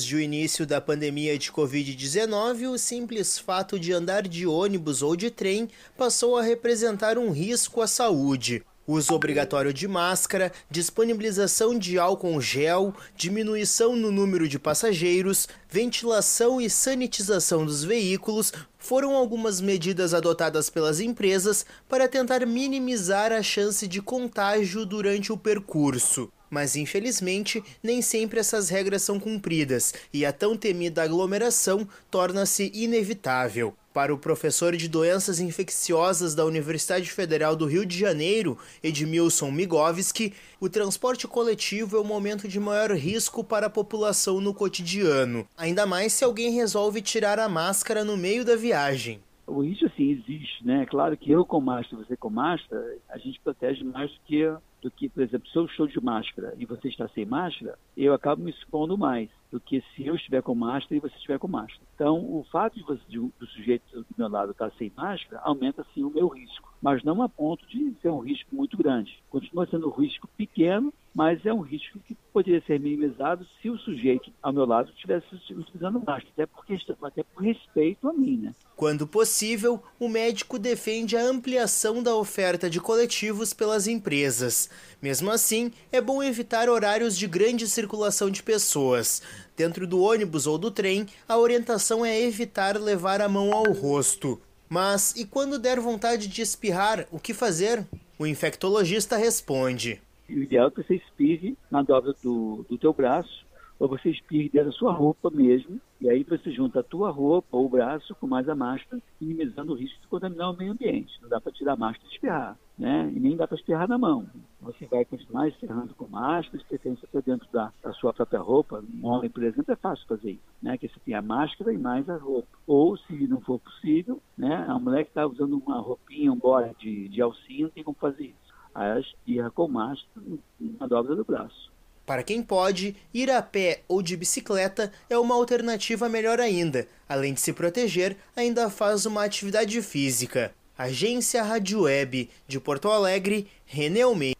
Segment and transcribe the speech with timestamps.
[0.00, 5.14] Desde o início da pandemia de Covid-19, o simples fato de andar de ônibus ou
[5.14, 8.64] de trem passou a representar um risco à saúde.
[8.86, 16.70] Uso obrigatório de máscara, disponibilização de álcool gel, diminuição no número de passageiros, ventilação e
[16.70, 24.00] sanitização dos veículos foram algumas medidas adotadas pelas empresas para tentar minimizar a chance de
[24.00, 26.32] contágio durante o percurso.
[26.50, 33.74] Mas infelizmente, nem sempre essas regras são cumpridas e a tão temida aglomeração torna-se inevitável.
[33.92, 40.32] Para o professor de doenças infecciosas da Universidade Federal do Rio de Janeiro, Edmilson Migovski,
[40.60, 45.86] o transporte coletivo é o momento de maior risco para a população no cotidiano, ainda
[45.86, 49.20] mais se alguém resolve tirar a máscara no meio da viagem.
[49.50, 50.86] O risco sim existe, né?
[50.86, 54.90] Claro que eu com máscara, você com máscara, a gente protege mais do que, do
[54.92, 58.42] que, por exemplo, se eu estou de máscara e você está sem máscara, eu acabo
[58.42, 61.82] me expondo mais do que se eu estiver com máscara e você estiver com máscara.
[61.96, 66.04] Então, o fato de você, do sujeito do meu lado estar sem máscara aumenta sim
[66.04, 69.18] o meu risco, mas não a ponto de ser um risco muito grande.
[69.28, 73.76] Continua sendo um risco pequeno, mas é um risco que poderia ser minimizado se o
[73.78, 78.54] sujeito ao meu lado estivesse utilizando máscara, até, porque, até por respeito a mim, né?
[78.76, 84.70] Quando possível, o médico defende a ampliação da oferta de coletivos pelas empresas.
[85.02, 89.20] Mesmo assim, é bom evitar horários de grande circulação de pessoas.
[89.56, 94.40] Dentro do ônibus ou do trem, a orientação é evitar levar a mão ao rosto.
[94.70, 97.84] Mas e quando der vontade de espirrar, o que fazer?
[98.16, 103.44] O infectologista responde: o ideal é que você espirre na dobra do, do teu braço,
[103.80, 107.56] ou você espirre dentro da sua roupa mesmo, e aí você junta a tua roupa
[107.56, 111.18] ou o braço com mais a máscara, minimizando o risco de contaminar o meio ambiente.
[111.22, 113.10] Não dá para tirar a máscara e espirrar, né?
[113.14, 114.26] E nem dá para espirrar na mão.
[114.60, 118.84] Você vai continuar espirrando com máscara, de preferência até dentro da, da, sua própria roupa.
[118.94, 120.76] Um homem, por exemplo, é fácil fazer isso, né?
[120.76, 122.48] Que você tem a máscara e mais a roupa.
[122.66, 124.66] Ou, se não for possível, né?
[124.68, 127.96] A mulher que está usando uma roupinha, um bora de, de alcinha, não tem como
[127.98, 131.72] fazer isso a espirra com mastro na dobra do braço.
[132.10, 136.88] Para quem pode, ir a pé ou de bicicleta é uma alternativa melhor ainda.
[137.08, 140.52] Além de se proteger, ainda faz uma atividade física.
[140.76, 144.39] Agência Rádio Web de Porto Alegre, René Almeida.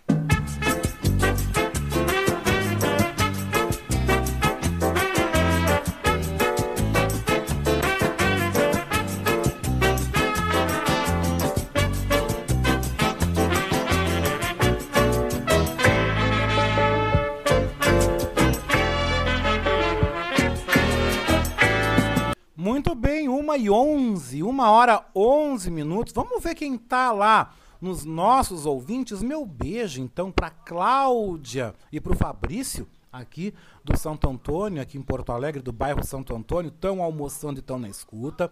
[23.57, 26.13] e 11, 1 hora 11 minutos.
[26.13, 29.21] Vamos ver quem tá lá nos nossos ouvintes.
[29.21, 33.53] Meu beijo então para Cláudia e para o Fabrício aqui
[33.83, 37.77] do Santo Antônio, aqui em Porto Alegre, do bairro Santo Antônio, tão almoçando e tão
[37.77, 38.51] na escuta.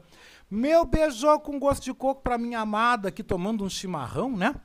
[0.50, 4.56] Meu beijou com gosto de coco para minha amada aqui tomando um chimarrão, né?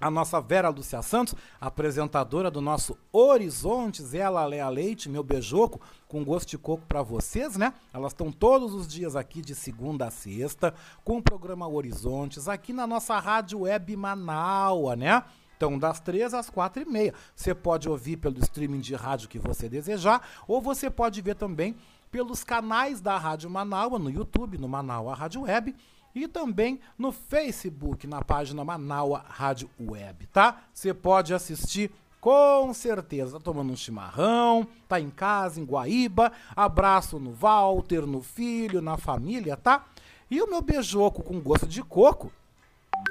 [0.00, 5.80] A nossa Vera Lúcia Santos, apresentadora do nosso Horizontes, ela, Lea Leite, meu beijoco,
[6.14, 7.74] com gosto de coco para vocês, né?
[7.92, 10.72] Elas estão todos os dias aqui de segunda a sexta,
[11.02, 15.24] com o programa Horizontes, aqui na nossa rádio web Manaua, né?
[15.56, 17.12] Então, das três às quatro e meia.
[17.34, 21.74] Você pode ouvir pelo streaming de rádio que você desejar, ou você pode ver também
[22.12, 25.74] pelos canais da Rádio Manaua, no YouTube, no Manaua Rádio Web,
[26.14, 30.62] e também no Facebook, na página Manaua Rádio Web, tá?
[30.72, 31.90] Você pode assistir
[32.24, 33.38] com certeza.
[33.38, 36.32] Tá tomando um chimarrão, tá em casa, em Guaíba.
[36.56, 39.84] Abraço no Walter, no filho, na família, tá?
[40.30, 42.32] E o meu beijoco com gosto de coco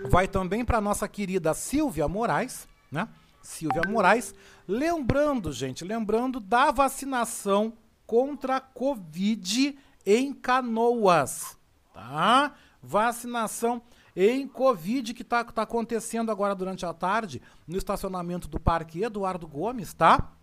[0.10, 3.07] vai também para nossa querida Silvia Moraes, né?
[3.39, 4.33] Silvia Moraes,
[4.68, 7.74] lembrando, gente, lembrando da vacinação
[8.07, 9.77] contra a Covid
[10.07, 11.56] em Canoas,
[11.94, 12.51] tá?
[12.81, 13.80] vacinação
[14.15, 19.48] em Covid que está tá acontecendo agora durante a tarde no estacionamento do Parque Eduardo
[19.48, 20.33] Gomes, tá?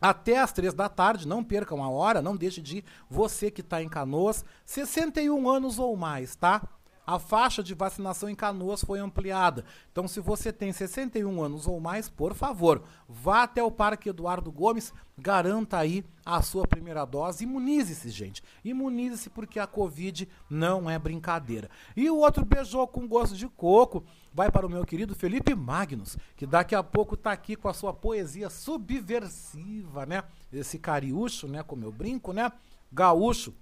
[0.00, 2.84] Até às três da tarde, não percam a hora, não deixe de ir.
[3.08, 6.68] Você que está em Canoas, 61 anos ou mais, tá?
[7.06, 9.64] A faixa de vacinação em Canoas foi ampliada.
[9.92, 14.50] Então, se você tem 61 anos ou mais, por favor, vá até o Parque Eduardo
[14.50, 17.44] Gomes, garanta aí a sua primeira dose.
[17.44, 18.42] Imunize-se, gente.
[18.64, 21.70] Imunize-se porque a Covid não é brincadeira.
[21.96, 24.04] E o outro beijou com gosto de coco
[24.34, 27.72] vai para o meu querido Felipe Magnus, que daqui a pouco está aqui com a
[27.72, 30.24] sua poesia subversiva, né?
[30.52, 31.62] Esse cariúcho, né?
[31.62, 32.52] Como eu brinco, né?
[32.92, 33.54] Gaúcho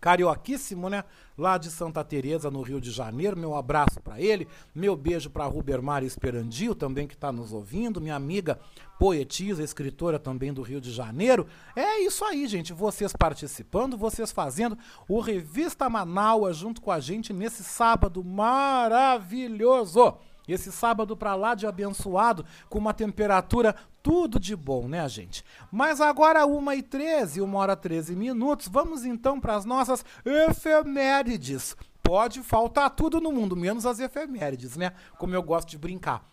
[0.00, 1.04] carioquíssimo, né?
[1.36, 3.36] Lá de Santa Teresa, no Rio de Janeiro.
[3.36, 8.16] Meu abraço para ele, meu beijo para Rubermar Esperandio, também que está nos ouvindo, minha
[8.16, 8.58] amiga
[8.98, 11.46] poetisa, escritora também do Rio de Janeiro.
[11.74, 12.72] É isso aí, gente.
[12.72, 14.76] Vocês participando, vocês fazendo
[15.08, 20.18] o Revista Manaua junto com a gente nesse sábado maravilhoso.
[20.52, 25.44] Esse sábado para lá de abençoado, com uma temperatura tudo de bom, né, gente?
[25.70, 31.76] Mas agora, 1h13, 1 hora 13 minutos, vamos então para as nossas efemérides.
[32.02, 34.92] Pode faltar tudo no mundo, menos as efemérides, né?
[35.18, 36.24] Como eu gosto de brincar.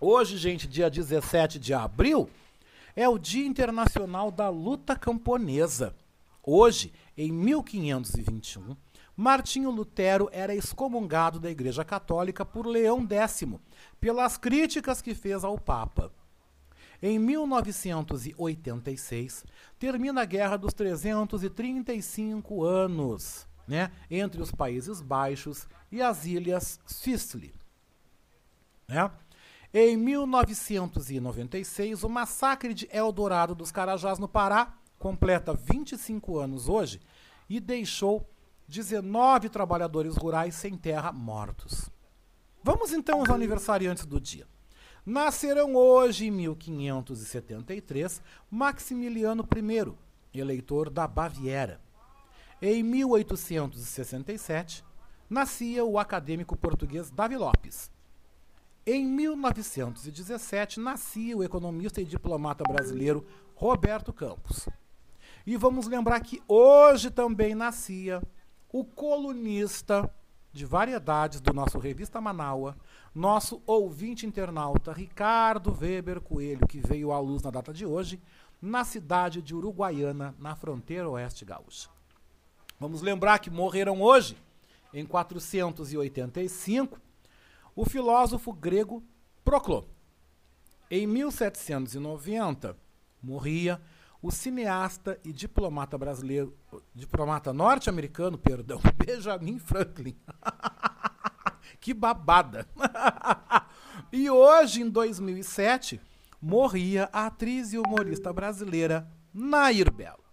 [0.00, 2.28] Hoje, gente, dia 17 de abril,
[2.96, 5.94] é o Dia Internacional da Luta Camponesa.
[6.42, 8.76] Hoje, em 1521,
[9.20, 13.44] Martinho Lutero era excomungado da Igreja Católica por Leão X,
[14.00, 16.10] pelas críticas que fez ao Papa.
[17.02, 19.44] Em 1986,
[19.78, 27.52] termina a Guerra dos 335 anos, né, entre os Países Baixos e as Ilhas Scilly.
[28.88, 29.10] Né?
[29.74, 37.02] Em 1996, o massacre de Eldorado dos Carajás no Pará completa 25 anos hoje
[37.50, 38.26] e deixou
[38.70, 41.90] 19 trabalhadores rurais sem terra mortos.
[42.62, 44.46] Vamos então aos aniversariantes do dia.
[45.04, 51.80] Nascerão hoje, em 1573, Maximiliano I, eleitor da Baviera.
[52.62, 54.84] Em 1867,
[55.28, 57.90] nascia o acadêmico português Davi Lopes.
[58.86, 64.68] Em 1917 nascia o economista e diplomata brasileiro Roberto Campos.
[65.44, 68.22] E vamos lembrar que hoje também nascia
[68.72, 70.12] o colunista
[70.52, 72.76] de variedades do nosso Revista Manaua,
[73.14, 78.20] nosso ouvinte internauta Ricardo Weber Coelho, que veio à luz na data de hoje,
[78.60, 81.88] na cidade de Uruguaiana, na fronteira oeste gaúcha.
[82.78, 84.36] Vamos lembrar que morreram hoje,
[84.92, 87.00] em 485,
[87.76, 89.02] o filósofo grego
[89.44, 89.88] Proclo.
[90.90, 92.76] Em 1790,
[93.22, 93.80] morria
[94.22, 96.56] o cineasta e diplomata brasileiro,
[96.94, 100.16] diplomata norte-americano, perdão, Benjamin Franklin.
[101.80, 102.68] que babada!
[104.12, 106.00] e hoje, em 2007,
[106.40, 110.24] morria a atriz e humorista brasileira Nair Belo.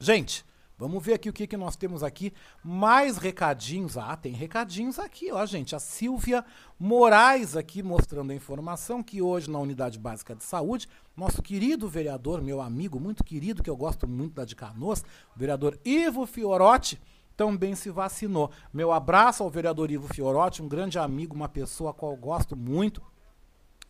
[0.00, 0.44] Gente,
[0.78, 2.32] Vamos ver aqui o que, que nós temos aqui.
[2.62, 3.98] Mais recadinhos.
[3.98, 5.74] Ah, tem recadinhos aqui, ó, gente.
[5.74, 6.44] A Silvia
[6.78, 12.40] Moraes aqui mostrando a informação que hoje na Unidade Básica de Saúde, nosso querido vereador,
[12.40, 15.04] meu amigo muito querido, que eu gosto muito da de Canoas,
[15.34, 17.00] o vereador Ivo Fiorotti,
[17.36, 18.50] também se vacinou.
[18.72, 23.02] Meu abraço ao vereador Ivo Fiorotti, um grande amigo, uma pessoa a qual gosto muito.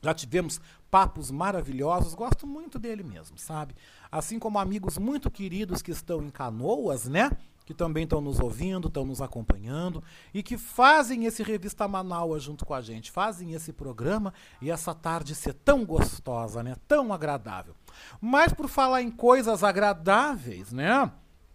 [0.01, 3.75] Já tivemos papos maravilhosos, gosto muito dele mesmo, sabe?
[4.11, 7.31] Assim como amigos muito queridos que estão em Canoas, né?
[7.67, 10.03] Que também estão nos ouvindo, estão nos acompanhando
[10.33, 14.95] e que fazem esse Revista Manaus junto com a gente, fazem esse programa e essa
[14.95, 16.77] tarde ser tão gostosa, né?
[16.87, 17.75] Tão agradável.
[18.21, 21.13] Mas por falar em coisas agradáveis, né?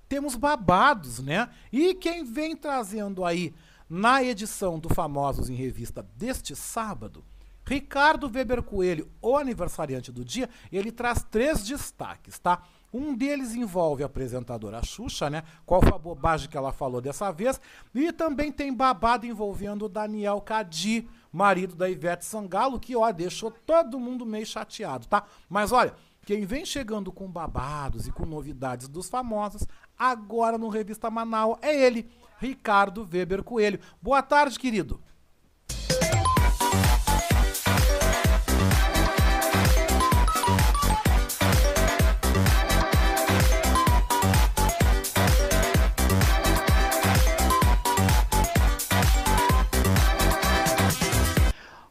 [0.07, 1.49] Temos babados, né?
[1.71, 3.55] E quem vem trazendo aí
[3.89, 7.23] na edição do Famosos em Revista deste sábado
[7.65, 12.61] Ricardo Weber Coelho, o aniversariante do dia, ele traz três destaques, tá?
[12.93, 15.43] Um deles envolve a apresentadora Xuxa, né?
[15.65, 17.59] Qual foi a bobagem que ela falou dessa vez?
[17.95, 23.49] E também tem babado envolvendo o Daniel Cadi, marido da Ivete Sangalo, que ó, deixou
[23.49, 25.23] todo mundo meio chateado, tá?
[25.49, 29.67] Mas olha, quem vem chegando com babados e com novidades dos famosos,
[29.97, 33.79] agora no Revista Manaus, é ele, Ricardo Weber Coelho.
[34.01, 35.01] Boa tarde, querido.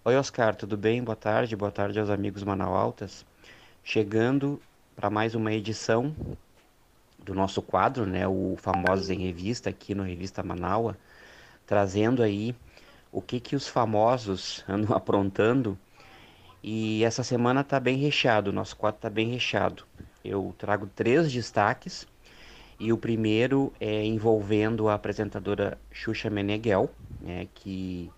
[0.05, 1.03] Oi, Oscar, tudo bem?
[1.03, 3.25] Boa tarde, boa tarde aos amigos Manaualtas.
[3.85, 4.61] Chegando
[4.97, 6.15] para mais uma edição
[7.19, 10.97] do nosso quadro, né, o Famosos em Revista, aqui no Revista Manaua,
[11.67, 12.55] trazendo aí
[13.13, 15.79] o que que os famosos andam aprontando.
[16.63, 19.85] E essa semana tá bem recheado, o nosso quadro tá bem recheado.
[20.25, 22.07] Eu trago três destaques
[22.79, 26.91] e o primeiro é envolvendo a apresentadora Xuxa Meneghel,
[27.21, 28.13] né, que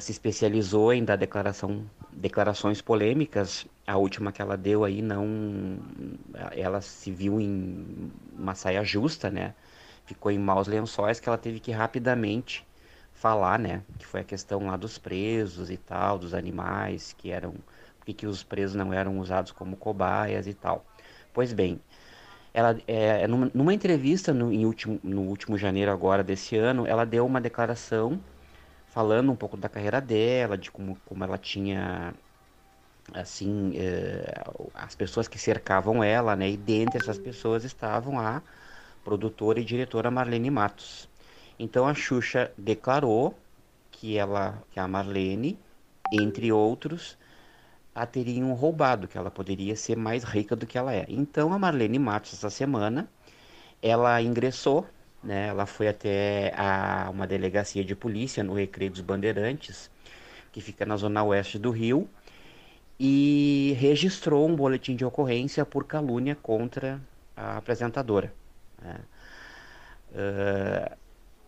[0.00, 3.66] se especializou em dar declaração, declarações polêmicas.
[3.86, 5.78] A última que ela deu aí não,
[6.52, 9.54] ela se viu em uma saia justa, né?
[10.06, 12.64] Ficou em maus lençóis que ela teve que rapidamente
[13.12, 13.82] falar, né?
[13.98, 17.54] Que foi a questão lá dos presos e tal, dos animais que eram,
[18.00, 20.84] por que os presos não eram usados como cobaias e tal.
[21.32, 21.80] Pois bem,
[22.54, 27.26] ela é, numa, numa entrevista no, último, no último janeiro agora desse ano, ela deu
[27.26, 28.20] uma declaração
[28.92, 32.14] falando um pouco da carreira dela, de como, como ela tinha
[33.14, 34.44] assim eh,
[34.74, 36.50] as pessoas que cercavam ela, né?
[36.50, 38.42] E dentre essas pessoas estavam a
[39.04, 41.08] produtora e diretora Marlene Matos.
[41.58, 43.34] Então a Xuxa declarou
[43.90, 45.58] que ela, que a Marlene,
[46.10, 47.16] entre outros,
[47.94, 51.06] a teriam roubado, que ela poderia ser mais rica do que ela é.
[51.08, 53.08] Então a Marlene Matos essa semana
[53.82, 54.86] ela ingressou
[55.22, 55.48] né?
[55.48, 59.90] Ela foi até a, uma delegacia de polícia no Recreio dos Bandeirantes,
[60.50, 62.08] que fica na zona oeste do Rio,
[62.98, 67.00] e registrou um boletim de ocorrência por calúnia contra
[67.36, 68.32] a apresentadora.
[68.80, 69.00] Né?
[70.12, 70.96] Uh,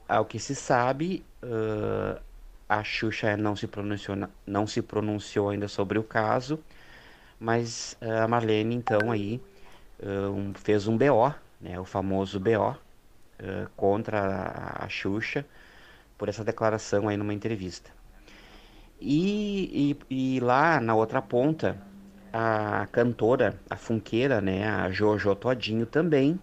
[0.09, 2.21] ao que se sabe, uh,
[2.69, 4.17] a Xuxa não se, pronunciou,
[4.47, 6.59] não se pronunciou ainda sobre o caso,
[7.39, 9.41] mas a Marlene então aí
[10.03, 12.77] uh, um, fez um BO, né, o famoso BO,
[13.41, 15.45] uh, contra a, Xuxa
[16.17, 17.91] por essa declaração aí numa entrevista.
[19.01, 21.77] E, e, e, lá na outra ponta,
[22.33, 26.39] a cantora, a funkeira, né, a Jojo Todinho também,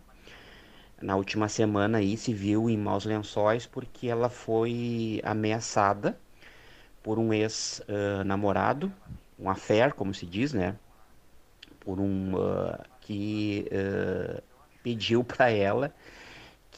[1.02, 6.18] na última semana aí se viu em maus lençóis porque ela foi ameaçada
[7.02, 10.76] por um ex-namorado, uh, um affair, como se diz, né,
[11.80, 14.42] por um uh, que uh,
[14.84, 15.94] pediu para ela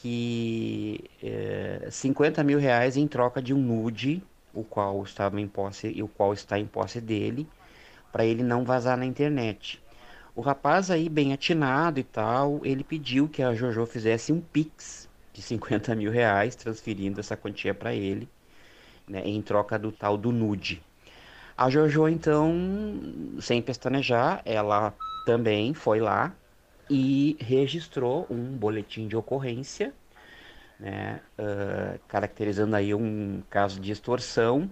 [0.04, 5.90] que é, 50 mil reais em troca de um nude o qual estava em posse
[5.96, 7.48] e o qual está em posse dele,
[8.12, 9.82] para ele não vazar na internet.
[10.36, 15.08] O rapaz aí, bem atinado e tal, ele pediu que a Jojo fizesse um pix
[15.32, 18.28] de 50 mil reais, transferindo essa quantia para ele,
[19.08, 20.82] né, em troca do tal do nude.
[21.56, 22.52] A Jojo, então,
[23.40, 24.92] sem pestanejar, ela
[25.24, 26.30] também foi lá
[26.88, 29.92] e registrou um boletim de ocorrência,
[30.78, 34.70] né, uh, caracterizando aí um caso de extorsão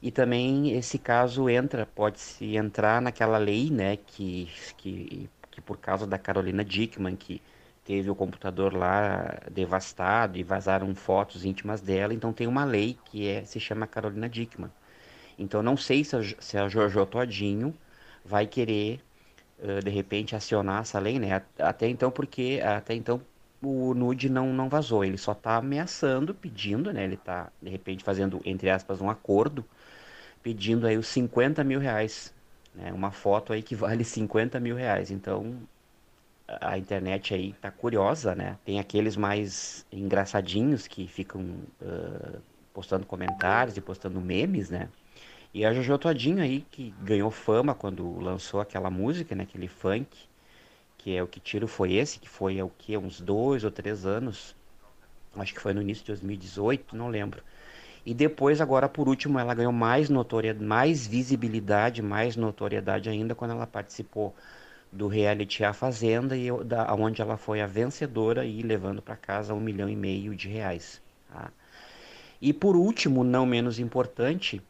[0.00, 6.06] e também esse caso entra, pode-se entrar naquela lei, né, que, que, que por causa
[6.06, 7.42] da Carolina Dickman, que
[7.84, 13.26] teve o computador lá devastado e vazaram fotos íntimas dela, então tem uma lei que
[13.26, 14.70] é, se chama Carolina Dickman.
[15.38, 17.74] Então não sei se a, se a Jojo Todinho
[18.24, 19.00] vai querer
[19.62, 21.42] uh, de repente acionar essa lei, né?
[21.58, 23.20] Até então porque até então
[23.62, 27.04] o nude não, não vazou, ele só está ameaçando, pedindo, né?
[27.04, 29.64] Ele está de repente fazendo entre aspas um acordo,
[30.42, 32.34] pedindo aí os 50 mil reais,
[32.74, 32.92] né?
[32.92, 35.10] Uma foto aí que vale 50 mil reais.
[35.10, 35.56] Então
[36.60, 38.58] a internet aí tá curiosa, né?
[38.64, 41.42] Tem aqueles mais engraçadinhos que ficam
[41.82, 42.40] uh,
[42.72, 44.88] postando comentários e postando memes, né?
[45.52, 49.44] E a Jojo Todinho aí, que ganhou fama quando lançou aquela música, né?
[49.44, 50.08] Aquele funk,
[50.98, 54.04] que é o que tiro foi esse, que foi o que uns dois ou três
[54.04, 54.54] anos,
[55.36, 57.42] acho que foi no início de 2018, não lembro.
[58.04, 63.52] E depois, agora por último, ela ganhou mais notoriedade, mais visibilidade, mais notoriedade ainda quando
[63.52, 64.34] ela participou
[64.90, 69.54] do reality A Fazenda, e da, onde ela foi a vencedora e levando para casa
[69.54, 71.00] um milhão e meio de reais.
[71.30, 71.50] Tá?
[72.40, 74.62] E por último, não menos importante,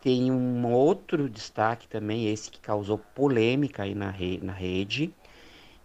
[0.00, 5.14] Tem um outro destaque também, esse que causou polêmica aí na, re na rede,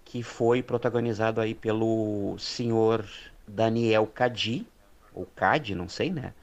[0.04, 3.06] que foi protagonizado aí pelo senhor
[3.48, 4.66] Daniel Cadi,
[5.14, 6.34] ou Cadi, não sei, né?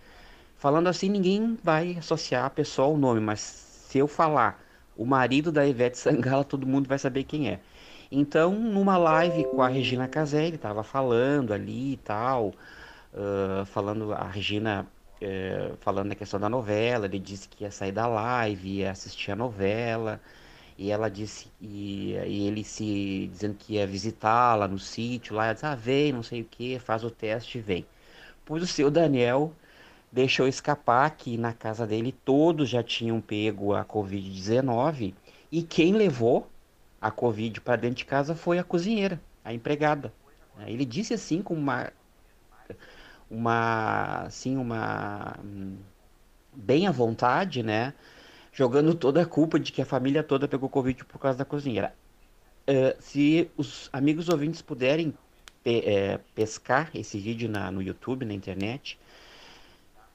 [0.56, 4.62] Falando assim, ninguém vai associar a pessoa ao nome, mas se eu falar
[4.96, 7.60] o marido da Ivete Sangala, todo mundo vai saber quem é.
[8.10, 12.54] Então, numa live com a Regina Casé, ele estava falando ali e tal,
[13.12, 14.86] uh, falando, a Regina
[15.24, 19.32] é, falando na questão da novela, ele disse que ia sair da live, ia assistir
[19.32, 20.20] a novela,
[20.76, 25.54] e ela disse, e, e ele se dizendo que ia visitá-la no sítio lá, ela
[25.54, 27.86] disse, ah, vem, não sei o que, faz o teste vem.
[28.44, 29.52] Pois o seu Daniel
[30.12, 35.14] deixou escapar que na casa dele todos já tinham pego a Covid-19
[35.50, 36.48] e quem levou
[37.00, 40.12] a Covid para dentro de casa foi a cozinheira, a empregada.
[40.66, 41.92] Ele disse assim com uma
[43.34, 45.36] uma assim uma
[46.52, 47.92] bem à vontade, né?
[48.52, 51.94] Jogando toda a culpa de que a família toda pegou covid por causa da cozinheira.
[52.68, 55.12] Uh, se os amigos ouvintes puderem
[55.62, 58.98] pe é, pescar esse vídeo na, no YouTube, na internet,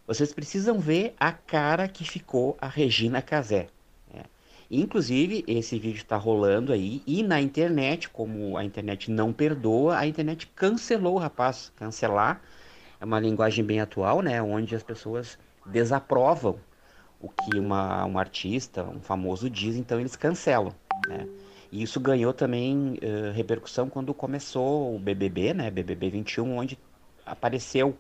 [0.08, 3.68] vocês precisam ver a cara que ficou a Regina Casé.
[4.14, 4.24] Né?
[4.70, 10.08] Inclusive, esse vídeo está rolando aí e na internet, como a internet não perdoa, a
[10.08, 11.72] internet cancelou o rapaz.
[11.76, 12.42] Cancelar
[13.00, 14.42] é uma linguagem bem atual, né?
[14.42, 16.60] Onde as pessoas desaprovam
[17.20, 20.74] o que uma, um artista, um famoso diz, então eles cancelam,
[21.08, 21.28] né?
[21.72, 25.70] E isso ganhou também uh, repercussão quando começou o BBB, né?
[25.70, 26.80] BBB 21, onde
[27.26, 27.98] apareceu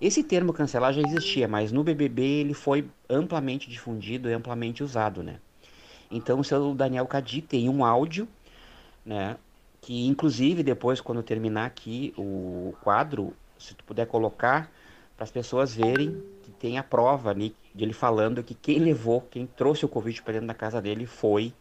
[0.00, 5.22] esse termo cancelar já existia, mas no BBB ele foi amplamente difundido e amplamente usado,
[5.22, 5.40] né?
[6.10, 8.28] Então o seu Daniel Cadi tem um áudio,
[9.04, 9.38] né?
[9.80, 14.70] Que inclusive depois, quando terminar aqui o quadro, se tu puder colocar
[15.16, 19.46] para as pessoas verem que tem a prova de ele falando que quem levou, quem
[19.46, 21.52] trouxe o Covid para dentro da casa dele foi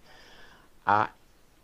[0.86, 1.10] a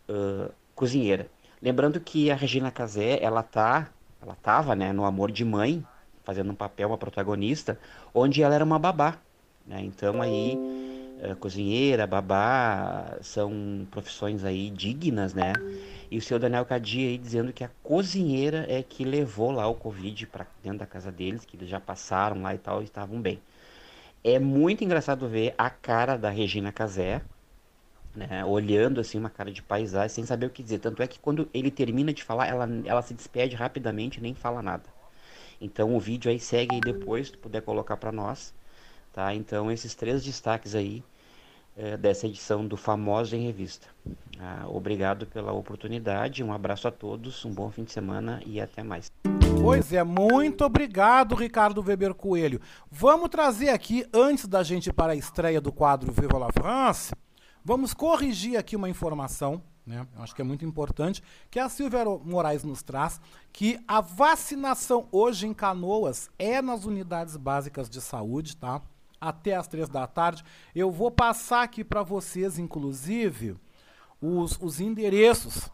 [0.08, 1.28] uh, cozinheira.
[1.60, 3.90] Lembrando que a Regina Casé, ela tá,
[4.22, 5.84] ela tava, né, no Amor de Mãe,
[6.24, 7.78] fazendo um papel, uma protagonista,
[8.14, 9.18] onde ela era uma babá,
[9.66, 9.82] né?
[9.82, 10.56] Então aí
[11.40, 15.52] cozinheira, babá, são profissões aí dignas, né?
[16.10, 19.74] E o seu Daniel Cadia aí dizendo que a cozinheira é que levou lá o
[19.74, 23.20] Covid para dentro da casa deles, que eles já passaram lá e tal, e estavam
[23.20, 23.40] bem.
[24.24, 27.22] É muito engraçado ver a cara da Regina Casé,
[28.14, 30.78] né, olhando assim uma cara de paisagem, sem saber o que dizer.
[30.78, 34.34] Tanto é que quando ele termina de falar, ela, ela se despede rapidamente e nem
[34.34, 34.84] fala nada.
[35.60, 38.54] Então o vídeo aí segue aí depois, se tu puder colocar para nós,
[39.12, 39.34] tá?
[39.34, 41.02] Então esses três destaques aí
[41.80, 43.86] é, dessa edição do Famoso em Revista.
[44.38, 48.82] Ah, obrigado pela oportunidade, um abraço a todos, um bom fim de semana e até
[48.82, 49.10] mais.
[49.62, 52.60] Pois é, muito obrigado, Ricardo Weber Coelho.
[52.90, 57.14] Vamos trazer aqui, antes da gente ir para a estreia do quadro Viva la France,
[57.64, 60.06] vamos corrigir aqui uma informação né?
[60.18, 63.20] Acho que é muito importante que a Silvia Moraes nos traz
[63.52, 68.82] que a vacinação hoje em Canoas é nas unidades básicas de saúde, tá?
[69.20, 70.44] Até às três da tarde.
[70.74, 73.56] Eu vou passar aqui para vocês, inclusive,
[74.20, 75.70] os, os endereços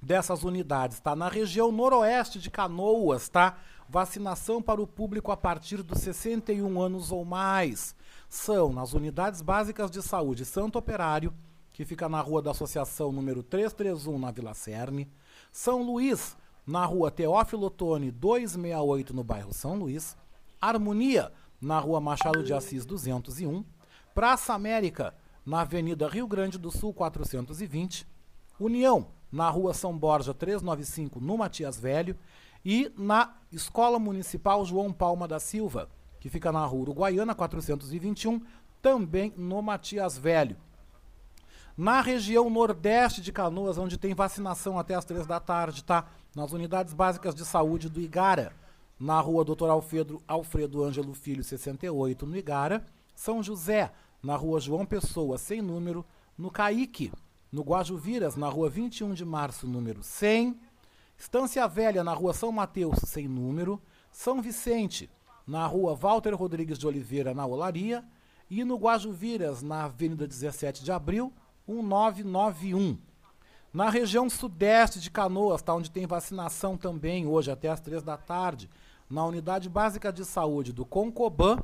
[0.00, 1.16] dessas unidades, tá?
[1.16, 3.58] Na região noroeste de Canoas, tá?
[3.88, 7.94] Vacinação para o público a partir dos 61 anos ou mais.
[8.28, 11.32] São nas unidades básicas de saúde Santo Operário,
[11.72, 15.10] que fica na rua da Associação número 331, na Vila Cerne.
[15.50, 20.16] São Luís, na rua Teófilo Otoni, 268, no bairro São Luís.
[20.60, 21.32] Harmonia,
[21.64, 23.64] na rua Machado de Assis, 201.
[24.14, 28.06] Praça América, na Avenida Rio Grande do Sul, 420.
[28.60, 32.16] União, na Rua São Borja 395, no Matias Velho,
[32.64, 35.88] e na Escola Municipal João Palma da Silva,
[36.20, 38.40] que fica na Rua Uruguaiana 421,
[38.80, 40.56] também no Matias Velho.
[41.76, 46.06] Na região nordeste de Canoas, onde tem vacinação até as três da tarde, tá?
[46.36, 48.52] Nas unidades básicas de saúde do Igara,
[48.98, 49.68] na rua Dr.
[49.68, 52.84] Alfredo, Alfredo Ângelo Filho, 68, no Igara.
[53.14, 56.04] São José, na rua João Pessoa, sem número,
[56.36, 57.12] no Caique,
[57.50, 60.58] no Guajuviras, na rua 21 de março, número 100.
[61.16, 63.80] Estância Velha, na rua São Mateus, sem número.
[64.10, 65.10] São Vicente,
[65.46, 68.04] na rua Walter Rodrigues de Oliveira, na Olaria.
[68.50, 71.32] E no Guajuviras, na Avenida 17 de Abril,
[71.66, 72.98] 1991.
[73.72, 78.16] Na região sudeste de Canoas, tá, onde tem vacinação também, hoje até às três da
[78.16, 78.70] tarde,
[79.08, 81.62] na Unidade Básica de Saúde do Concoban,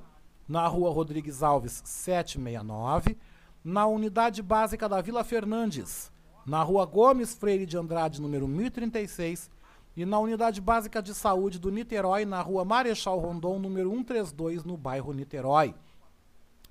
[0.48, 3.16] na rua Rodrigues Alves 769
[3.64, 6.10] na unidade básica da Vila Fernandes,
[6.46, 9.50] na rua Gomes Freire de Andrade, número 1036,
[9.96, 14.76] e na unidade básica de saúde do Niterói, na rua Marechal Rondon, número 132, no
[14.76, 15.74] bairro Niterói.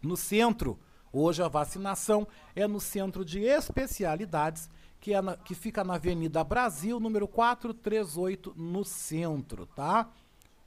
[0.01, 0.79] No centro,
[1.13, 6.43] hoje a vacinação é no centro de especialidades, que, é na, que fica na Avenida
[6.43, 10.09] Brasil, número 438, no centro, tá?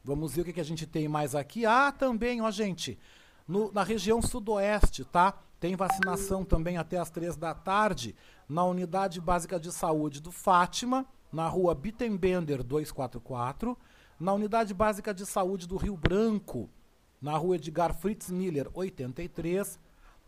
[0.05, 1.65] Vamos ver o que, que a gente tem mais aqui.
[1.65, 2.99] Ah, também, ó, gente,
[3.47, 5.35] no, na região sudoeste, tá?
[5.61, 8.17] Tem vacinação também até as três da tarde
[8.49, 13.79] na Unidade Básica de Saúde do Fátima, na rua Bittenbender 244,
[14.19, 16.69] na Unidade Básica de Saúde do Rio Branco,
[17.21, 19.79] na rua Edgar Fritz Miller 83,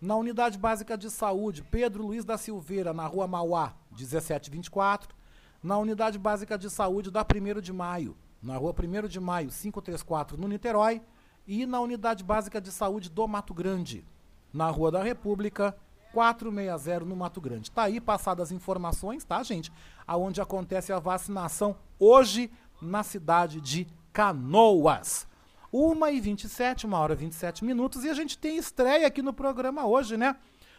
[0.00, 5.14] na Unidade Básica de Saúde Pedro Luiz da Silveira, na rua Mauá 1724,
[5.62, 10.36] na Unidade Básica de Saúde da 1 de Maio, na rua 1 de Maio 534,
[10.36, 11.00] no Niterói,
[11.46, 14.04] e na Unidade Básica de Saúde do Mato Grande,
[14.52, 15.74] na Rua da República,
[16.12, 17.70] 460 no Mato Grande.
[17.70, 19.72] Tá aí passadas as informações, tá, gente?
[20.06, 25.26] Aonde acontece a vacinação hoje na cidade de Canoas.
[25.72, 30.16] 1h27, uma hora e 27 minutos, e a gente tem estreia aqui no programa hoje,
[30.16, 30.36] né?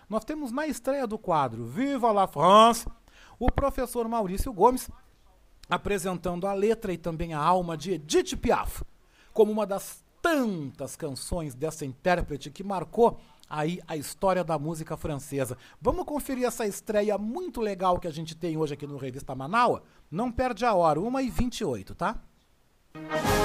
[0.08, 2.88] Nós temos na estreia do quadro Viva la France
[3.40, 4.90] o professor Maurício Gomes
[5.70, 8.84] apresentando a letra e também a alma de Edith Piaf
[9.36, 15.58] como uma das tantas canções dessa intérprete que marcou aí a história da música francesa.
[15.80, 19.84] Vamos conferir essa estreia muito legal que a gente tem hoje aqui no Revista Manaua?
[20.10, 22.18] Não perde a hora, 1h28, tá?
[22.96, 23.45] Música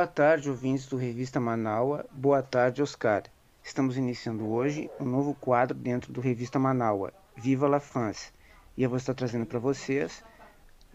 [0.00, 2.06] Boa tarde, ouvintes do Revista Manaua.
[2.10, 3.24] Boa tarde, Oscar.
[3.62, 8.32] Estamos iniciando hoje um novo quadro dentro do Revista Manaua, Viva la France.
[8.78, 10.24] E eu vou estar trazendo para vocês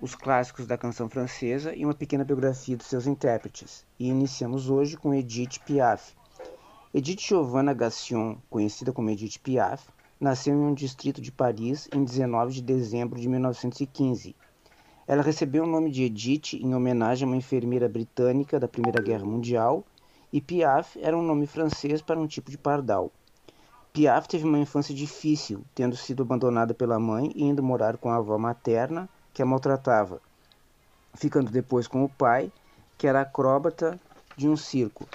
[0.01, 3.85] os clássicos da canção francesa e uma pequena biografia dos seus intérpretes.
[3.99, 6.15] E iniciamos hoje com Edith Piaf.
[6.91, 9.87] Edith Giovanna Gassion, conhecida como Edith Piaf,
[10.19, 14.35] nasceu em um distrito de Paris em 19 de dezembro de 1915
[15.07, 19.25] ela recebeu o nome de Edith em homenagem a uma enfermeira britânica da Primeira Guerra
[19.25, 19.83] Mundial,
[20.33, 23.11] e Piaf era um nome francês para um tipo de pardal.
[23.93, 28.17] Piaf teve uma infância difícil, tendo sido abandonada pela mãe e indo morar com a
[28.17, 30.19] avó materna, que a maltratava,
[31.13, 32.51] ficando depois com o pai,
[32.97, 33.99] que era acróbata
[34.35, 35.07] de um circo.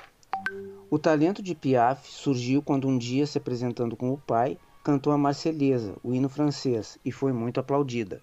[0.89, 5.19] O talento de Piaf surgiu quando um dia, se apresentando com o pai, cantou a
[5.19, 8.23] Marselhesa, o hino francês, e foi muito aplaudida.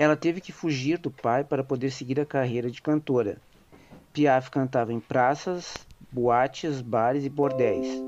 [0.00, 3.36] Ela teve que fugir do pai para poder seguir a carreira de cantora.
[4.12, 8.00] Piaf cantava em praças, boates, bares e bordéis.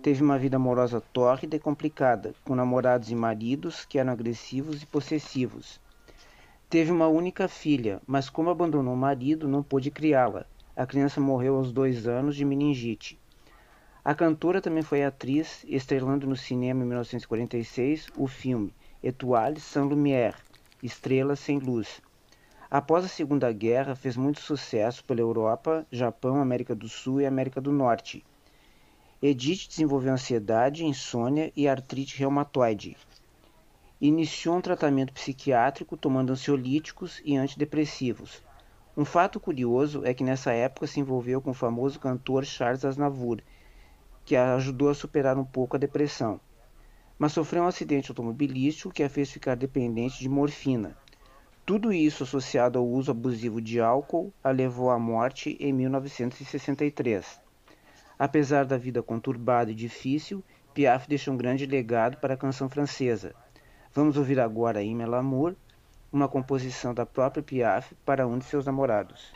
[0.00, 4.86] Teve uma vida amorosa tórrida e complicada, com namorados e maridos que eram agressivos e
[4.86, 5.80] possessivos.
[6.70, 10.46] Teve uma única filha, mas como abandonou o marido, não pôde criá-la.
[10.76, 13.18] A criança morreu aos dois anos de meningite.
[14.04, 20.36] A cantora também foi atriz, estrelando no cinema em 1946 o filme Etoiles sans lumière,
[20.82, 22.02] Estrelas sem Luz.
[22.68, 27.60] Após a Segunda Guerra, fez muito sucesso pela Europa, Japão, América do Sul e América
[27.60, 28.24] do Norte.
[29.22, 32.96] Edith desenvolveu ansiedade, insônia e artrite reumatoide.
[34.00, 38.42] Iniciou um tratamento psiquiátrico tomando ansiolíticos e antidepressivos.
[38.96, 43.40] Um fato curioso é que nessa época se envolveu com o famoso cantor Charles Aznavour,
[44.24, 46.40] que a ajudou a superar um pouco a depressão.
[47.22, 50.96] Mas sofreu um acidente automobilístico que a fez ficar dependente de morfina.
[51.64, 57.40] Tudo isso associado ao uso abusivo de álcool a levou à morte em 1963.
[58.18, 60.42] Apesar da vida conturbada e difícil,
[60.74, 63.32] Piaf deixou um grande legado para a canção francesa.
[63.94, 65.54] Vamos ouvir agora Ime L'amour,
[66.12, 69.32] uma composição da própria Piaf para um de seus namorados.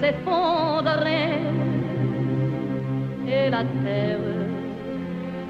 [0.00, 1.30] S'effondrer
[3.28, 4.20] et la terre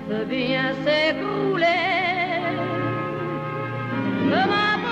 [0.08, 1.64] peut bien s'écrouler.
[4.30, 4.86] Je m'abandonne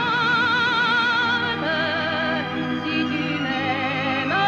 [2.83, 4.41] si tu m'aimes.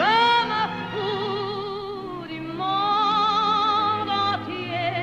[0.00, 0.14] Je
[0.50, 4.98] me fous du monde entier.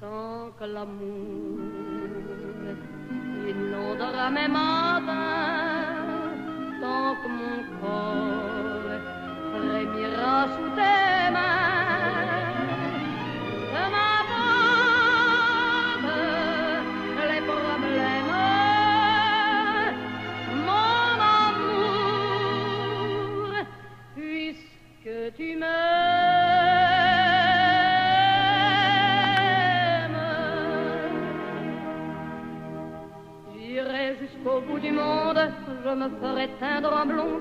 [0.00, 1.58] Tant que l'amour
[3.48, 4.48] inondera mes
[7.28, 8.25] mon corps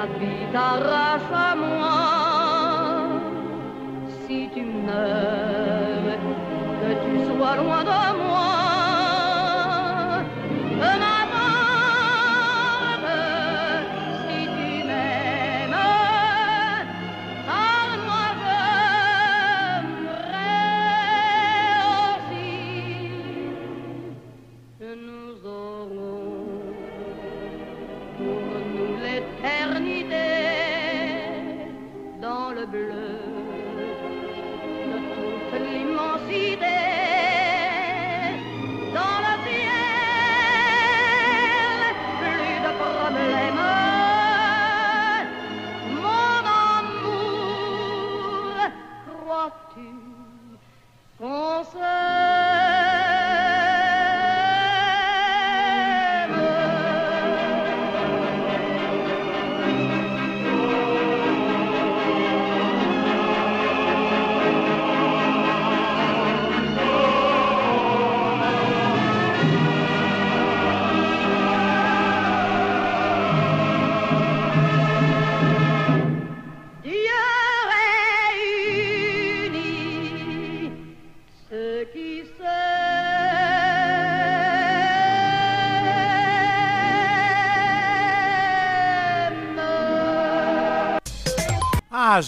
[0.00, 2.00] La vie t'arrache à moi,
[4.22, 5.29] si tu meurs,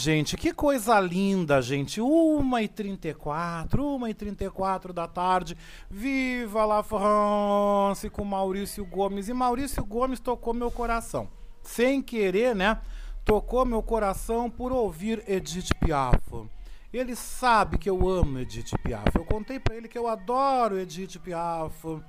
[0.02, 2.00] gente, que coisa linda, gente.
[2.00, 3.14] 1h34,
[3.70, 5.56] 1h34 da tarde.
[5.88, 9.28] Viva la France com Maurício Gomes.
[9.28, 11.28] E Maurício Gomes tocou meu coração.
[11.62, 12.80] Sem querer, né?
[13.24, 16.20] Tocou meu coração por ouvir Edith Piaf.
[16.92, 19.14] Ele sabe que eu amo Edith Piaf.
[19.14, 22.02] Eu contei pra ele que eu adoro Edith Piaf.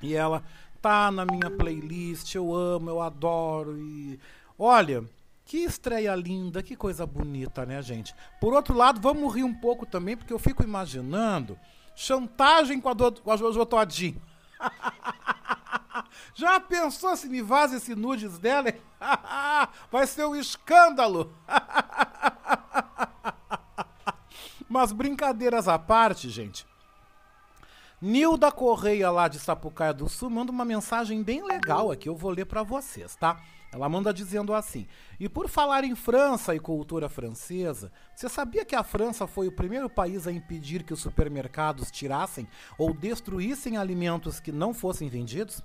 [0.00, 0.42] E ela
[0.80, 2.34] tá na minha playlist.
[2.34, 3.78] Eu amo, eu adoro.
[3.78, 4.18] E
[4.58, 5.04] olha,
[5.52, 8.14] Que estreia linda, que coisa bonita, né, gente?
[8.40, 11.58] Por outro lado, vamos rir um pouco também, porque eu fico imaginando
[11.94, 14.18] chantagem com a, do, com a Jojo Todinho.
[16.34, 18.72] Já pensou se me vaza esse nudes dela?
[19.92, 21.36] Vai ser um escândalo!
[24.66, 26.66] Mas brincadeiras à parte, gente.
[28.00, 32.30] Nilda Correia lá de Sapucaia do Sul manda uma mensagem bem legal aqui, eu vou
[32.30, 33.38] ler para vocês, tá?
[33.72, 34.86] Ela manda dizendo assim:
[35.18, 39.52] E por falar em França e cultura francesa, você sabia que a França foi o
[39.52, 45.62] primeiro país a impedir que os supermercados tirassem ou destruíssem alimentos que não fossem vendidos?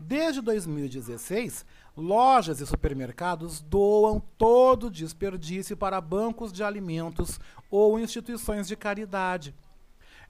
[0.00, 7.38] Desde 2016, lojas e supermercados doam todo desperdício para bancos de alimentos
[7.70, 9.54] ou instituições de caridade.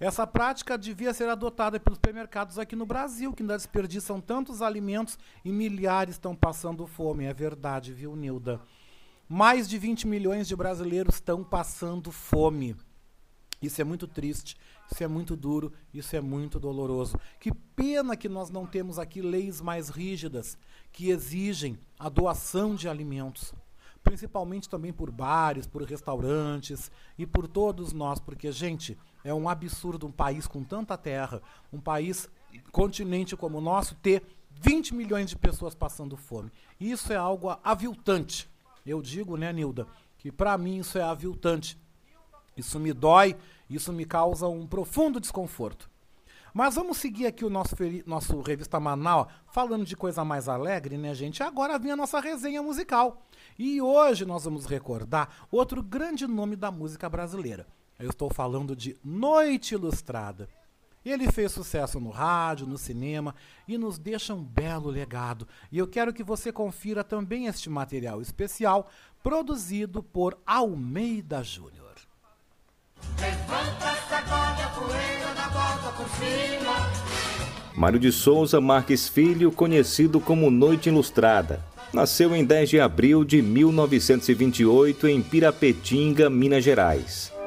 [0.01, 5.19] Essa prática devia ser adotada pelos supermercados aqui no Brasil, que ainda desperdiçam tantos alimentos
[5.45, 7.25] e milhares estão passando fome.
[7.25, 8.61] É verdade, viu, Nilda?
[9.29, 12.77] Mais de 20 milhões de brasileiros estão passando fome.
[13.61, 14.57] Isso é muito triste,
[14.91, 17.19] isso é muito duro, isso é muito doloroso.
[17.41, 20.57] Que pena que nós não temos aqui leis mais rígidas
[20.93, 23.53] que exigem a doação de alimentos,
[24.03, 30.07] principalmente também por bares, por restaurantes e por todos nós, porque gente, é um absurdo
[30.07, 32.29] um país com tanta terra, um país
[32.73, 36.51] continente como o nosso ter 20 milhões de pessoas passando fome.
[36.81, 38.49] Isso é algo aviltante.
[38.85, 41.79] Eu digo, né, Nilda, que para mim isso é aviltante.
[42.57, 43.37] Isso me dói,
[43.71, 45.89] isso me causa um profundo desconforto.
[46.53, 47.77] Mas vamos seguir aqui o nosso,
[48.07, 51.43] nosso Revista Manaus falando de coisa mais alegre, né, gente?
[51.43, 53.23] Agora vem a nossa resenha musical.
[53.59, 57.67] E hoje nós vamos recordar outro grande nome da música brasileira.
[57.99, 60.49] Eu estou falando de Noite Ilustrada.
[61.05, 63.35] Ele fez sucesso no rádio, no cinema
[63.67, 65.49] e nos deixa um belo legado.
[65.73, 68.89] E eu quero que você confira também este material especial
[69.21, 71.95] produzido por Almeida Júnior.
[77.75, 83.43] Mário de Souza Marques Filho, conhecido como Noite Ilustrada, nasceu em 10 de abril de
[83.43, 87.38] 1928 em Pirapetinga, Minas Gerais.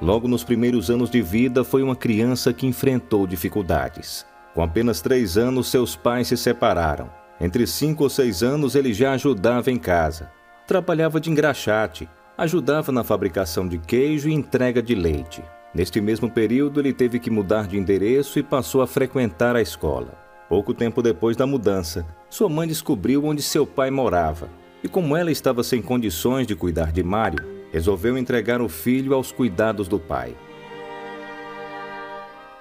[0.00, 4.24] Logo nos primeiros anos de vida, foi uma criança que enfrentou dificuldades.
[4.54, 7.10] Com apenas três anos, seus pais se separaram.
[7.40, 10.30] Entre cinco ou seis anos, ele já ajudava em casa.
[10.66, 15.42] Trabalhava de engraxate, ajudava na fabricação de queijo e entrega de leite.
[15.74, 20.14] Neste mesmo período, ele teve que mudar de endereço e passou a frequentar a escola.
[20.48, 24.48] Pouco tempo depois da mudança, sua mãe descobriu onde seu pai morava.
[24.82, 29.32] E como ela estava sem condições de cuidar de Mário, resolveu entregar o filho aos
[29.32, 30.34] cuidados do pai.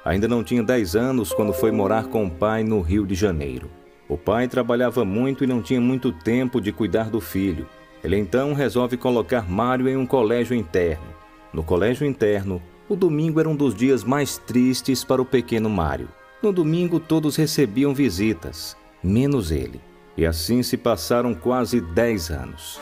[0.06, 3.70] Ainda não tinha 10 anos quando foi morar com o pai no Rio de Janeiro.
[4.08, 7.68] O pai trabalhava muito e não tinha muito tempo de cuidar do filho,
[8.04, 11.08] ele então resolve colocar Mário em um colégio interno.
[11.52, 16.08] No colégio interno, o domingo era um dos dias mais tristes para o pequeno Mário.
[16.42, 19.82] No domingo, todos recebiam visitas, menos ele.
[20.16, 22.80] E assim se passaram quase 10 anos.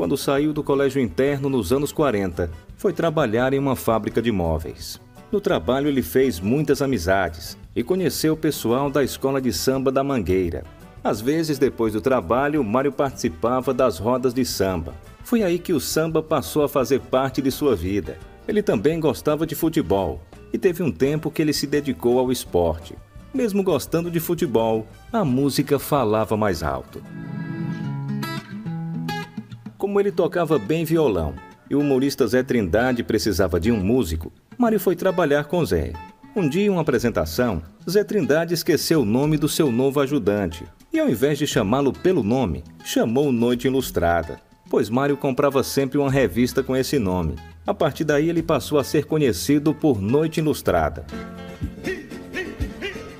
[0.00, 4.98] Quando saiu do colégio interno nos anos 40, foi trabalhar em uma fábrica de móveis.
[5.30, 10.02] No trabalho, ele fez muitas amizades e conheceu o pessoal da escola de samba da
[10.02, 10.64] Mangueira,
[11.04, 14.94] às vezes, depois do trabalho, Mário participava das rodas de samba.
[15.22, 18.16] Foi aí que o samba passou a fazer parte de sua vida.
[18.48, 22.94] Ele também gostava de futebol e teve um tempo que ele se dedicou ao esporte.
[23.34, 27.02] Mesmo gostando de futebol, a música falava mais alto.
[29.90, 31.34] Como ele tocava bem violão
[31.68, 35.94] e o humorista Zé Trindade precisava de um músico, Mário foi trabalhar com Zé.
[36.36, 41.00] Um dia, em uma apresentação, Zé Trindade esqueceu o nome do seu novo ajudante, e
[41.00, 46.62] ao invés de chamá-lo pelo nome, chamou Noite Ilustrada, pois Mário comprava sempre uma revista
[46.62, 47.34] com esse nome.
[47.66, 51.04] A partir daí ele passou a ser conhecido por Noite Ilustrada.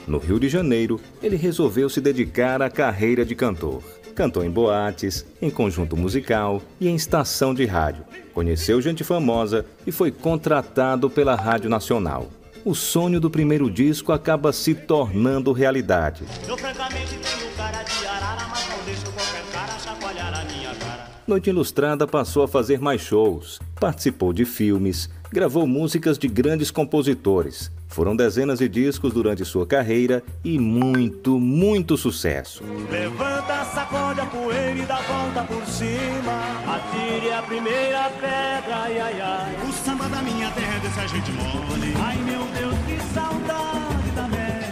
[0.07, 3.83] No Rio de Janeiro, ele resolveu se dedicar à carreira de cantor.
[4.21, 8.05] Cantou em boates, em conjunto musical e em estação de rádio.
[8.35, 12.29] Conheceu gente famosa e foi contratado pela Rádio Nacional
[12.62, 16.25] o sonho do primeiro disco acaba se tornando realidade.
[16.47, 21.09] Eu, francamente, tenho cara de arara, mas não deixo qualquer cara chacoalhar a minha cara.
[21.27, 27.73] Noite Ilustrada passou a fazer mais shows, participou de filmes, gravou músicas de grandes compositores.
[27.91, 32.62] Foram dezenas de discos durante sua carreira e muito, muito sucesso.
[32.88, 36.41] Levanta, sacode a poeira e dá volta por cima.
[36.72, 39.57] Atire a primeira pedra, ai, ai, ai.
[39.68, 41.93] O samba da minha terra é desse a gente mole.
[42.01, 44.70] Ai, meu Deus, que saudade da média.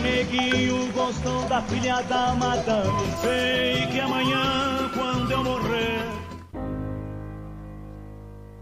[0.00, 3.02] neguinho gostou da filha da madame.
[3.20, 6.04] Sei que amanhã, quando eu morrer.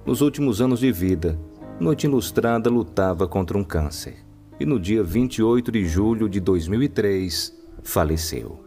[0.06, 1.38] Nos últimos anos de vida,
[1.80, 4.16] Noite Ilustrada lutava contra um câncer
[4.58, 8.64] e no dia 28 de julho de 2003 faleceu.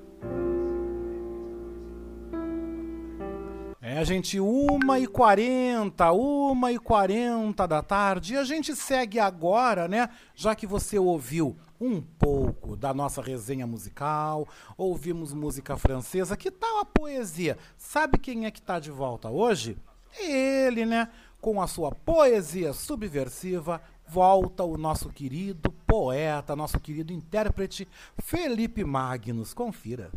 [3.81, 8.33] É, gente, uma e quarenta, uma e quarenta da tarde.
[8.33, 10.07] E a gente segue agora, né?
[10.33, 14.47] Já que você ouviu um pouco da nossa resenha musical,
[14.77, 17.57] ouvimos música francesa, que tal a poesia?
[17.77, 19.77] Sabe quem é que tá de volta hoje?
[20.17, 21.09] Ele, né?
[21.41, 27.87] Com a sua poesia subversiva, volta o nosso querido poeta, nosso querido intérprete
[28.19, 29.51] Felipe Magnus.
[29.51, 30.11] Confira.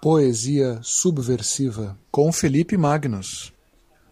[0.00, 3.52] Poesia subversiva com Felipe Magnus.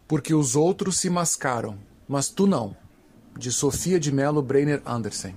[0.09, 2.77] Porque os outros se mascaram, mas tu não.
[3.39, 5.37] De Sofia de Mello Breiner Andersen.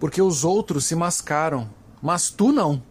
[0.00, 1.70] Porque os outros se mascaram,
[2.02, 2.82] mas tu não.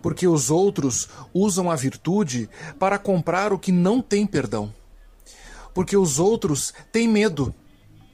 [0.00, 2.48] Porque os outros usam a virtude
[2.78, 4.72] para comprar o que não tem perdão.
[5.78, 7.54] Porque os outros têm medo,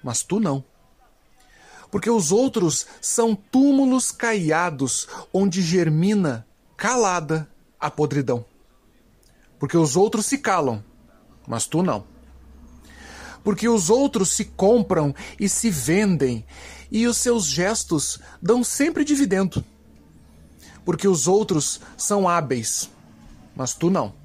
[0.03, 0.63] mas tu não.
[1.91, 6.47] Porque os outros são túmulos caiados onde germina
[6.77, 7.49] calada
[7.81, 8.45] a podridão.
[9.59, 10.85] Porque os outros se calam,
[11.49, 12.05] mas tu não.
[13.43, 16.45] Porque os outros se compram e se vendem,
[16.93, 19.65] e os seus gestos dão sempre dividendo.
[20.85, 22.91] Porque os outros são hábeis,
[23.57, 24.24] mas tu não.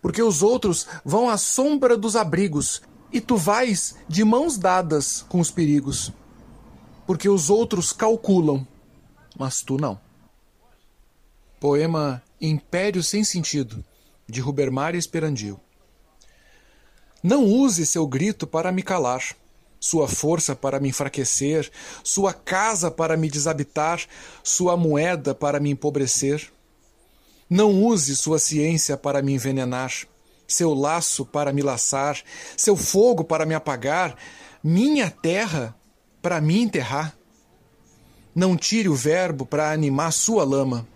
[0.00, 2.82] Porque os outros vão à sombra dos abrigos,
[3.12, 6.12] e tu vais de mãos dadas com os perigos.
[7.06, 8.66] Porque os outros calculam,
[9.38, 9.98] mas tu não.
[11.58, 13.84] Poema Império Sem Sentido,
[14.28, 15.58] de Rubermar Esperandio.
[17.22, 19.22] Não use seu grito para me calar,
[19.80, 21.70] sua força para me enfraquecer,
[22.04, 24.00] sua casa para me desabitar,
[24.42, 26.52] sua moeda para me empobrecer.
[27.48, 29.92] Não use sua ciência para me envenenar,
[30.46, 32.20] seu laço para me laçar,
[32.56, 34.16] seu fogo para me apagar,
[34.62, 35.74] minha terra
[36.20, 37.16] para me enterrar.
[38.34, 40.86] Não tire o verbo para animar sua lama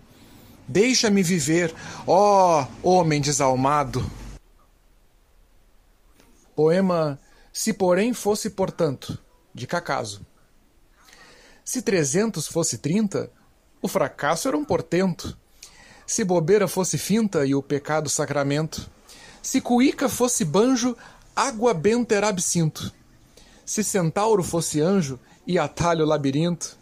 [0.67, 1.73] Deixa-me viver,
[2.07, 4.09] ó homem desalmado.
[6.55, 7.19] Poema
[7.51, 9.19] Se Porém Fosse Portanto,
[9.53, 10.25] de Cacaso.
[11.65, 13.29] Se trezentos fosse trinta,
[13.81, 15.37] o fracasso era um portento.
[16.05, 18.89] Se bobeira fosse finta e o pecado sacramento.
[19.41, 20.95] Se cuíca fosse banjo,
[21.35, 22.91] água benta era absinto.
[23.65, 26.77] Se centauro fosse anjo e atalho labirinto.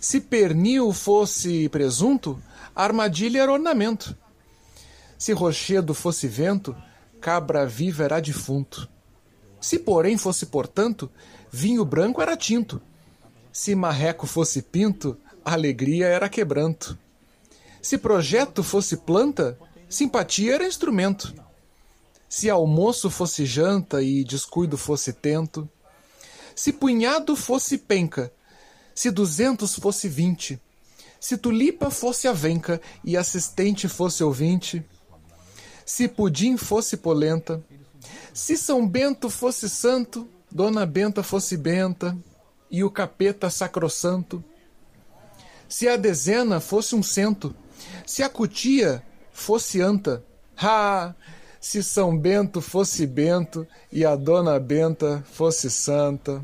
[0.00, 2.40] Se pernil fosse presunto,
[2.74, 4.16] armadilha era ornamento.
[5.18, 6.74] Se rochedo fosse vento,
[7.20, 8.88] cabra viva era defunto.
[9.60, 11.10] Se porém fosse portanto,
[11.50, 12.80] vinho branco era tinto.
[13.52, 16.98] Se marreco fosse pinto, alegria era quebranto.
[17.82, 19.58] Se projeto fosse planta,
[19.88, 21.34] simpatia era instrumento.
[22.28, 25.68] Se almoço fosse janta e descuido fosse tento.
[26.54, 28.32] Se punhado fosse penca,
[28.94, 30.60] se duzentos fosse vinte,
[31.18, 34.84] se tulipa fosse avenca e assistente fosse ouvinte,
[35.86, 37.62] se pudim fosse polenta,
[38.34, 42.16] se São Bento fosse santo, Dona Benta fosse benta
[42.70, 44.44] e o capeta sacrossanto,
[45.68, 47.54] se a dezena fosse um cento,
[48.06, 49.02] se a cutia
[49.32, 50.22] fosse anta,
[50.56, 51.14] ha!
[51.60, 56.42] Se São Bento fosse bento e a Dona Benta fosse santa.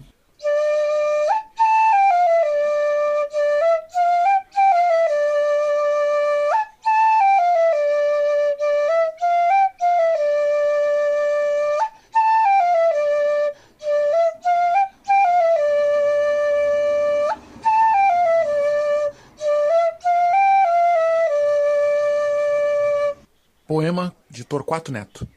[24.49, 25.29] Torquato Neto.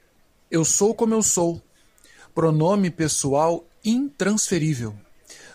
[0.49, 1.61] Eu sou como eu sou,
[2.33, 4.95] pronome pessoal intransferível,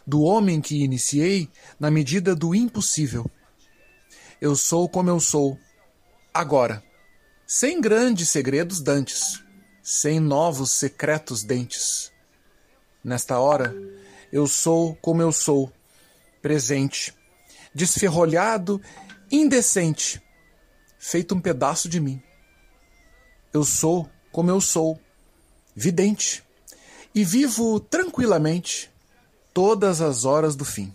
[0.07, 1.49] do homem que iniciei
[1.79, 3.31] na medida do impossível.
[4.41, 5.59] Eu sou como eu sou,
[6.33, 6.83] agora,
[7.47, 9.43] sem grandes segredos dantes,
[9.83, 12.13] sem novos secretos dentes.
[13.03, 13.75] Nesta hora,
[14.33, 15.73] eu sou como eu sou,
[16.43, 17.15] presente,
[17.75, 18.81] desferrolhado,
[19.31, 20.23] indecente,
[20.99, 22.23] feito um pedaço de mim.
[23.55, 24.99] Eu sou como eu sou,
[25.77, 26.43] vidente,
[27.15, 28.91] e vivo tranquilamente
[29.55, 30.93] todas as horas do fim.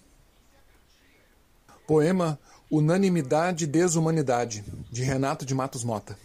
[1.88, 2.38] Poema
[2.70, 6.20] Unanimidade e Desumanidade, de Renato de Matos Mota.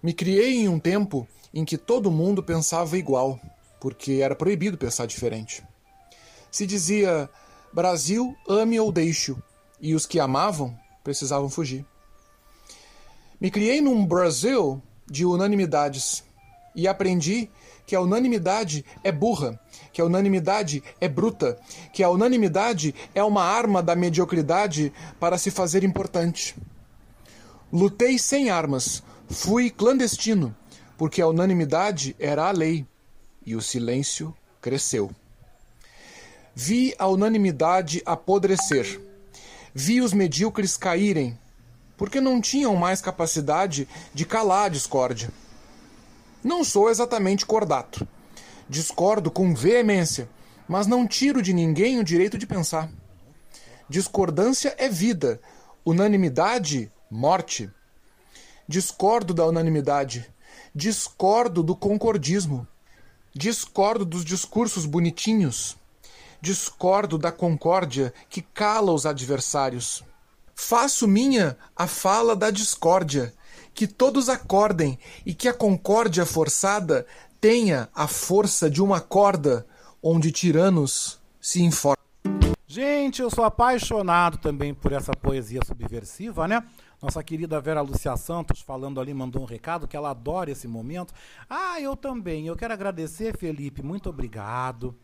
[0.00, 3.40] Me criei em um tempo em que todo mundo pensava igual,
[3.80, 5.60] porque era proibido pensar diferente.
[6.52, 7.28] Se dizia:
[7.72, 9.42] Brasil, ame ou deixe-o,
[9.80, 11.84] e os que amavam precisavam fugir.
[13.40, 14.80] Me criei num Brasil
[15.10, 16.22] de unanimidades
[16.74, 17.50] e aprendi
[17.84, 19.58] que a unanimidade é burra,
[19.92, 21.58] que a unanimidade é bruta,
[21.92, 26.54] que a unanimidade é uma arma da mediocridade para se fazer importante.
[27.72, 30.54] Lutei sem armas, fui clandestino,
[30.96, 32.86] porque a unanimidade era a lei
[33.44, 35.10] e o silêncio cresceu.
[36.54, 39.00] Vi a unanimidade apodrecer.
[39.74, 41.38] Vi os medíocres caírem,
[42.00, 45.30] porque não tinham mais capacidade de calar a discórdia.
[46.42, 48.08] Não sou exatamente cordato.
[48.66, 50.26] Discordo com veemência,
[50.66, 52.90] mas não tiro de ninguém o direito de pensar.
[53.86, 55.42] Discordância é vida,
[55.84, 57.70] unanimidade, morte.
[58.66, 60.26] Discordo da unanimidade,
[60.74, 62.66] discordo do concordismo,
[63.34, 65.76] discordo dos discursos bonitinhos,
[66.40, 70.02] discordo da concórdia que cala os adversários.
[70.62, 73.32] Faço minha a fala da discórdia,
[73.74, 77.06] que todos acordem e que a concórdia forçada
[77.40, 79.66] tenha a força de uma corda
[80.02, 81.96] onde tiranos se informam.
[82.66, 86.62] Gente, eu sou apaixonado também por essa poesia subversiva, né?
[87.02, 91.12] Nossa querida Vera Lúcia Santos falando ali, mandou um recado que ela adora esse momento.
[91.48, 92.46] Ah, eu também.
[92.46, 93.82] Eu quero agradecer, Felipe.
[93.82, 94.94] Muito obrigado.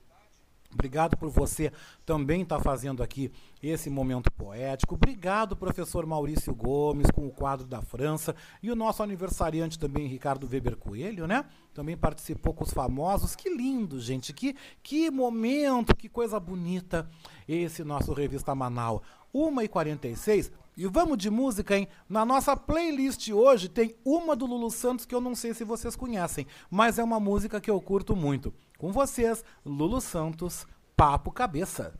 [0.76, 1.72] Obrigado por você
[2.04, 4.94] também estar tá fazendo aqui esse momento poético.
[4.94, 8.36] Obrigado, professor Maurício Gomes, com o quadro da França.
[8.62, 11.46] E o nosso aniversariante também, Ricardo Weber Coelho, né?
[11.72, 13.34] Também participou com os famosos.
[13.34, 14.34] Que lindo, gente.
[14.34, 17.08] Que, que momento, que coisa bonita
[17.48, 19.00] esse nosso Revista Manaus.
[19.34, 20.52] 1h46.
[20.76, 21.88] E vamos de música, hein?
[22.06, 25.96] Na nossa playlist hoje tem uma do Lulu Santos que eu não sei se vocês
[25.96, 28.52] conhecem, mas é uma música que eu curto muito.
[28.78, 30.66] Com vocês, Lulu Santos,
[30.96, 31.94] Papo Cabeça.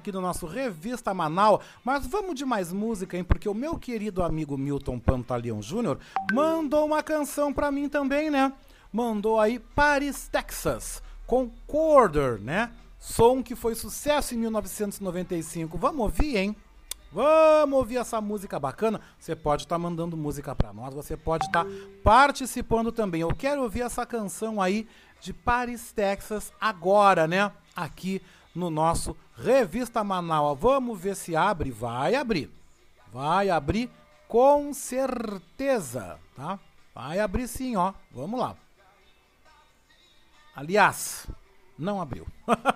[0.00, 1.62] Aqui do nosso Revista Manaus.
[1.84, 3.22] Mas vamos de mais música, hein?
[3.22, 5.98] Porque o meu querido amigo Milton Pantaleão Júnior
[6.32, 8.50] mandou uma canção pra mim também, né?
[8.90, 12.72] Mandou aí Paris, Texas, com Corder, né?
[12.98, 15.76] Som que foi sucesso em 1995.
[15.76, 16.56] Vamos ouvir, hein?
[17.12, 19.02] Vamos ouvir essa música bacana.
[19.18, 21.66] Você pode estar mandando música para nós, você pode estar
[22.02, 23.20] participando também.
[23.20, 24.88] Eu quero ouvir essa canção aí
[25.20, 27.52] de Paris, Texas, agora, né?
[27.76, 28.22] Aqui
[28.54, 30.58] no nosso Revista Manaus.
[30.58, 31.70] Vamos ver se abre.
[31.70, 32.50] Vai abrir.
[33.12, 33.90] Vai abrir
[34.28, 36.58] com certeza, tá?
[36.94, 37.92] Vai abrir sim, ó.
[38.12, 38.56] Vamos lá.
[40.54, 41.26] Aliás,
[41.78, 42.26] não abriu.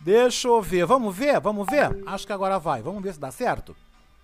[0.00, 0.84] Deixa eu ver.
[0.84, 1.40] Vamos ver?
[1.40, 2.02] Vamos ver?
[2.06, 2.82] Acho que agora vai.
[2.82, 3.76] Vamos ver se dá certo?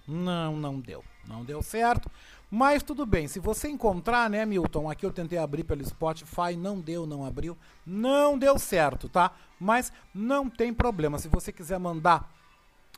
[0.06, 1.04] Não, não deu.
[1.24, 2.10] Não deu certo.
[2.50, 4.90] Mas tudo bem, se você encontrar, né, Milton?
[4.90, 9.32] Aqui eu tentei abrir pelo Spotify, não deu, não abriu, não deu certo, tá?
[9.60, 11.18] Mas não tem problema.
[11.18, 12.32] Se você quiser mandar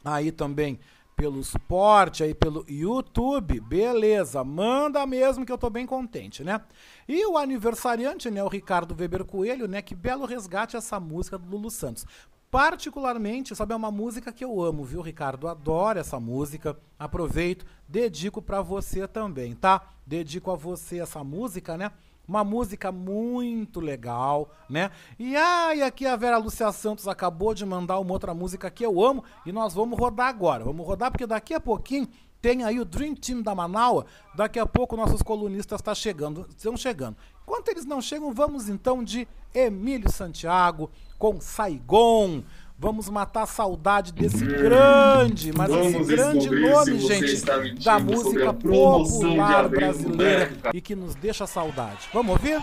[0.04, 0.78] aí também
[1.16, 6.62] pelo suporte, aí pelo YouTube, beleza, manda mesmo que eu tô bem contente, né?
[7.06, 11.46] E o aniversariante, né, o Ricardo Weber Coelho, né, que belo resgate essa música do
[11.46, 12.06] Lulu Santos.
[12.50, 15.46] Particularmente, sabe, é uma música que eu amo, viu, Ricardo?
[15.46, 16.76] Adoro essa música.
[16.98, 19.82] Aproveito, dedico para você também, tá?
[20.04, 21.92] Dedico a você essa música, né?
[22.26, 24.90] Uma música muito legal, né?
[25.16, 29.00] E ai, aqui a Vera Lúcia Santos acabou de mandar uma outra música que eu
[29.00, 30.64] amo e nós vamos rodar agora.
[30.64, 32.08] Vamos rodar porque daqui a pouquinho
[32.40, 34.04] tem aí o Dream Team da Manaus.
[34.34, 37.16] Daqui a pouco nossos colunistas estão tá chegando, estão chegando.
[37.42, 42.42] Enquanto eles não chegam, vamos então de Emílio Santiago com Saigon.
[42.78, 47.44] Vamos matar a saudade desse grande, mas Vamos esse grande nome, gente,
[47.84, 52.08] da música popular brasileira e que nos deixa saudade.
[52.10, 52.58] Vamos ouvir?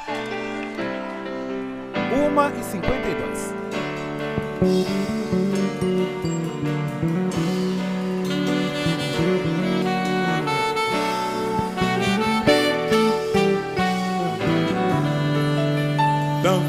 [2.07, 3.53] 1 e 52.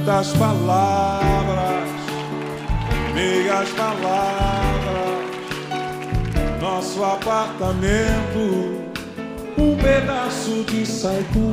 [0.09, 1.85] Tantas palavras,
[3.13, 5.19] meias palavras,
[6.63, 8.87] nosso apartamento,
[9.59, 11.53] um pedaço de Saigon.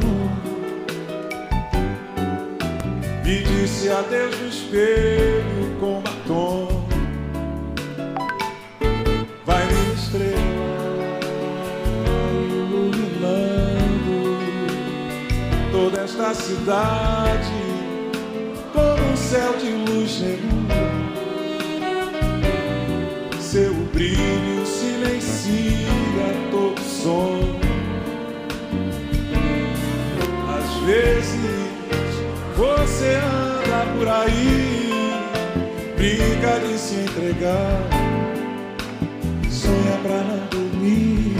[3.25, 6.87] Me disse adeus no espelho com batom.
[9.45, 10.39] Vai minha estrela
[12.71, 13.59] iluminando
[15.73, 17.74] toda esta cidade
[18.75, 20.65] como um céu de luz negro.
[23.39, 25.87] Seu brilho silencia
[26.51, 27.39] todo som.
[30.57, 31.65] Às vezes
[32.57, 34.91] você anda por aí,
[35.95, 37.81] brinca de se entregar,
[39.49, 41.35] sonha pra não dormir.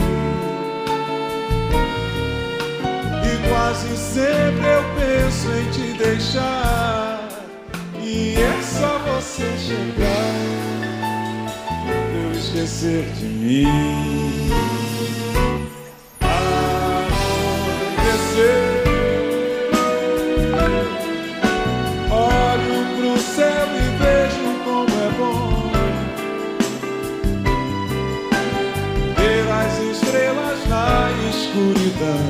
[3.24, 7.05] E quase sempre eu penso em te deixar.
[8.08, 10.06] E é só você chegar
[12.14, 13.66] eu esquecer de mim.
[16.20, 16.84] Anoitecer,
[22.12, 25.72] olho pro céu e vejo como é bom
[29.16, 32.24] ver as estrelas na escuridão.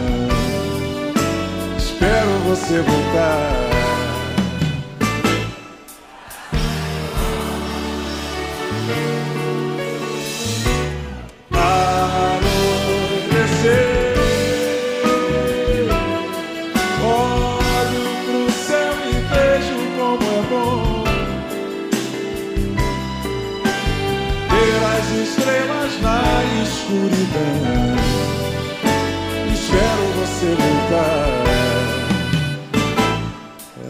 [1.77, 3.65] Espero você voltar.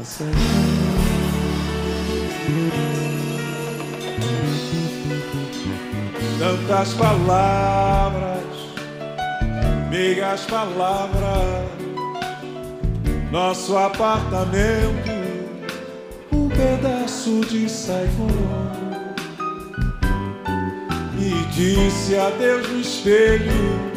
[0.00, 0.26] Essa é
[6.38, 8.44] Tantas palavras,
[9.90, 11.66] meias palavras,
[13.32, 15.10] nosso apartamento,
[16.32, 18.76] um pedaço de Saigon.
[21.56, 23.95] Disse adeus no espelho.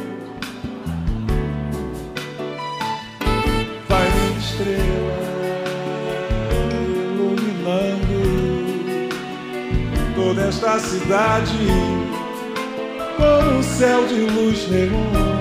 [10.49, 11.57] Toda esta cidade
[13.17, 15.39] com um céu de luz neon.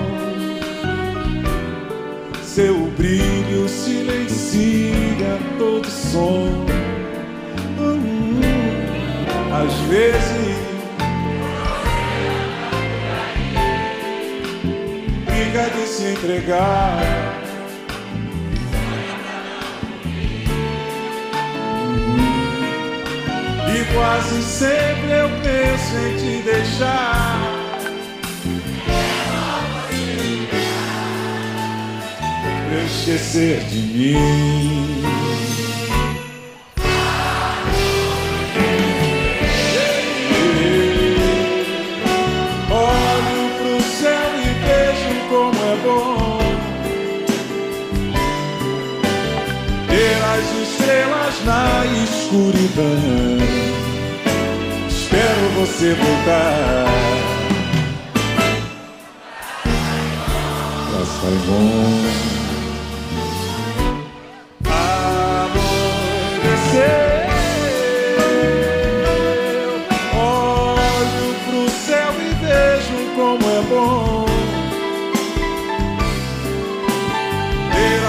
[2.43, 6.65] Seu brilho silencia todo som.
[7.79, 8.39] Hum,
[9.51, 10.57] às vezes
[15.25, 17.48] briga de se entregar.
[23.93, 27.59] Quase sempre eu penso em te deixar.
[32.85, 35.03] Esquecer de mim.
[42.71, 46.39] Olho pro céu e vejo como é bom
[49.87, 53.58] ter as estrelas na escuridão.
[55.59, 56.85] Você voltar
[60.89, 61.99] pra Saigon.
[77.75, 77.99] É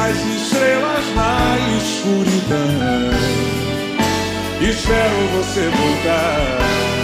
[1.16, 3.10] na escuridão.
[4.60, 6.99] Espero você voltar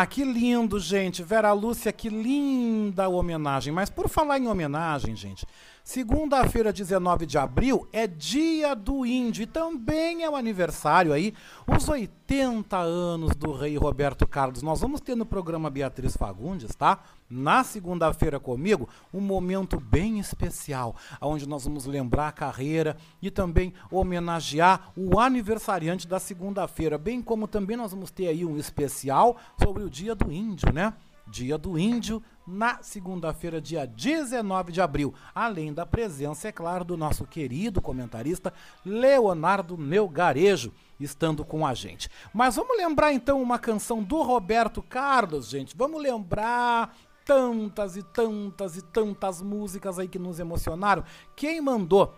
[0.00, 1.24] Ah, que lindo, gente.
[1.24, 3.72] Vera Lúcia, que linda homenagem.
[3.72, 5.44] Mas por falar em homenagem, gente,
[5.88, 11.32] segunda-feira, 19 de abril, é dia do índio e também é o aniversário aí,
[11.66, 14.62] os 80 anos do rei Roberto Carlos.
[14.62, 16.98] Nós vamos ter no programa Beatriz Fagundes, tá?
[17.30, 23.72] Na segunda-feira comigo, um momento bem especial, onde nós vamos lembrar a carreira e também
[23.90, 29.82] homenagear o aniversariante da segunda-feira, bem como também nós vamos ter aí um especial sobre
[29.82, 30.92] o Dia do Índio, né?
[31.26, 35.12] Dia do Índio, na segunda-feira, dia 19 de abril.
[35.34, 42.08] Além da presença, é claro, do nosso querido comentarista Leonardo Melgarejo, estando com a gente.
[42.32, 45.76] Mas vamos lembrar então uma canção do Roberto Carlos, gente.
[45.76, 51.04] Vamos lembrar tantas e tantas e tantas músicas aí que nos emocionaram.
[51.36, 52.14] Quem mandou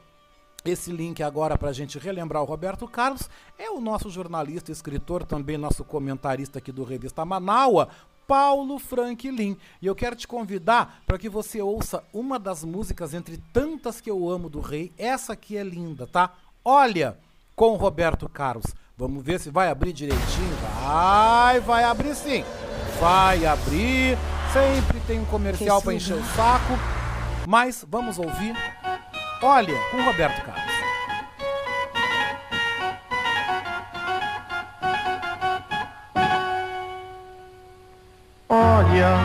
[0.64, 5.24] esse link agora para a gente relembrar o Roberto Carlos é o nosso jornalista, escritor,
[5.24, 7.88] também nosso comentarista aqui do Revista Manaua,
[8.30, 9.56] Paulo Franklin.
[9.82, 14.08] E eu quero te convidar para que você ouça uma das músicas entre tantas que
[14.08, 14.92] eu amo do rei.
[14.96, 16.32] Essa aqui é linda, tá?
[16.64, 17.18] Olha,
[17.56, 18.66] com Roberto Carlos.
[18.96, 20.56] Vamos ver se vai abrir direitinho.
[20.80, 22.44] Vai, vai abrir sim.
[23.00, 24.16] Vai abrir.
[24.52, 26.74] Sempre tem um comercial para encher o saco.
[27.48, 28.54] Mas vamos ouvir.
[29.42, 30.69] Olha, com Roberto Carlos.
[38.90, 39.16] Olha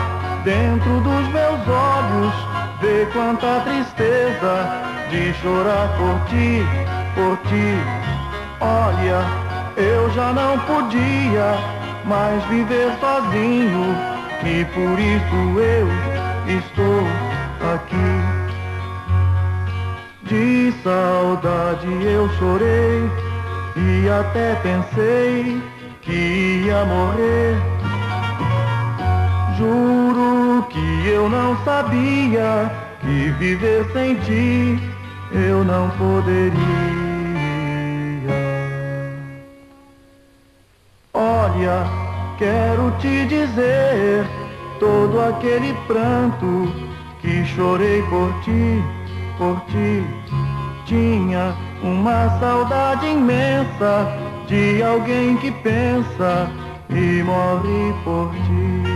[0.44, 2.32] dentro dos meus olhos,
[2.80, 4.64] vê quanta tristeza
[5.10, 6.62] de chorar por ti,
[7.16, 7.76] por ti.
[8.60, 9.24] Olha,
[9.76, 11.58] eu já não podia
[12.04, 13.96] mais viver sozinho
[14.44, 15.88] e por isso eu
[16.58, 17.02] estou
[17.74, 18.20] aqui.
[20.22, 23.10] De saudade eu chorei
[23.74, 25.60] e até pensei
[26.02, 27.75] que ia morrer.
[29.58, 34.78] Juro que eu não sabia que viver sem ti
[35.32, 36.56] eu não poderia.
[41.14, 41.86] Olha,
[42.38, 44.26] quero te dizer
[44.78, 46.70] todo aquele pranto
[47.22, 48.82] que chorei por ti,
[49.38, 50.04] por ti.
[50.84, 54.06] Tinha uma saudade imensa
[54.46, 56.50] de alguém que pensa
[56.90, 58.95] e morre por ti.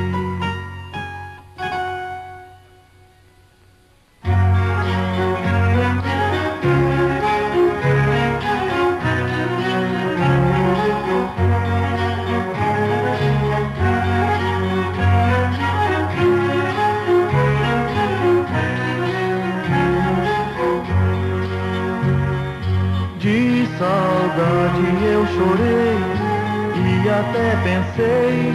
[27.21, 28.53] Até pensei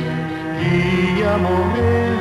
[0.58, 2.18] que ia morrer.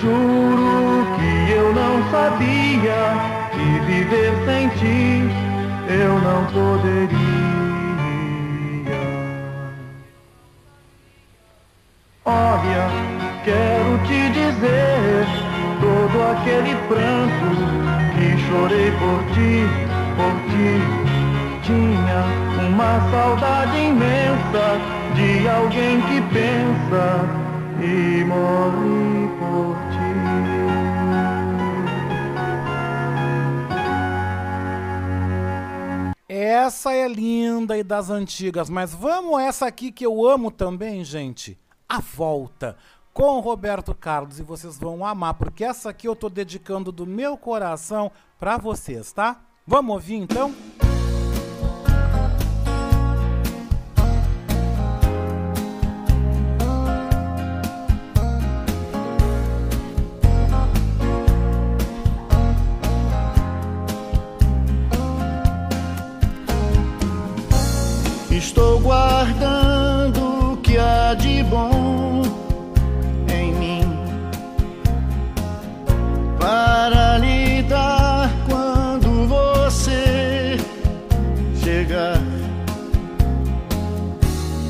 [0.00, 3.00] Juro que eu não sabia
[3.52, 5.22] que viver sem ti
[5.88, 7.32] eu não poderia.
[12.24, 12.88] Olha,
[13.44, 15.26] quero te dizer
[15.80, 17.48] todo aquele pranto
[18.14, 19.66] que chorei por ti,
[20.16, 20.72] por ti.
[21.62, 22.20] Tinha
[22.66, 23.51] uma saudade
[26.92, 27.24] pensa
[27.82, 30.12] e morre por ti.
[36.28, 41.58] Essa é linda e das antigas, mas vamos essa aqui que eu amo também, gente.
[41.88, 42.76] A Volta,
[43.12, 44.38] com Roberto Carlos.
[44.38, 49.12] E vocês vão amar, porque essa aqui eu tô dedicando do meu coração para vocês,
[49.12, 49.40] tá?
[49.66, 50.54] Vamos ouvir então?
[68.52, 72.20] Estou guardando o que há de bom
[73.26, 73.80] em mim
[76.38, 80.58] para lhe dar quando você
[81.64, 82.20] chegar.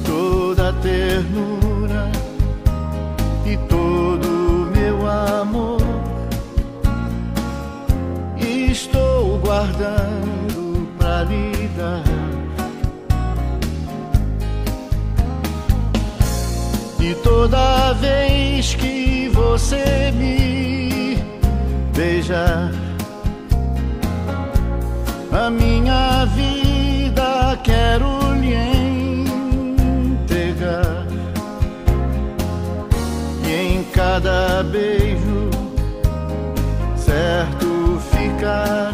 [0.06, 2.08] Toda a ternura
[3.44, 5.82] e todo o meu amor
[8.38, 10.21] estou guardando
[17.42, 21.18] toda vez que você me
[21.92, 22.70] beijar,
[25.32, 28.54] a minha vida quero lhe
[30.14, 31.04] entregar.
[33.44, 35.50] E em cada beijo,
[36.96, 38.91] certo ficarei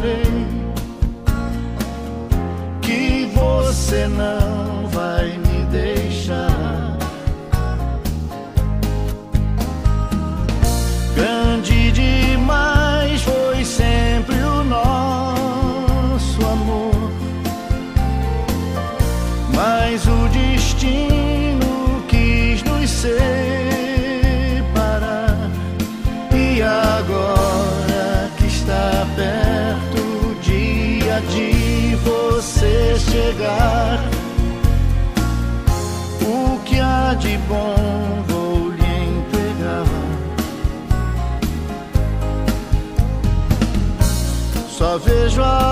[45.39, 45.68] Só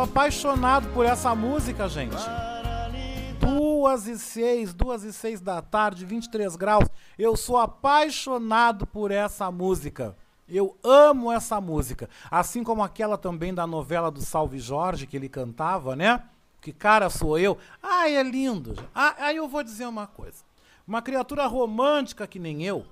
[0.00, 2.16] sou apaixonado por essa música, gente.
[3.38, 6.88] Duas e seis, duas e seis da tarde, 23 graus.
[7.18, 10.16] Eu sou apaixonado por essa música.
[10.48, 12.08] Eu amo essa música.
[12.30, 16.22] Assim como aquela também da novela do Salve Jorge, que ele cantava, né?
[16.62, 17.58] Que cara sou eu.
[17.82, 18.74] Ah, é lindo.
[18.94, 20.42] Ah, aí eu vou dizer uma coisa.
[20.88, 22.86] Uma criatura romântica que nem eu,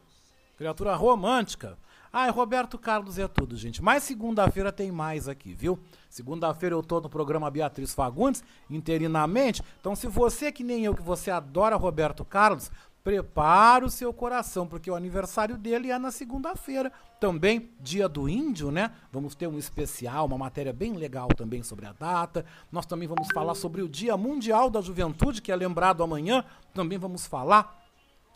[0.58, 1.78] criatura romântica.
[2.12, 3.82] Ai, Roberto Carlos é tudo, gente.
[3.82, 5.78] Mas segunda-feira tem mais aqui, viu?
[6.08, 9.62] Segunda-feira eu tô no programa Beatriz Fagundes, interinamente.
[9.80, 12.70] Então, se você que nem eu, que você adora Roberto Carlos,
[13.04, 16.92] prepara o seu coração, porque o aniversário dele é na segunda-feira.
[17.20, 18.90] Também, dia do índio, né?
[19.12, 22.44] Vamos ter um especial, uma matéria bem legal também sobre a data.
[22.70, 26.44] Nós também vamos falar sobre o Dia Mundial da Juventude, que é lembrado amanhã.
[26.74, 27.82] Também vamos falar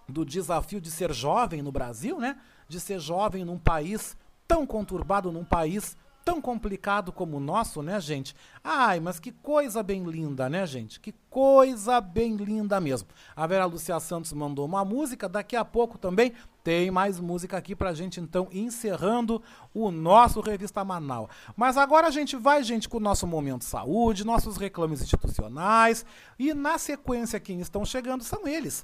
[0.09, 2.39] do desafio de ser jovem no Brasil, né?
[2.73, 4.17] De ser jovem num país
[4.49, 5.95] tão conturbado, num país
[6.25, 8.35] tão complicado como o nosso, né, gente?
[8.65, 10.99] Ai, mas que coisa bem linda, né, gente?
[10.99, 13.11] Que coisa bem linda mesmo.
[13.37, 16.33] A Vera Lúcia Santos mandou uma música, daqui a pouco também
[16.65, 19.43] tem mais música aqui pra gente, então, encerrando
[19.75, 21.29] o nosso Revista Manaus.
[21.55, 26.07] Mas agora a gente vai, gente, com o nosso Momento Saúde, nossos reclames institucionais,
[26.39, 28.83] e na sequência quem estão chegando são eles,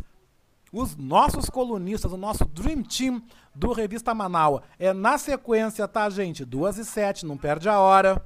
[0.73, 3.23] os nossos colunistas, o nosso Dream Team
[3.55, 4.61] do Revista Manaus.
[4.79, 6.45] É na sequência, tá, gente?
[6.45, 8.25] Duas e sete, não perde a hora.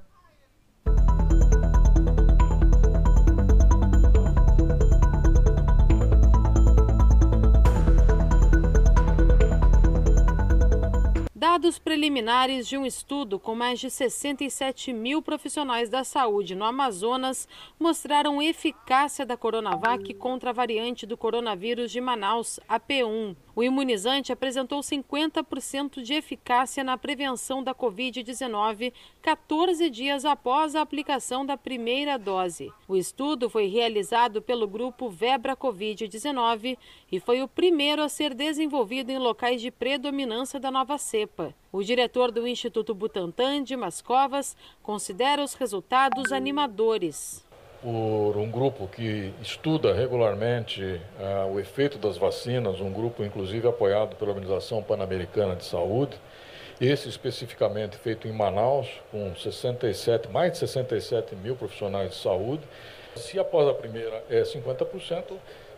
[11.43, 17.49] Dados preliminares de um estudo com mais de 67 mil profissionais da saúde no Amazonas
[17.81, 23.35] mostraram eficácia da Coronavac contra a variante do coronavírus de Manaus, a P1.
[23.57, 31.45] O imunizante apresentou 50% de eficácia na prevenção da Covid-19 14 dias após a aplicação
[31.45, 32.73] da primeira dose.
[32.87, 36.79] O estudo foi realizado pelo grupo Vebra Covid-19
[37.13, 41.55] e foi o primeiro a ser desenvolvido em locais de predominância da nova cepa.
[41.71, 47.45] O diretor do Instituto Butantan, Dimas Covas, considera os resultados animadores
[47.83, 54.15] por um grupo que estuda regularmente uh, o efeito das vacinas, um grupo inclusive apoiado
[54.15, 56.17] pela Organização Pan-Americana de Saúde,
[56.81, 62.63] esse especificamente feito em Manaus, com 67, mais de 67 mil profissionais de saúde.
[63.17, 65.25] Se após a primeira é 50%,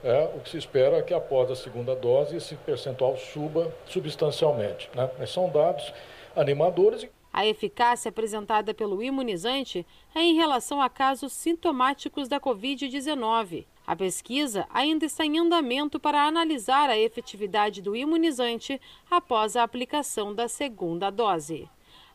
[0.04, 4.90] é, o que se espera é que após a segunda dose esse percentual suba substancialmente.
[4.94, 5.10] Né?
[5.18, 5.92] Mas são dados
[6.36, 7.08] animadores.
[7.32, 9.84] A eficácia apresentada pelo imunizante
[10.14, 13.64] é em relação a casos sintomáticos da Covid-19.
[13.86, 18.80] A pesquisa ainda está em andamento para analisar a efetividade do imunizante
[19.10, 21.68] após a aplicação da segunda dose.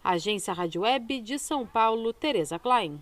[0.04, 3.02] Agência Rádio Web de São Paulo, Tereza Klein.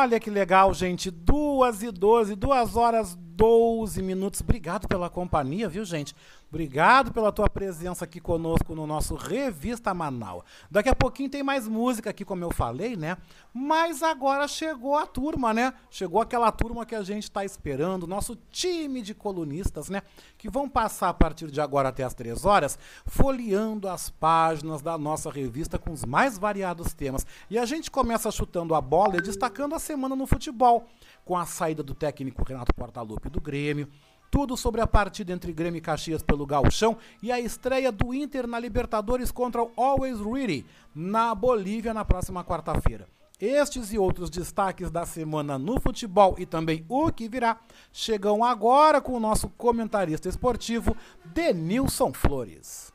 [0.00, 1.10] Olha que legal, gente.
[1.10, 4.40] Duas e doze, duas horas 12 minutos.
[4.40, 6.12] Obrigado pela companhia, viu, gente?
[6.50, 10.42] Obrigado pela tua presença aqui conosco no nosso Revista Manaus.
[10.68, 13.16] Daqui a pouquinho tem mais música aqui, como eu falei, né?
[13.54, 15.72] Mas agora chegou a turma, né?
[15.88, 20.02] Chegou aquela turma que a gente está esperando, nosso time de colunistas, né?
[20.36, 22.76] Que vão passar a partir de agora até as três horas,
[23.06, 27.24] folheando as páginas da nossa revista com os mais variados temas.
[27.48, 30.88] E a gente começa chutando a bola e destacando a semana no futebol,
[31.28, 33.86] com a saída do técnico Renato Portaluppi do Grêmio,
[34.30, 38.46] tudo sobre a partida entre Grêmio e Caxias pelo Gauchão e a estreia do Inter
[38.46, 40.64] na Libertadores contra o Always Ready
[40.94, 43.06] na Bolívia na próxima quarta-feira.
[43.38, 47.60] Estes e outros destaques da semana no futebol e também o que virá
[47.92, 50.96] chegam agora com o nosso comentarista esportivo,
[51.26, 52.90] Denilson Flores.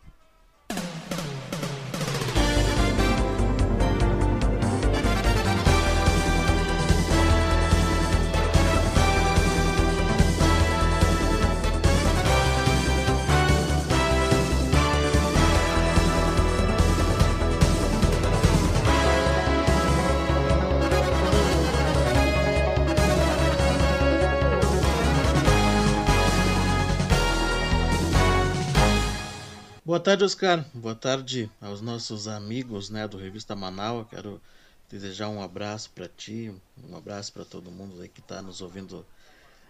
[29.93, 30.65] Boa tarde, Oscar.
[30.73, 34.07] Boa tarde aos nossos amigos né, do Revista Manaus.
[34.09, 34.41] Quero
[34.89, 36.51] desejar um abraço para ti,
[36.89, 39.05] um abraço para todo mundo aí que está nos ouvindo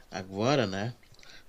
[0.10, 0.94] agora, né?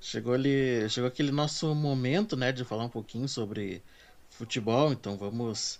[0.00, 3.80] Chegou ali, chegou aquele nosso momento, né, de falar um pouquinho sobre
[4.28, 4.92] futebol.
[4.92, 5.78] Então vamos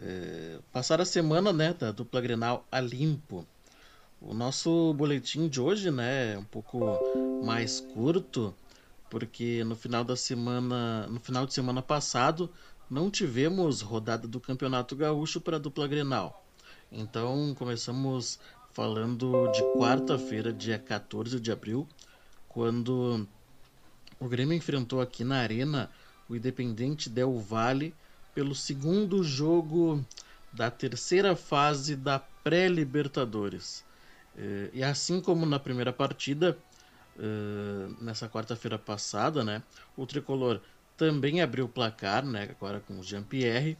[0.00, 3.44] é, passar a semana, né, da dupla Grenal a limpo.
[4.20, 6.78] O nosso boletim de hoje, né, é um pouco
[7.42, 8.54] mais curto
[9.08, 12.50] porque no final da semana, no final de semana passado,
[12.90, 16.44] não tivemos rodada do Campeonato Gaúcho para a dupla Grenal.
[16.90, 18.38] Então, começamos
[18.72, 21.86] falando de quarta-feira, dia 14 de abril,
[22.48, 23.26] quando
[24.18, 25.90] o Grêmio enfrentou aqui na Arena
[26.28, 27.94] o Independente Del Valle
[28.34, 30.04] pelo segundo jogo
[30.52, 33.84] da terceira fase da pré-Libertadores.
[34.36, 36.56] Eh, e assim como na primeira partida,
[37.18, 39.62] uh, nessa quarta-feira passada, né?
[39.96, 40.60] O tricolor
[40.96, 42.48] também abriu o placar, né?
[42.50, 43.76] Agora com o Jean-Pierre.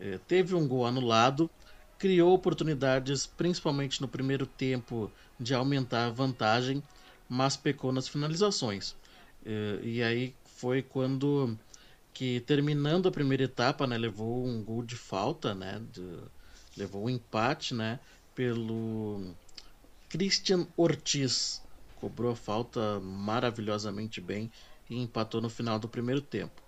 [0.00, 1.50] Uh, teve um gol anulado,
[1.98, 6.82] criou oportunidades, principalmente no primeiro tempo, de aumentar a vantagem,
[7.28, 8.92] mas pecou nas finalizações.
[9.44, 11.56] Uh, e aí foi quando
[12.12, 16.18] que terminando a primeira etapa, né, levou um gol de falta, né, de,
[16.76, 17.98] levou um empate, né,
[18.34, 19.34] pelo
[20.08, 21.62] Christian Ortiz.
[22.00, 24.50] Cobrou a falta maravilhosamente bem
[24.88, 26.62] e empatou no final do primeiro tempo.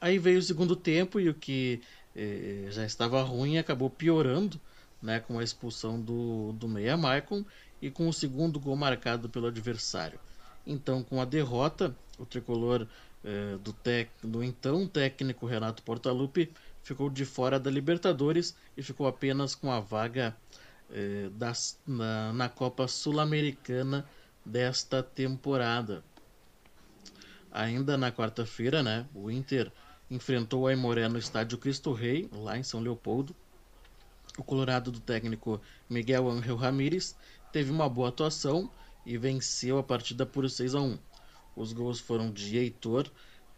[0.00, 1.82] Aí veio o segundo tempo e o que
[2.16, 4.58] eh, já estava ruim acabou piorando,
[5.02, 7.44] né, com a expulsão do, do Meia Maicon
[7.80, 10.18] e com o segundo gol marcado pelo adversário.
[10.66, 12.86] Então, com a derrota, o tricolor
[13.24, 16.50] eh, do, tec, do então técnico Renato Portaluppi
[16.82, 20.34] ficou de fora da Libertadores e ficou apenas com a vaga
[20.92, 24.08] eh, das, na, na Copa Sul-Americana
[24.44, 26.04] desta temporada.
[27.52, 29.72] Ainda na quarta-feira, né, o Inter
[30.10, 33.34] enfrentou o Aimoré no estádio Cristo Rei, lá em São Leopoldo.
[34.38, 37.16] O Colorado do técnico Miguel Ángel Ramírez
[37.52, 38.70] teve uma boa atuação
[39.04, 40.98] e venceu a partida por 6 a 1.
[41.56, 43.10] Os gols foram de Heitor,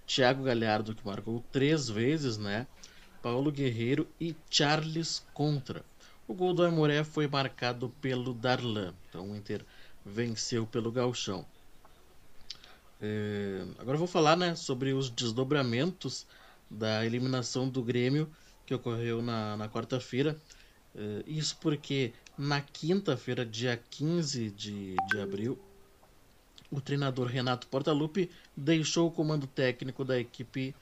[0.07, 2.67] Thiago Galhardo, que marcou três vezes, né?
[3.23, 5.85] Paulo Guerreiro e Charles Contra.
[6.27, 8.95] O gol do Aimoré foi marcado pelo Darlan.
[9.09, 9.65] Então o Inter
[10.05, 11.45] venceu pelo Galchão.
[13.01, 16.27] É, agora vou falar né, sobre os desdobramentos
[16.71, 18.31] da eliminação do Grêmio
[18.65, 20.37] que ocorreu na, na quarta-feira.
[20.95, 25.59] É, isso porque na quinta-feira, dia 15 de, de abril,
[26.71, 30.75] o treinador Renato Portaluppi deixou o comando técnico da equipe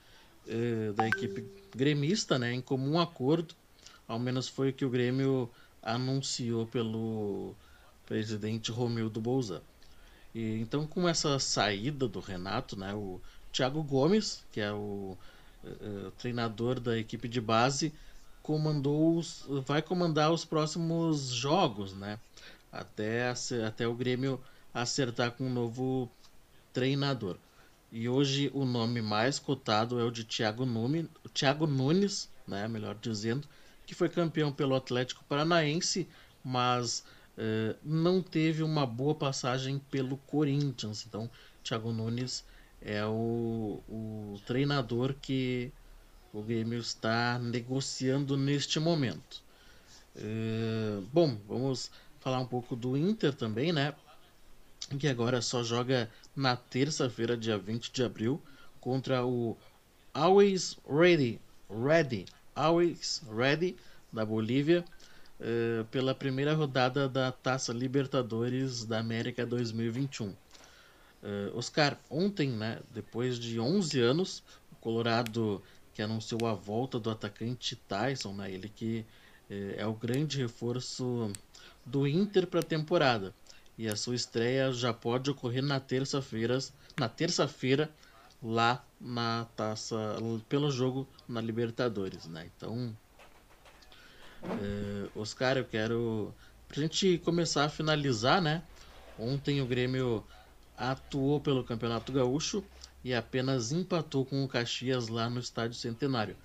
[0.47, 1.45] eh, da equipe
[1.75, 3.53] gremista, né, em comum acordo,
[4.11, 5.49] ao menos foi o que o Grêmio
[5.81, 7.55] anunciou pelo
[8.05, 9.61] presidente Romildo Bolzan.
[10.35, 13.21] E então com essa saída do Renato, né, o
[13.53, 15.17] Thiago Gomes, que é o
[15.63, 17.93] eh, treinador da equipe de base,
[18.43, 22.19] comandou os, vai comandar os próximos jogos, né?
[22.71, 23.33] Até,
[23.65, 24.41] até o Grêmio
[24.73, 26.09] acertar com um novo
[26.73, 27.37] treinador.
[27.91, 32.95] E hoje o nome mais cotado é o de Thiago, Nume, Thiago Nunes, né, melhor
[33.01, 33.47] dizendo,
[33.91, 36.07] que foi campeão pelo Atlético Paranaense,
[36.41, 37.03] mas
[37.37, 41.05] eh, não teve uma boa passagem pelo Corinthians.
[41.05, 41.29] Então,
[41.61, 42.45] Thiago Nunes
[42.81, 45.73] é o, o treinador que
[46.31, 49.43] o Grêmio está negociando neste momento.
[50.15, 51.91] Eh, bom, vamos
[52.21, 53.93] falar um pouco do Inter também, né?
[54.97, 58.41] que agora só joga na terça-feira, dia 20 de abril,
[58.79, 59.57] contra o
[60.13, 62.25] Always Ready, Ready,
[62.61, 63.75] Always Ready
[64.13, 64.85] da Bolívia,
[65.39, 70.27] uh, pela primeira rodada da Taça Libertadores da América 2021.
[70.27, 70.35] Uh,
[71.23, 75.61] eh, Oscar, ontem, né, depois de 11 anos, o Colorado
[75.93, 79.05] que anunciou a volta do atacante Tyson, né, ele que
[79.49, 81.31] uh, é o grande reforço
[81.83, 83.33] do Inter para a temporada
[83.77, 86.59] e a sua estreia já pode ocorrer na terça-feira,
[86.99, 87.89] na terça-feira
[88.41, 89.95] lá na taça
[90.49, 92.49] pelo jogo na Libertadores, né?
[92.55, 92.95] Então,
[94.43, 96.33] é, Oscar, eu quero
[96.67, 98.63] pra gente começar a finalizar, né?
[99.19, 100.23] Ontem o Grêmio
[100.77, 102.63] atuou pelo Campeonato Gaúcho
[103.03, 106.35] e apenas empatou com o Caxias lá no Estádio Centenário.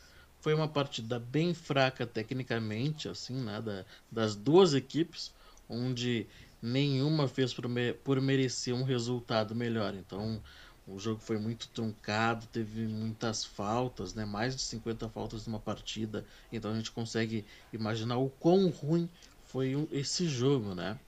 [0.40, 5.32] Foi uma partida bem fraca tecnicamente, assim, né, da, das duas equipes,
[5.68, 6.26] onde
[6.60, 7.64] nenhuma fez por,
[8.04, 9.94] por merecer um resultado melhor.
[9.94, 10.42] Então
[10.86, 14.24] o jogo foi muito truncado, teve muitas faltas, né?
[14.24, 16.24] mais de 50 faltas numa partida.
[16.52, 19.08] Então a gente consegue imaginar o quão ruim
[19.44, 20.98] foi esse jogo, né?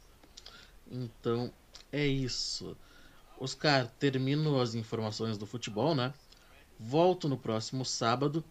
[0.90, 1.52] Então
[1.92, 2.76] é isso.
[3.38, 6.12] Oscar, termino as informações do futebol, né?
[6.78, 8.42] Volto no próximo sábado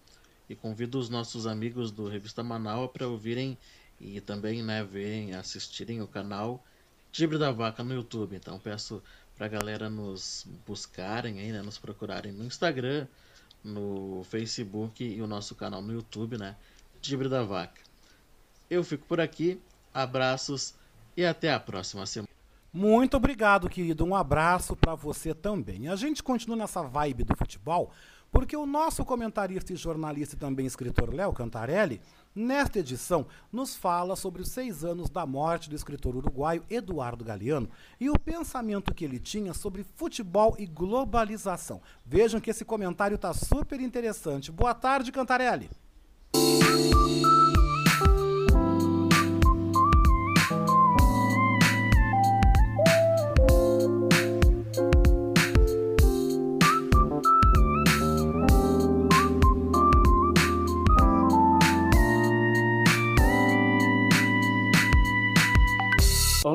[0.50, 3.58] e convido os nossos amigos do Revista Manaus para ouvirem
[4.00, 6.64] e também né, verem, assistirem o canal
[7.12, 8.36] Tibre da Vaca no YouTube.
[8.36, 9.02] Então peço
[9.38, 11.62] pra galera nos buscarem aí, né?
[11.62, 13.08] Nos procurarem no Instagram,
[13.64, 16.56] no Facebook e o nosso canal no YouTube, né?
[17.02, 17.82] Tibre da Vaca.
[18.70, 19.62] Eu fico por aqui,
[19.94, 20.74] abraços
[21.16, 22.28] e até a próxima semana.
[22.74, 24.04] Muito obrigado, querido.
[24.04, 25.88] Um abraço para você também.
[25.88, 27.92] A gente continua nessa vibe do futebol,
[28.32, 32.02] porque o nosso comentarista e jornalista e também escritor Léo Cantarelli
[32.40, 37.68] Nesta edição, nos fala sobre os seis anos da morte do escritor uruguaio Eduardo Galeano
[38.00, 41.82] e o pensamento que ele tinha sobre futebol e globalização.
[42.06, 44.52] Vejam que esse comentário está super interessante.
[44.52, 45.68] Boa tarde, Cantarelli.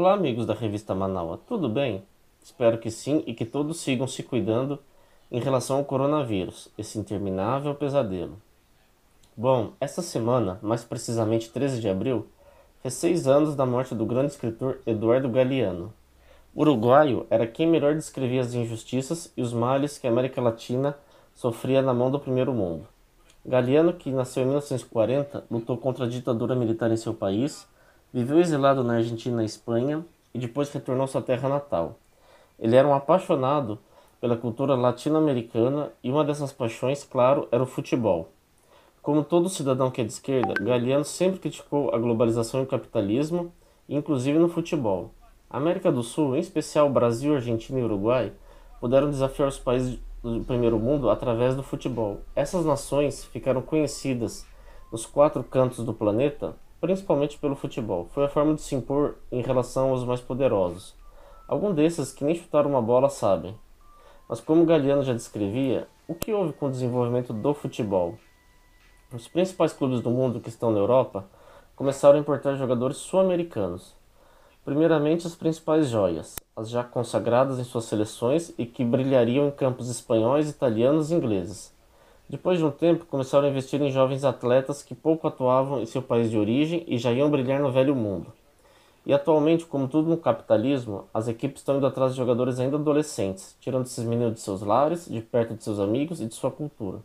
[0.02, 2.02] Olá, amigos da revista Manaus, tudo bem?
[2.42, 4.80] Espero que sim e que todos sigam se cuidando
[5.30, 8.36] em relação ao coronavírus, esse interminável pesadelo.
[9.36, 12.26] Bom, esta semana, mais precisamente 13 de abril,
[12.80, 15.94] fez seis anos da morte do grande escritor Eduardo Galeano.
[16.52, 20.96] O uruguaio era quem melhor descrevia as injustiças e os males que a América Latina
[21.32, 22.88] sofria na mão do primeiro mundo.
[23.46, 27.70] Galeano, que nasceu em 1940, lutou contra a ditadura militar em seu país,
[28.12, 31.98] viveu exilado na Argentina e Espanha e depois retornou à sua terra natal.
[32.59, 33.78] Ele era um apaixonado
[34.20, 38.30] pela cultura latino-americana e uma dessas paixões, claro, era o futebol.
[39.02, 43.52] Como todo cidadão que é de esquerda, Galeano sempre criticou a globalização e o capitalismo,
[43.89, 45.10] inclusive no futebol.
[45.51, 48.32] A América do Sul, em especial Brasil, Argentina e Uruguai,
[48.80, 52.20] puderam desafiar os países do primeiro mundo através do futebol.
[52.36, 54.47] Essas nações ficaram conhecidas
[54.93, 58.09] nos quatro cantos do planeta, principalmente pelo futebol.
[58.12, 60.96] Foi a forma de se impor em relação aos mais poderosos.
[61.46, 63.56] Alguns desses que nem chutaram uma bola sabem.
[64.28, 68.18] Mas como Galeano já descrevia, o que houve com o desenvolvimento do futebol?
[69.14, 71.24] Os principais clubes do mundo que estão na Europa
[71.76, 73.94] começaram a importar jogadores sul-americanos.
[74.64, 79.88] Primeiramente as principais joias, as já consagradas em suas seleções e que brilhariam em campos
[79.88, 81.72] espanhóis, italianos e ingleses.
[82.32, 86.00] Depois de um tempo, começaram a investir em jovens atletas que pouco atuavam em seu
[86.00, 88.32] país de origem e já iam brilhar no velho mundo.
[89.04, 93.54] E atualmente, como tudo no capitalismo, as equipes estão indo atrás de jogadores ainda adolescentes,
[93.60, 97.00] tirando esses meninos de seus lares, de perto de seus amigos e de sua cultura.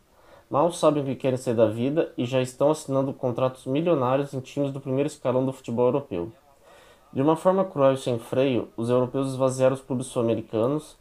[0.49, 4.39] Mal sabem o que querem ser da vida e já estão assinando contratos milionários em
[4.39, 6.31] times do primeiro escalão do futebol europeu.
[7.11, 10.95] De uma forma cruel e sem freio, os europeus esvaziaram os clubes sul-americanos,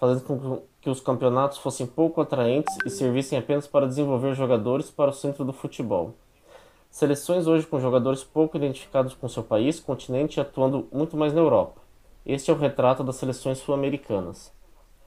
[0.00, 5.10] fazendo com que os campeonatos fossem pouco atraentes e servissem apenas para desenvolver jogadores para
[5.10, 6.14] o centro do futebol.
[6.90, 11.42] Seleções hoje com jogadores pouco identificados com seu país, continente e atuando muito mais na
[11.42, 11.82] Europa.
[12.24, 14.50] Este é o retrato das seleções sul-americanas.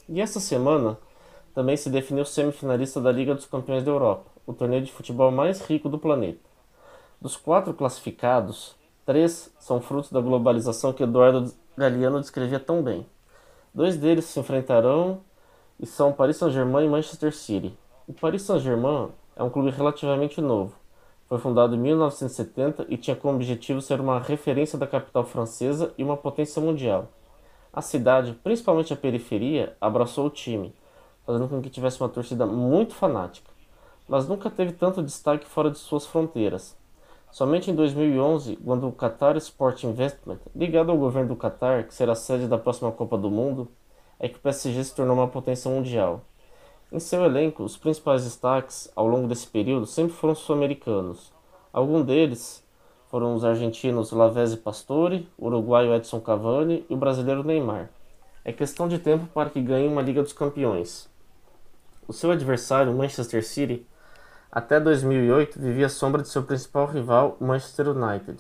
[0.07, 0.99] E esta semana,
[1.51, 5.61] também se definiu semifinalista da Liga dos Campeões da Europa, o torneio de futebol mais
[5.61, 6.47] rico do planeta.
[7.19, 13.03] Dos quatro classificados, três são frutos da globalização que Eduardo Galeano descrevia tão bem.
[13.73, 15.21] Dois deles se enfrentarão
[15.81, 17.75] e são Paris Saint-Germain e Manchester City.
[18.07, 20.75] O Paris Saint-Germain é um clube relativamente novo.
[21.27, 26.03] Foi fundado em 1970 e tinha como objetivo ser uma referência da capital francesa e
[26.03, 27.07] uma potência mundial.
[27.73, 30.75] A cidade, principalmente a periferia, abraçou o time,
[31.25, 33.49] fazendo com que tivesse uma torcida muito fanática,
[34.07, 36.77] mas nunca teve tanto destaque fora de suas fronteiras.
[37.31, 42.13] Somente em 2011, quando o Qatar Sport Investment, ligado ao governo do Qatar, que será
[42.13, 43.69] sede da próxima Copa do Mundo,
[44.21, 46.21] é que o PSG se tornou uma potência mundial.
[46.91, 51.33] Em seu elenco, os principais destaques ao longo desse período sempre foram sul-americanos.
[51.73, 52.63] Alguns deles
[53.09, 57.89] foram os argentinos Lavezzi Pastore, o uruguaio Edson Cavani e o brasileiro Neymar.
[58.45, 61.09] É questão de tempo para que ganhe uma Liga dos Campeões.
[62.07, 63.87] O seu adversário, Manchester City,
[64.51, 68.39] até 2008 vivia à sombra de seu principal rival, Manchester United.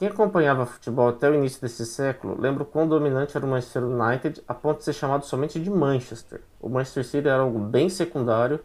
[0.00, 3.84] Quem acompanhava futebol até o início desse século lembra o quão dominante era o Manchester
[3.84, 6.40] United a ponto de ser chamado somente de Manchester.
[6.58, 8.60] O Manchester City era algo bem secundário,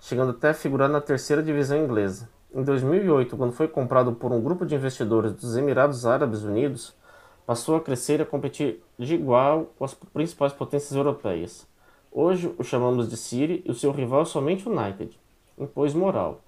[0.00, 2.26] chegando até a figurar na terceira divisão inglesa.
[2.54, 6.96] Em 2008, quando foi comprado por um grupo de investidores dos Emirados Árabes Unidos,
[7.44, 11.66] passou a crescer e a competir de igual com as principais potências europeias.
[12.10, 15.20] Hoje o chamamos de City e o seu rival é somente United.
[15.58, 16.40] Impôs moral.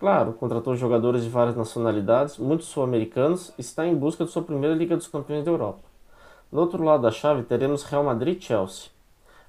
[0.00, 4.74] Claro, contratou jogadores de várias nacionalidades, muitos sul-americanos, e está em busca de sua primeira
[4.74, 5.82] Liga dos Campeões da Europa.
[6.50, 8.88] No outro lado da chave teremos Real Madrid e Chelsea.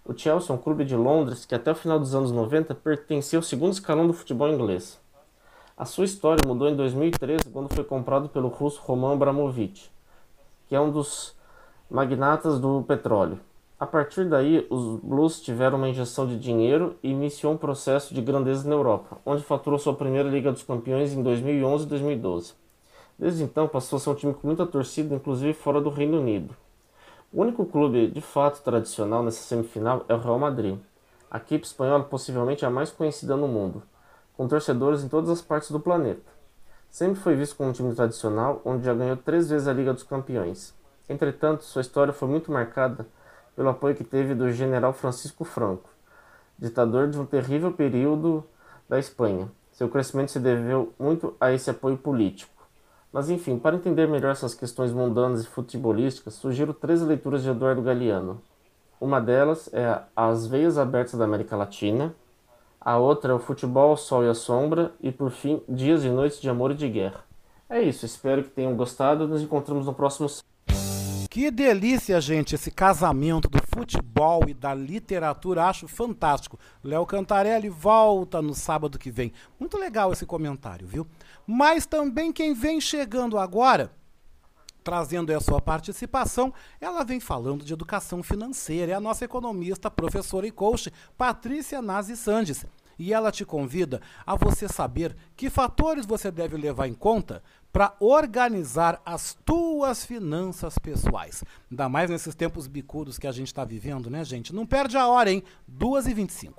[0.03, 3.39] O Chelsea é um clube de Londres que até o final dos anos 90 pertencia
[3.39, 4.99] ao segundo escalão do futebol inglês.
[5.77, 9.89] A sua história mudou em 2013 quando foi comprado pelo russo Roman Abramovich,
[10.67, 11.33] que é um dos
[11.89, 13.39] magnatas do petróleo.
[13.81, 18.21] A partir daí, os Blues tiveram uma injeção de dinheiro e iniciou um processo de
[18.21, 22.53] grandeza na Europa, onde faturou sua primeira Liga dos Campeões em 2011 e 2012.
[23.17, 26.55] Desde então, passou a ser um time com muita torcida, inclusive fora do Reino Unido.
[27.33, 30.77] O único clube de fato tradicional nessa semifinal é o Real Madrid.
[31.31, 33.81] A equipe espanhola possivelmente é a mais conhecida no mundo,
[34.37, 36.31] com torcedores em todas as partes do planeta.
[36.91, 40.03] Sempre foi visto como um time tradicional, onde já ganhou três vezes a Liga dos
[40.03, 40.71] Campeões.
[41.09, 43.07] Entretanto, sua história foi muito marcada
[43.61, 45.87] pelo apoio que teve do general Francisco Franco,
[46.57, 48.43] ditador de um terrível período
[48.89, 49.51] da Espanha.
[49.71, 52.67] Seu crescimento se deveu muito a esse apoio político.
[53.13, 57.83] Mas enfim, para entender melhor essas questões mundanas e futebolísticas, sugiro três leituras de Eduardo
[57.83, 58.41] Galeano.
[58.99, 62.15] Uma delas é As Veias Abertas da América Latina,
[62.79, 66.09] a outra é o Futebol, o Sol e a Sombra, e por fim, Dias e
[66.09, 67.23] Noites de Amor e de Guerra.
[67.69, 69.27] É isso, espero que tenham gostado.
[69.27, 70.27] Nos encontramos no próximo
[71.31, 75.63] Que delícia, gente, esse casamento do futebol e da literatura.
[75.63, 76.59] Acho fantástico.
[76.83, 79.31] Léo Cantarelli volta no sábado que vem.
[79.57, 81.07] Muito legal esse comentário, viu?
[81.47, 83.93] Mas também quem vem chegando agora,
[84.83, 88.91] trazendo a sua participação, ela vem falando de educação financeira.
[88.91, 92.65] É a nossa economista, professora e coach, Patrícia Nazi Sandes
[93.01, 97.41] e ela te convida a você saber que fatores você deve levar em conta
[97.71, 101.43] para organizar as tuas finanças pessoais.
[101.69, 104.53] Ainda mais nesses tempos bicudos que a gente está vivendo, né, gente?
[104.53, 105.43] Não perde a hora, hein?
[105.71, 106.53] 2h25.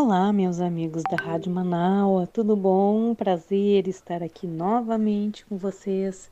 [0.00, 3.16] Olá, meus amigos da Rádio Manaua, tudo bom?
[3.16, 6.30] Prazer estar aqui novamente com vocês.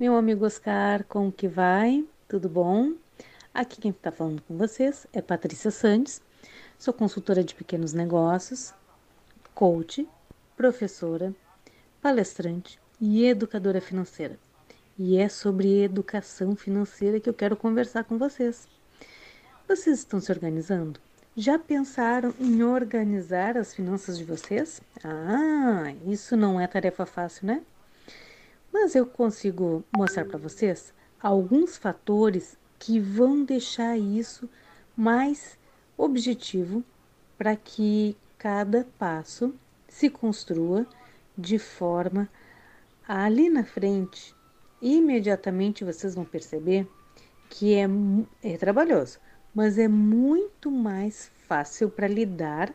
[0.00, 2.02] Meu amigo Oscar, como que vai?
[2.26, 2.94] Tudo bom?
[3.52, 6.22] Aqui quem está falando com vocês é Patrícia Santos,
[6.78, 8.72] sou consultora de pequenos negócios,
[9.54, 10.08] coach,
[10.56, 11.34] professora,
[12.00, 14.38] palestrante e educadora financeira.
[14.98, 18.66] E é sobre educação financeira que eu quero conversar com vocês.
[19.68, 20.98] Vocês estão se organizando?
[21.36, 24.80] Já pensaram em organizar as finanças de vocês?
[25.02, 27.60] Ah, isso não é tarefa fácil, né?
[28.72, 34.48] Mas eu consigo mostrar para vocês alguns fatores que vão deixar isso
[34.96, 35.58] mais
[35.96, 36.84] objetivo
[37.36, 39.52] para que cada passo
[39.88, 40.86] se construa
[41.36, 42.28] de forma
[43.08, 44.32] ali na frente.
[44.80, 46.88] Imediatamente vocês vão perceber
[47.50, 47.88] que é,
[48.40, 49.18] é trabalhoso,
[49.54, 52.74] mas é muito mais fácil para lidar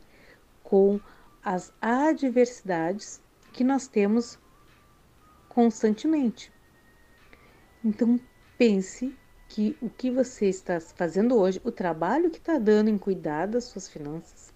[0.63, 0.99] com
[1.43, 4.39] as adversidades que nós temos
[5.47, 6.51] constantemente.
[7.83, 8.19] Então,
[8.57, 9.15] pense
[9.47, 13.65] que o que você está fazendo hoje, o trabalho que está dando em cuidar das
[13.65, 14.53] suas finanças,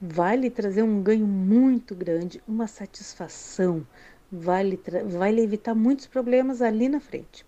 [0.00, 3.86] vai lhe trazer um ganho muito grande, uma satisfação,
[4.30, 7.46] vai lhe, vai lhe evitar muitos problemas ali na frente.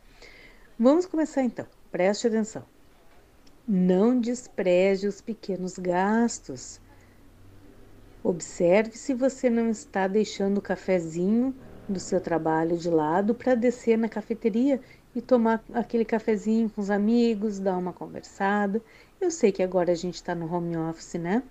[0.78, 2.75] Vamos começar então, preste atenção.
[3.68, 6.80] Não despreze os pequenos gastos.
[8.22, 11.52] Observe se você não está deixando o cafezinho
[11.88, 14.80] do seu trabalho de lado para descer na cafeteria
[15.16, 18.80] e tomar aquele cafezinho com os amigos, dar uma conversada.
[19.20, 21.42] Eu sei que agora a gente está no home office, né?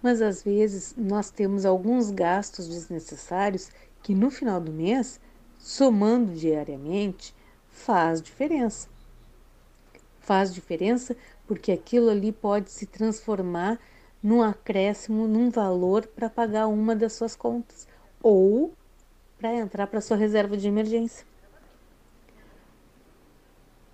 [0.00, 3.68] Mas às vezes nós temos alguns gastos desnecessários
[4.00, 5.20] que no final do mês,
[5.58, 7.34] somando diariamente,
[7.68, 8.88] faz diferença.
[10.20, 11.16] Faz diferença
[11.48, 13.80] porque aquilo ali pode se transformar
[14.22, 17.88] num acréscimo, num valor para pagar uma das suas contas
[18.22, 18.74] ou
[19.38, 21.26] para entrar para sua reserva de emergência.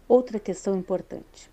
[0.09, 1.49] Outra questão importante: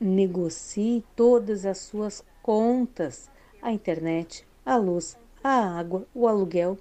[0.00, 3.30] negocie todas as suas contas,
[3.62, 6.76] a internet, a luz, a água, o aluguel.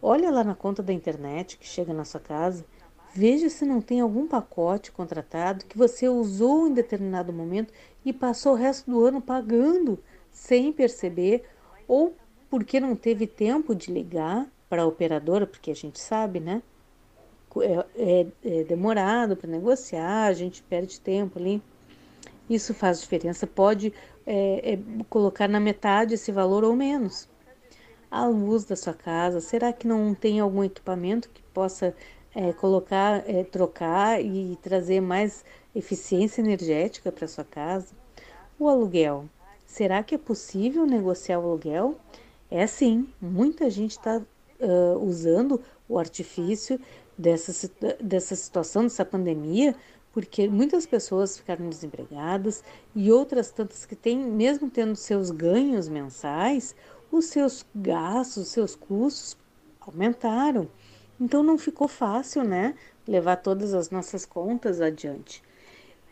[0.00, 2.64] Olha lá na conta da internet que chega na sua casa
[3.16, 7.72] Veja se não tem algum pacote contratado que você usou em determinado momento
[8.04, 11.44] e passou o resto do ano pagando sem perceber,
[11.86, 12.16] ou
[12.50, 16.60] porque não teve tempo de ligar para a operadora, porque a gente sabe, né?
[17.60, 18.26] É, é,
[18.60, 21.62] é demorado para negociar, a gente perde tempo ali.
[22.50, 23.46] Isso faz diferença.
[23.46, 23.94] Pode
[24.26, 24.78] é, é,
[25.08, 27.28] colocar na metade esse valor ou menos.
[28.10, 31.94] A luz da sua casa, será que não tem algum equipamento que possa
[32.34, 35.44] é, colocar, é, trocar e trazer mais
[35.74, 37.94] eficiência energética para sua casa.
[38.58, 39.26] O aluguel.
[39.66, 41.96] Será que é possível negociar o aluguel?
[42.50, 44.18] É sim, muita gente está
[44.60, 46.80] uh, usando o artifício
[47.18, 47.70] dessa,
[48.00, 49.74] dessa situação, dessa pandemia,
[50.12, 52.62] porque muitas pessoas ficaram desempregadas
[52.94, 56.76] e outras tantas que têm, mesmo tendo seus ganhos mensais,
[57.10, 59.36] os seus gastos, os seus custos
[59.80, 60.68] aumentaram.
[61.20, 62.74] Então não ficou fácil, né,
[63.06, 65.42] levar todas as nossas contas adiante.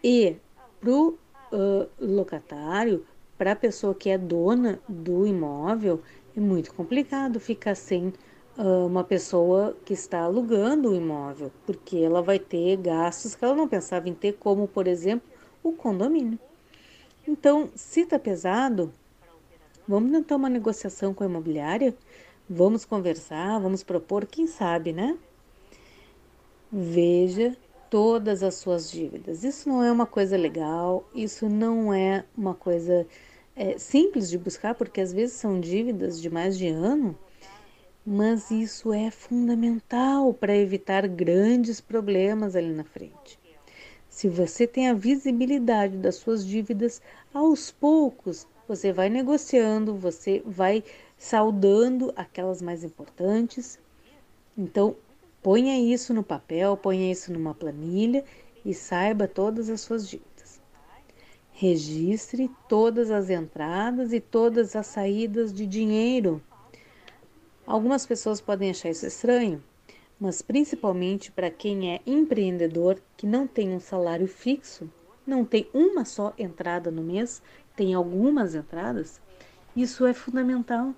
[0.02, 0.36] E
[0.80, 1.08] para o
[1.52, 3.04] uh, locatário,
[3.36, 6.00] para a pessoa que é dona do imóvel,
[6.36, 8.12] é muito complicado ficar sem
[8.56, 13.54] uh, uma pessoa que está alugando o imóvel, porque ela vai ter gastos que ela
[13.54, 15.28] não pensava em ter, como, por exemplo,
[15.62, 16.38] o condomínio.
[17.26, 18.92] Então, se está pesado,
[19.86, 21.94] vamos tentar uma negociação com a imobiliária
[22.48, 25.16] Vamos conversar, vamos propor, quem sabe, né?
[26.70, 27.56] Veja
[27.90, 29.44] todas as suas dívidas.
[29.44, 33.06] Isso não é uma coisa legal, isso não é uma coisa
[33.54, 37.16] é, simples de buscar, porque às vezes são dívidas de mais de ano
[38.04, 43.38] mas isso é fundamental para evitar grandes problemas ali na frente.
[44.08, 47.00] Se você tem a visibilidade das suas dívidas,
[47.32, 50.82] aos poucos você vai negociando, você vai
[51.22, 53.78] saudando aquelas mais importantes.
[54.58, 54.96] Então,
[55.40, 58.24] ponha isso no papel, ponha isso numa planilha
[58.64, 60.60] e saiba todas as suas dívidas.
[61.52, 66.42] Registre todas as entradas e todas as saídas de dinheiro.
[67.64, 69.62] Algumas pessoas podem achar isso estranho,
[70.18, 74.90] mas principalmente para quem é empreendedor que não tem um salário fixo,
[75.24, 77.40] não tem uma só entrada no mês,
[77.76, 79.20] tem algumas entradas,
[79.76, 80.92] isso é fundamental.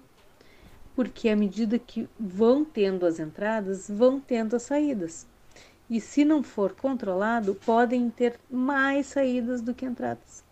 [0.95, 5.27] Porque à medida que vão tendo as entradas, vão tendo as saídas.
[5.89, 10.43] E se não for controlado, podem ter mais saídas do que entradas.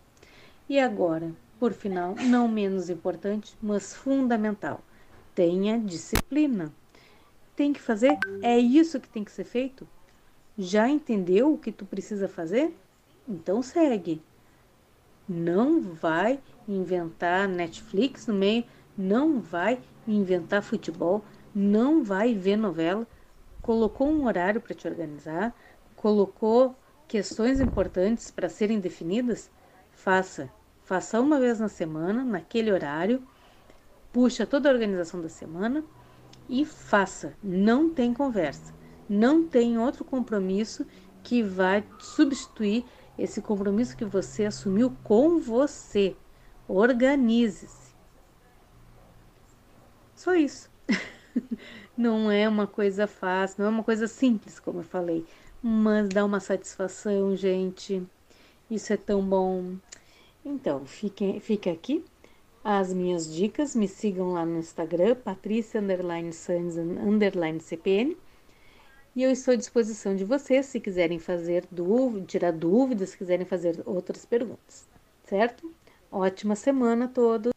[0.69, 4.81] E agora, por final, não menos importante, mas fundamental,
[5.33, 6.71] tenha disciplina.
[7.55, 8.17] Tem que fazer?
[8.41, 9.87] É isso que tem que ser feito?
[10.57, 12.75] Já entendeu o que tu precisa fazer?
[13.27, 14.21] Então segue.
[15.27, 18.65] Não vai inventar Netflix no meio,
[18.97, 23.07] não vai inventar futebol, não vai ver novela.
[23.61, 25.55] Colocou um horário para te organizar,
[25.95, 26.75] colocou
[27.07, 29.49] questões importantes para serem definidas,
[29.91, 30.49] faça.
[30.83, 33.23] Faça uma vez na semana, naquele horário,
[34.11, 35.83] puxa toda a organização da semana
[36.49, 37.33] e faça.
[37.41, 38.73] Não tem conversa.
[39.07, 40.85] Não tem outro compromisso
[41.21, 42.85] que vai substituir
[43.17, 46.15] esse compromisso que você assumiu com você.
[46.67, 47.82] Organize-se.
[50.15, 50.69] Só isso.
[51.97, 55.25] não é uma coisa fácil, não é uma coisa simples, como eu falei,
[55.61, 58.01] mas dá uma satisfação, gente.
[58.69, 59.75] Isso é tão bom.
[60.45, 62.03] Então, fique, fique aqui
[62.63, 63.75] as minhas dicas.
[63.75, 65.81] Me sigam lá no Instagram, Patrícia.
[69.15, 73.45] E eu estou à disposição de vocês se quiserem fazer dúvida, tirar dúvidas, se quiserem
[73.45, 74.87] fazer outras perguntas.
[75.23, 75.71] Certo?
[76.11, 77.52] Ótima semana a todos.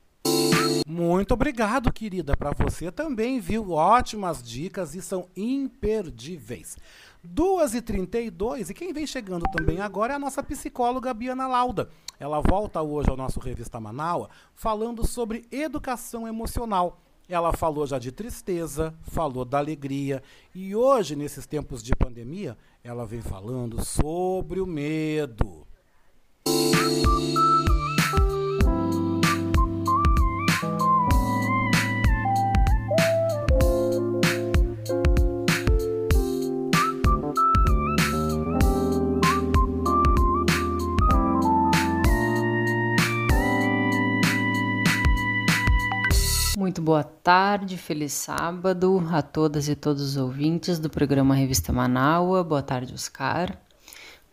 [0.96, 2.34] Muito obrigado, querida.
[2.34, 3.72] Para você também, viu?
[3.72, 6.78] Ótimas dicas e são imperdíveis.
[7.22, 11.90] 2h32 e quem vem chegando também agora é a nossa psicóloga Biana Lauda.
[12.18, 16.98] Ela volta hoje ao nosso Revista Manaua falando sobre educação emocional.
[17.28, 20.22] Ela falou já de tristeza, falou da alegria
[20.54, 25.65] e hoje, nesses tempos de pandemia, ela vem falando sobre o medo.
[47.26, 52.44] Tarde, feliz sábado a todas e todos os ouvintes do programa Revista Manaua.
[52.44, 53.58] Boa tarde, Oscar.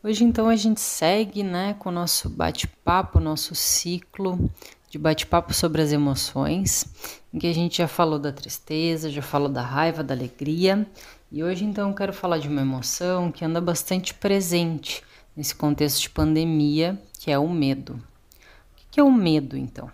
[0.03, 4.47] Hoje então a gente segue, né, com o nosso bate-papo, nosso ciclo
[4.91, 6.85] de bate-papo sobre as emoções,
[7.33, 10.85] em que a gente já falou da tristeza, já falou da raiva, da alegria,
[11.31, 15.01] e hoje então eu quero falar de uma emoção que anda bastante presente
[15.35, 17.93] nesse contexto de pandemia, que é o medo.
[17.95, 19.89] O que é o medo, então?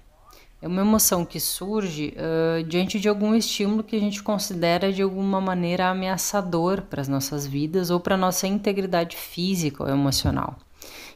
[0.61, 5.02] É uma emoção que surge uh, diante de algum estímulo que a gente considera de
[5.02, 10.57] alguma maneira ameaçador para as nossas vidas ou para a nossa integridade física ou emocional.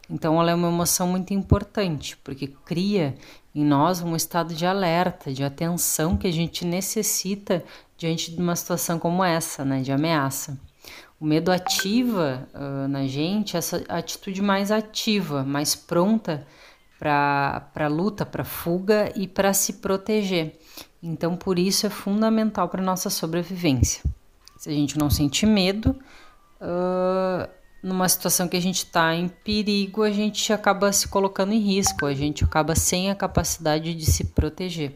[0.09, 3.15] Então, ela é uma emoção muito importante, porque cria
[3.53, 7.63] em nós um estado de alerta, de atenção que a gente necessita
[7.97, 10.57] diante de uma situação como essa, né, de ameaça.
[11.19, 16.45] O medo ativa uh, na gente essa atitude mais ativa, mais pronta
[17.03, 20.57] para luta, para fuga e para se proteger.
[21.01, 24.01] Então, por isso é fundamental para nossa sobrevivência.
[24.57, 25.99] Se a gente não sentir medo,
[26.61, 27.49] uh,
[27.81, 32.05] numa situação que a gente está em perigo, a gente acaba se colocando em risco,
[32.05, 34.93] a gente acaba sem a capacidade de se proteger.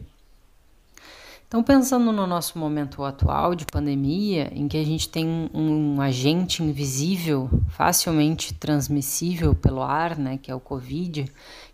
[1.48, 6.00] Então, pensando no nosso momento atual de pandemia, em que a gente tem um, um
[6.00, 11.24] agente invisível, facilmente transmissível pelo ar, né, que é o Covid,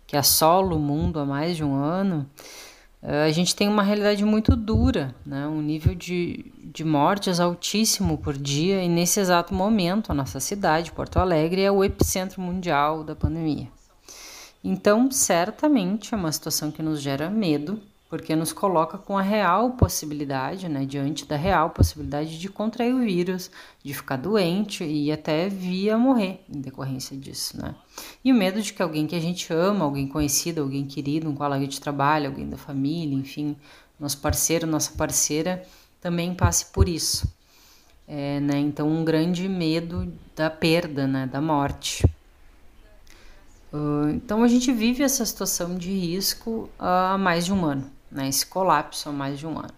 [0.07, 2.29] que assola o mundo há mais de um ano,
[3.01, 5.47] eh, a gente tem uma realidade muito dura, né?
[5.47, 10.91] um nível de, de mortes altíssimo por dia, e nesse exato momento a nossa cidade,
[10.91, 13.67] Porto Alegre, é o epicentro mundial da pandemia.
[14.63, 17.79] Então, certamente é uma situação que nos gera medo,
[18.09, 22.99] porque nos coloca com a real possibilidade, né, diante da real possibilidade de contrair o
[22.99, 23.49] vírus,
[23.83, 27.73] de ficar doente e até via morrer em decorrência disso, né?
[28.23, 31.35] E o medo de que alguém que a gente ama, alguém conhecido, alguém querido, um
[31.35, 33.55] colega de trabalho, alguém da família, enfim,
[33.99, 35.65] nosso parceiro, nossa parceira,
[35.99, 37.27] também passe por isso.
[38.07, 38.59] É, né?
[38.59, 41.25] Então, um grande medo da perda, né?
[41.25, 42.05] da morte.
[43.73, 48.29] Uh, então, a gente vive essa situação de risco há mais de um ano, né?
[48.29, 49.73] esse colapso há mais de um ano.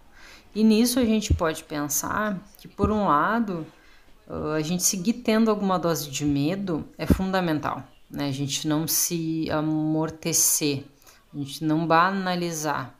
[0.54, 3.66] E nisso a gente pode pensar que, por um lado,
[4.54, 8.28] a gente seguir tendo alguma dose de medo é fundamental, né?
[8.28, 10.84] a gente não se amortecer,
[11.34, 12.94] a gente não banalizar,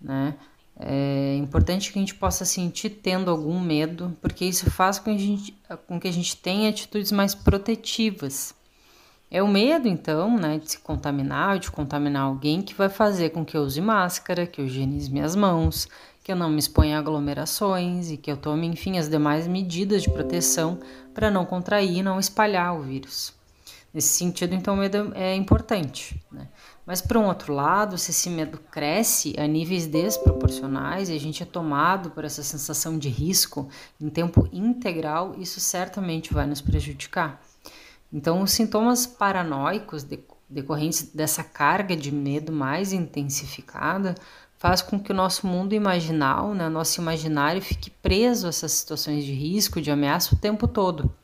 [0.00, 0.36] né?
[0.80, 5.10] É importante que a gente possa sentir tendo algum medo, porque isso faz com que
[5.10, 5.58] a gente,
[5.88, 8.54] com que a gente tenha atitudes mais protetivas.
[9.30, 13.44] É o medo, então, né, de se contaminar de contaminar alguém que vai fazer com
[13.44, 15.86] que eu use máscara, que eu higienize minhas mãos,
[16.24, 20.02] que eu não me exponha a aglomerações e que eu tome, enfim, as demais medidas
[20.02, 20.78] de proteção
[21.12, 23.34] para não contrair e não espalhar o vírus.
[23.92, 26.22] Nesse sentido, então, o medo é importante.
[26.30, 26.48] Né?
[26.86, 31.42] Mas, por um outro lado, se esse medo cresce a níveis desproporcionais e a gente
[31.42, 33.68] é tomado por essa sensação de risco
[34.00, 37.40] em tempo integral, isso certamente vai nos prejudicar.
[38.12, 40.06] Então, os sintomas paranoicos
[40.48, 44.14] decorrentes dessa carga de medo mais intensificada
[44.56, 49.24] faz com que o nosso mundo imaginal, né, nosso imaginário, fique preso a essas situações
[49.24, 51.14] de risco, de ameaça o tempo todo,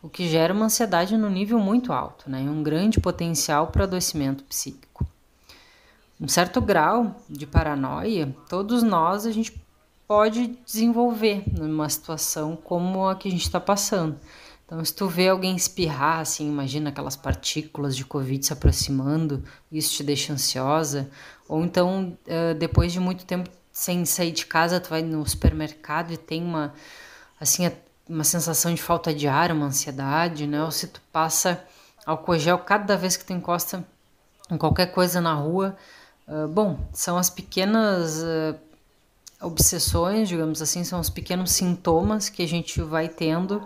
[0.00, 3.84] o que gera uma ansiedade no nível muito alto, né, e um grande potencial para
[3.84, 5.04] adoecimento psíquico
[6.20, 9.60] um certo grau de paranoia, todos nós a gente
[10.06, 14.18] pode desenvolver numa situação como a que a gente está passando.
[14.64, 19.94] Então, se tu vê alguém espirrar, assim, imagina aquelas partículas de Covid se aproximando, isso
[19.94, 21.10] te deixa ansiosa.
[21.48, 22.16] Ou então,
[22.58, 26.72] depois de muito tempo sem sair de casa, tu vai no supermercado e tem uma,
[27.38, 27.70] assim,
[28.08, 30.64] uma sensação de falta de ar, uma ansiedade, né?
[30.64, 31.62] Ou se tu passa
[32.06, 33.84] álcool gel cada vez que tu encosta
[34.50, 35.76] em qualquer coisa na rua,
[36.26, 38.58] ah, bom, são as pequenas uh,
[39.40, 43.62] obsessões, digamos assim, são os pequenos sintomas que a gente vai tendo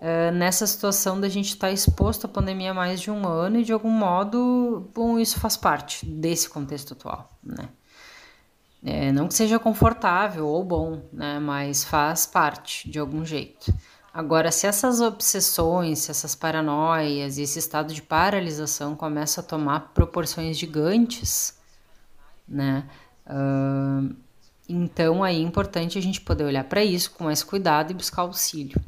[0.00, 3.58] uh, nessa situação da gente estar tá exposto à pandemia há mais de um ano
[3.58, 7.68] e de algum modo, bom, isso faz parte desse contexto atual, né?
[8.84, 11.38] É, não que seja confortável ou bom, né?
[11.40, 13.74] Mas faz parte de algum jeito.
[14.14, 19.92] Agora, se essas obsessões, se essas paranoias e esse estado de paralisação começam a tomar
[19.92, 21.58] proporções gigantes,
[22.48, 22.88] né?
[23.26, 24.16] Uh,
[24.68, 28.22] então aí é importante a gente poder olhar para isso com mais cuidado e buscar
[28.22, 28.80] auxílio.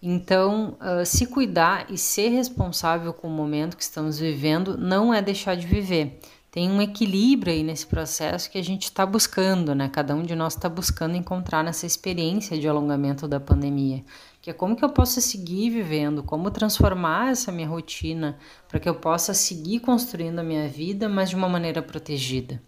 [0.00, 5.20] Então, uh, se cuidar e ser responsável com o momento que estamos vivendo não é
[5.20, 6.20] deixar de viver.
[6.50, 9.88] Tem um equilíbrio aí nesse processo que a gente está buscando, né?
[9.88, 14.02] Cada um de nós está buscando encontrar nessa experiência de alongamento da pandemia,
[14.40, 18.88] que é como que eu posso seguir vivendo, como transformar essa minha rotina para que
[18.88, 22.62] eu possa seguir construindo a minha vida, mas de uma maneira protegida.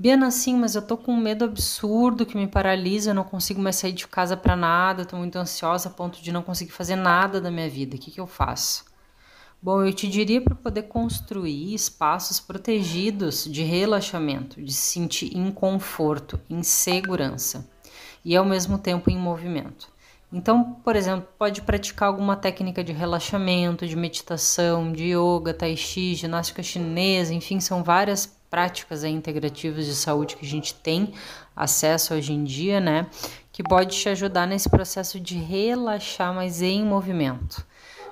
[0.00, 3.60] Biana, sim, mas eu tô com um medo absurdo que me paralisa, eu não consigo
[3.60, 6.96] mais sair de casa para nada, tô muito ansiosa a ponto de não conseguir fazer
[6.96, 7.96] nada da minha vida.
[7.96, 8.86] O que, que eu faço?
[9.60, 15.52] Bom, eu te diria para poder construir espaços protegidos de relaxamento, de se sentir em
[15.52, 17.68] conforto, em segurança
[18.24, 19.86] e ao mesmo tempo em movimento.
[20.32, 26.14] Então, por exemplo, pode praticar alguma técnica de relaxamento, de meditação, de yoga, tai chi,
[26.14, 31.14] ginástica chinesa, enfim, são várias práticas integrativas de saúde que a gente tem
[31.54, 33.06] acesso hoje em dia, né?
[33.52, 37.64] Que pode te ajudar nesse processo de relaxar, mas em movimento.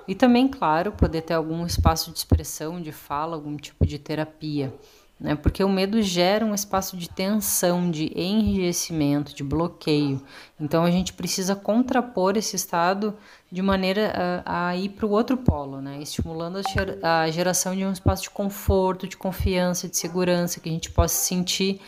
[0.07, 4.73] E também, claro, poder ter algum espaço de expressão, de fala, algum tipo de terapia
[5.21, 5.35] né?
[5.35, 10.23] Porque o medo gera um espaço de tensão, de enrijecimento, de bloqueio.
[10.61, 13.17] Então a gente precisa contrapor esse estado
[13.51, 16.01] de maneira a, a ir para o outro polo, né?
[16.01, 16.61] Estimulando
[17.03, 21.15] a geração de um espaço de conforto, de confiança, de segurança, que a gente possa
[21.15, 21.81] sentir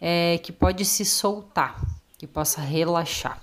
[0.00, 1.80] é, que pode se soltar,
[2.18, 3.42] que possa relaxar.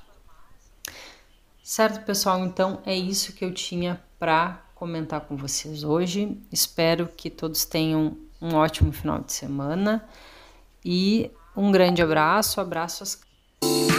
[1.63, 2.45] Certo, pessoal?
[2.45, 6.37] Então é isso que eu tinha para comentar com vocês hoje.
[6.51, 10.07] Espero que todos tenham um ótimo final de semana
[10.83, 13.19] e um grande abraço, abraços.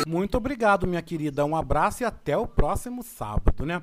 [0.07, 1.45] Muito obrigado, minha querida.
[1.45, 3.83] Um abraço e até o próximo sábado, né?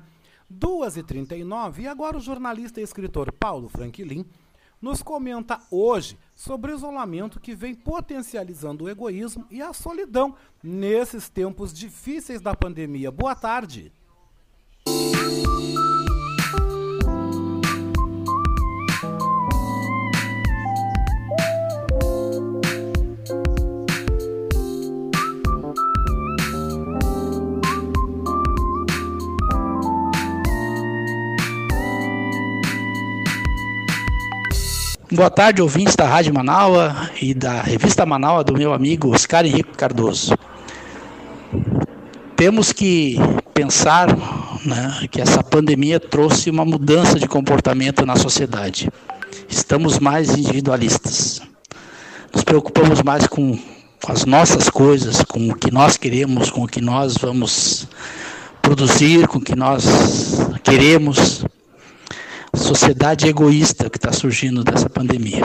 [0.52, 4.26] 2h39 e agora o jornalista e escritor Paulo Franklin
[4.82, 11.28] nos comenta hoje sobre o isolamento que vem potencializando o egoísmo e a solidão nesses
[11.28, 13.10] tempos difíceis da pandemia.
[13.10, 13.92] Boa tarde.
[35.12, 39.76] Boa tarde, ouvintes da Rádio Manaua e da revista Manaua do meu amigo Oscar Henrique
[39.76, 40.38] Cardoso.
[42.36, 43.16] temos que
[43.52, 44.06] pensar
[44.64, 48.88] né, que essa pandemia trouxe uma mudança de comportamento na sociedade.
[49.48, 51.42] Estamos mais individualistas.
[52.32, 53.58] Nos preocupamos mais com,
[54.00, 57.88] com as nossas coisas, com o que nós queremos, com o que nós vamos
[58.62, 59.84] produzir, com o que nós
[60.62, 61.44] queremos.
[62.54, 65.44] Sociedade egoísta que está surgindo dessa pandemia.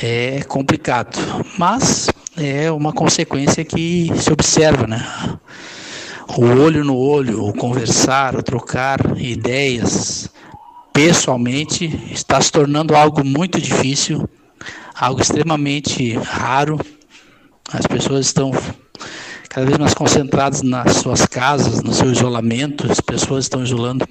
[0.00, 1.18] É complicado,
[1.58, 5.04] mas é uma consequência que se observa, né?
[6.36, 10.30] O olho no olho, o conversar, o trocar ideias
[10.92, 14.28] pessoalmente está se tornando algo muito difícil,
[14.94, 16.78] algo extremamente raro.
[17.72, 18.50] As pessoas estão
[19.48, 24.06] cada vez mais concentradas nas suas casas, no seu isolamento, as pessoas estão isolando.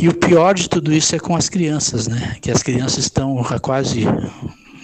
[0.00, 2.38] E o pior de tudo isso é com as crianças, né?
[2.40, 4.06] Que as crianças estão há quase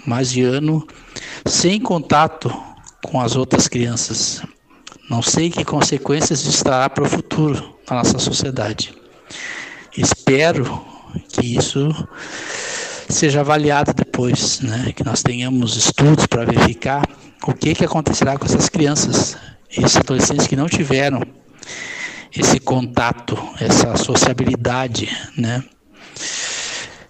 [0.07, 0.87] mais de ano
[1.47, 2.55] sem contato
[3.03, 4.43] com as outras crianças.
[5.09, 8.93] Não sei que consequências isso trará para o futuro da nossa sociedade.
[9.97, 10.85] Espero
[11.31, 11.89] que isso
[13.09, 14.93] seja avaliado depois, né?
[14.95, 17.09] que nós tenhamos estudos para verificar
[17.43, 19.35] o que, que acontecerá com essas crianças,
[19.71, 21.23] esses adolescentes que não tiveram
[22.37, 25.63] esse contato, essa sociabilidade, né?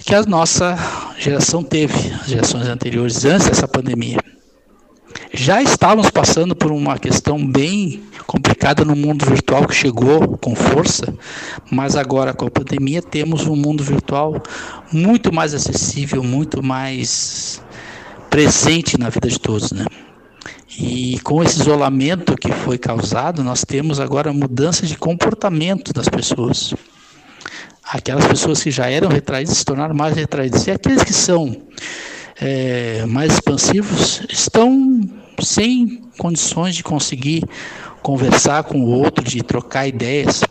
[0.07, 0.79] que a nossa
[1.19, 4.19] geração teve, as gerações anteriores, antes dessa pandemia.
[5.33, 11.13] Já estávamos passando por uma questão bem complicada no mundo virtual que chegou com força,
[11.71, 14.41] mas agora com a pandemia temos um mundo virtual
[14.93, 17.61] muito mais acessível, muito mais
[18.31, 19.87] presente na vida de todos, né?
[20.79, 26.75] E com esse isolamento que foi causado, nós temos agora mudança de comportamento das pessoas
[27.93, 30.67] aquelas pessoas que já eram retraídas se tornaram mais retraídas.
[30.67, 31.57] E aqueles que são
[32.41, 35.01] é, mais expansivos estão
[35.41, 37.45] sem condições de conseguir
[38.03, 40.43] conversar com o outro, de trocar ideias.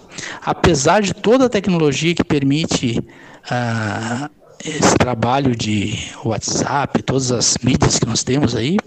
[0.46, 3.02] Apesar de toda a tecnologia que permite
[3.50, 4.30] ah,
[4.64, 8.78] esse trabalho de WhatsApp, todas as mídias que nós temos aí,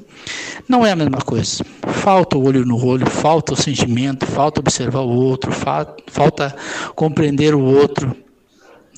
[0.69, 1.65] não é a mesma coisa.
[1.87, 6.55] Falta o olho no olho, falta o sentimento, falta observar o outro, falta
[6.95, 8.15] compreender o outro.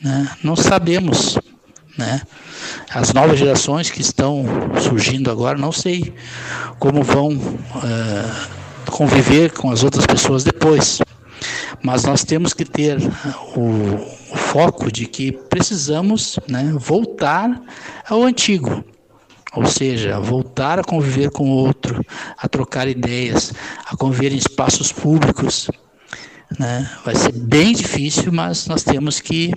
[0.03, 0.29] Né?
[0.43, 1.39] Não sabemos.
[1.97, 2.23] Né?
[2.93, 4.45] As novas gerações que estão
[4.81, 6.15] surgindo agora, não sei
[6.79, 11.01] como vão uh, conviver com as outras pessoas depois.
[11.83, 12.99] Mas nós temos que ter
[13.57, 17.61] o foco de que precisamos né, voltar
[18.09, 18.85] ao antigo,
[19.53, 22.05] ou seja, voltar a conviver com o outro,
[22.37, 23.53] a trocar ideias,
[23.87, 25.69] a conviver em espaços públicos.
[26.59, 26.89] Né?
[27.05, 29.53] Vai ser bem difícil, mas nós temos que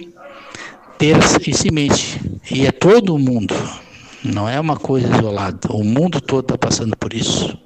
[0.97, 1.17] ter
[1.47, 2.19] isso em mente.
[2.49, 3.55] E é todo o mundo,
[4.23, 5.71] não é uma coisa isolada.
[5.71, 7.57] O mundo todo está passando por isso.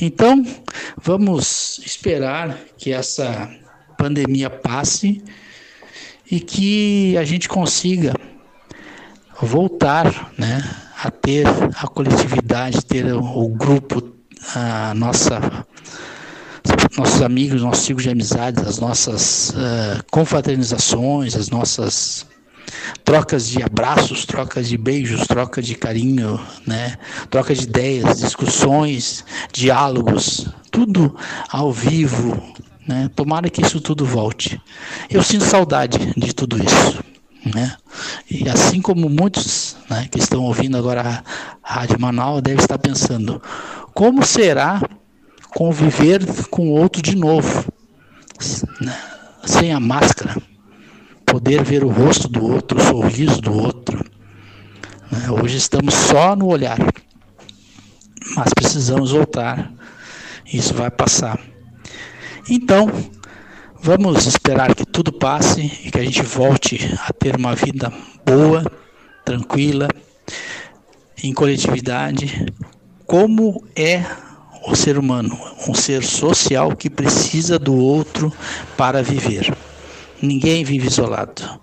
[0.00, 0.46] Então,
[1.02, 3.50] vamos esperar que essa
[3.96, 5.22] pandemia passe
[6.30, 8.14] e que a gente consiga
[9.40, 10.62] voltar né,
[11.02, 11.46] a ter
[11.76, 14.12] a coletividade, ter o grupo,
[14.54, 15.66] a nossa
[16.96, 22.26] nossos amigos, nossos ciclos de amizades, as nossas uh, confraternizações, as nossas
[23.04, 26.96] trocas de abraços, trocas de beijos, troca de carinho, né?
[27.30, 31.16] troca de ideias, discussões, diálogos, tudo
[31.50, 32.42] ao vivo.
[32.88, 33.10] Né?
[33.14, 34.58] Tomara que isso tudo volte.
[35.10, 37.04] Eu sinto saudade de tudo isso.
[37.54, 37.76] Né?
[38.30, 41.22] E assim como muitos né, que estão ouvindo agora
[41.62, 43.40] a Rádio Manaus devem estar pensando,
[43.94, 44.80] como será
[45.50, 47.64] conviver com outro de novo,
[48.80, 48.98] né?
[49.44, 50.36] sem a máscara,
[51.24, 54.04] poder ver o rosto do outro, o sorriso do outro.
[55.10, 55.30] Né?
[55.30, 56.78] Hoje estamos só no olhar,
[58.34, 59.72] mas precisamos voltar.
[60.50, 61.38] Isso vai passar.
[62.48, 62.90] Então,
[63.80, 67.92] vamos esperar que tudo passe e que a gente volte a ter uma vida
[68.24, 68.64] boa,
[69.24, 69.88] tranquila,
[71.22, 72.46] em coletividade,
[73.06, 74.04] como é
[74.66, 75.38] o ser humano,
[75.68, 78.32] um ser social que precisa do outro
[78.76, 79.54] para viver.
[80.20, 81.60] Ninguém vive isolado.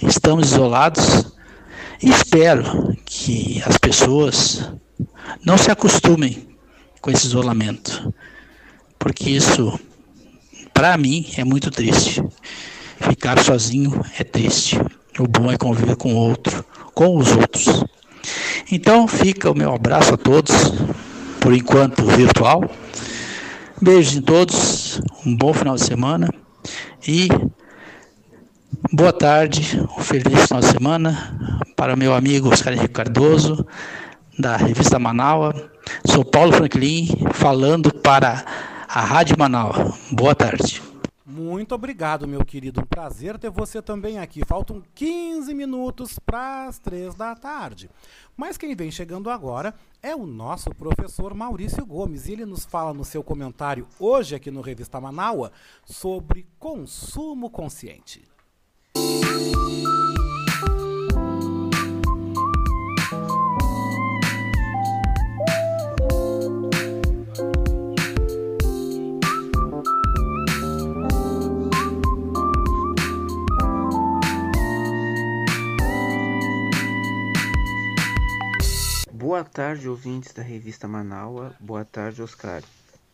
[0.00, 1.36] Estamos isolados
[2.02, 4.70] espero que as pessoas
[5.44, 6.48] não se acostumem
[7.00, 8.12] com esse isolamento,
[8.98, 9.78] porque isso,
[10.76, 12.22] para mim, é muito triste.
[13.00, 14.78] Ficar sozinho é triste.
[15.18, 16.62] O bom é conviver com o outro,
[16.92, 17.82] com os outros.
[18.70, 20.52] Então fica o meu abraço a todos
[21.40, 22.62] por enquanto virtual.
[23.80, 26.28] Beijos em todos, um bom final de semana
[27.08, 27.28] e
[28.92, 33.66] boa tarde, um feliz final de semana para meu amigo Oscar Henrique Cardoso,
[34.38, 35.54] da revista Manaus.
[36.04, 38.44] Sou Paulo Franklin, falando para
[38.88, 39.76] a Rádio Manaus.
[40.12, 40.82] Boa tarde.
[41.24, 42.80] Muito obrigado, meu querido.
[42.80, 44.44] Um prazer ter você também aqui.
[44.46, 47.90] Faltam 15 minutos para as 3 da tarde.
[48.36, 52.26] Mas quem vem chegando agora é o nosso professor Maurício Gomes.
[52.26, 55.50] E ele nos fala no seu comentário hoje aqui no Revista Manaua
[55.84, 58.22] sobre consumo consciente.
[79.26, 81.52] Boa tarde, ouvintes da revista Manaua.
[81.58, 82.62] Boa tarde, Oscar.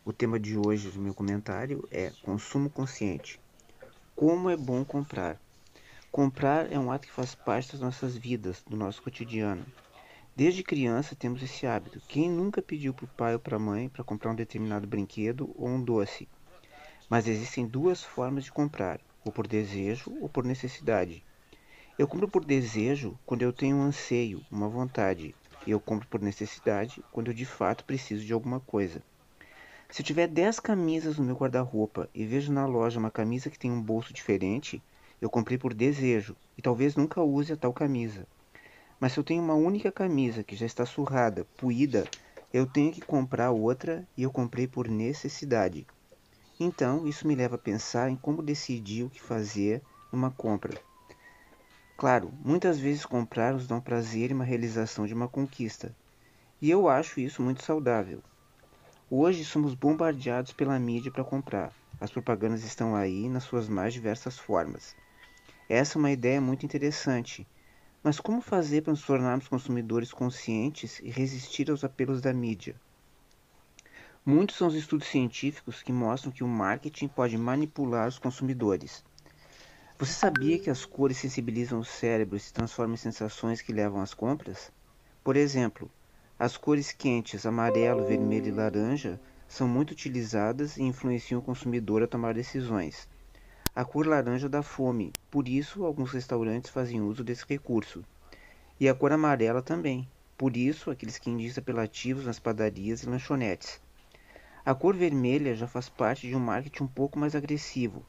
[0.05, 3.39] O tema de hoje do meu comentário é consumo consciente.
[4.15, 5.41] Como é bom comprar?
[6.11, 9.65] Comprar é um ato que faz parte das nossas vidas, do nosso cotidiano.
[10.35, 11.99] Desde criança temos esse hábito.
[12.07, 15.51] Quem nunca pediu para o pai ou para a mãe para comprar um determinado brinquedo
[15.55, 16.29] ou um doce?
[17.09, 21.25] Mas existem duas formas de comprar: ou por desejo ou por necessidade.
[21.97, 25.35] Eu compro por desejo quando eu tenho um anseio, uma vontade,
[25.71, 29.01] eu compro por necessidade quando eu de fato preciso de alguma coisa.
[29.89, 33.59] Se eu tiver 10 camisas no meu guarda-roupa e vejo na loja uma camisa que
[33.59, 34.81] tem um bolso diferente,
[35.21, 38.27] eu comprei por desejo e talvez nunca use a tal camisa.
[38.99, 42.05] Mas se eu tenho uma única camisa que já está surrada, puída,
[42.51, 45.85] eu tenho que comprar outra e eu comprei por necessidade.
[46.59, 49.81] Então, isso me leva a pensar em como decidir o que fazer
[50.11, 50.73] numa compra.
[51.97, 55.95] Claro, muitas vezes comprar nos dá um prazer e uma realização de uma conquista.
[56.61, 58.23] E eu acho isso muito saudável.
[59.09, 61.73] Hoje somos bombardeados pela mídia para comprar.
[61.99, 64.95] As propagandas estão aí nas suas mais diversas formas.
[65.69, 67.47] Essa é uma ideia muito interessante.
[68.03, 72.75] Mas como fazer para nos tornarmos consumidores conscientes e resistir aos apelos da mídia?
[74.25, 79.03] Muitos são os estudos científicos que mostram que o marketing pode manipular os consumidores.
[80.03, 84.01] Você sabia que as cores sensibilizam o cérebro e se transformam em sensações que levam
[84.01, 84.69] às compras?
[85.23, 85.89] Por exemplo,
[86.37, 89.17] as cores quentes amarelo, vermelho e laranja
[89.47, 93.07] são muito utilizadas e influenciam o consumidor a tomar decisões.
[93.73, 98.03] A cor laranja dá fome, por isso alguns restaurantes fazem uso desse recurso.
[98.77, 103.81] E a cor amarela também, por isso aqueles que indicam apelativos nas padarias e lanchonetes.
[104.65, 108.05] A cor vermelha já faz parte de um marketing um pouco mais agressivo,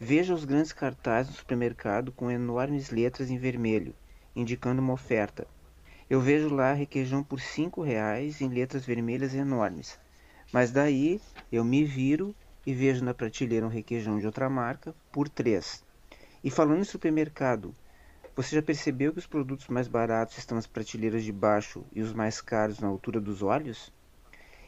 [0.00, 3.92] Veja os grandes cartazes no supermercado com enormes letras em vermelho,
[4.34, 5.44] indicando uma oferta.
[6.08, 9.98] Eu vejo lá requeijão por cinco reais em letras vermelhas enormes.
[10.52, 11.20] Mas daí
[11.50, 12.32] eu me viro
[12.64, 15.82] e vejo na prateleira um requeijão de outra marca por três.
[16.44, 17.74] E falando em supermercado,
[18.36, 22.12] você já percebeu que os produtos mais baratos estão nas prateleiras de baixo e os
[22.12, 23.92] mais caros na altura dos olhos?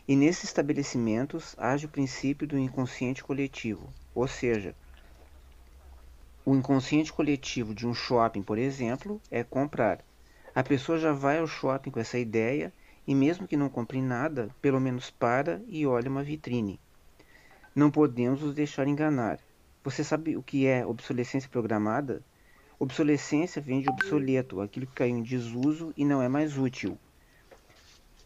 [0.08, 4.74] E nesses estabelecimentos age o princípio do inconsciente coletivo, ou seja,
[6.44, 10.02] o inconsciente coletivo de um shopping, por exemplo, é comprar.
[10.54, 12.72] A pessoa já vai ao shopping com essa ideia
[13.06, 16.80] e, mesmo que não compre nada, pelo menos para e olha uma vitrine.
[17.74, 19.38] Não podemos nos deixar enganar.
[19.84, 22.22] Você sabe o que é obsolescência programada?
[22.78, 26.98] Obsolescência vem de obsoleto, aquilo que caiu em desuso e não é mais útil.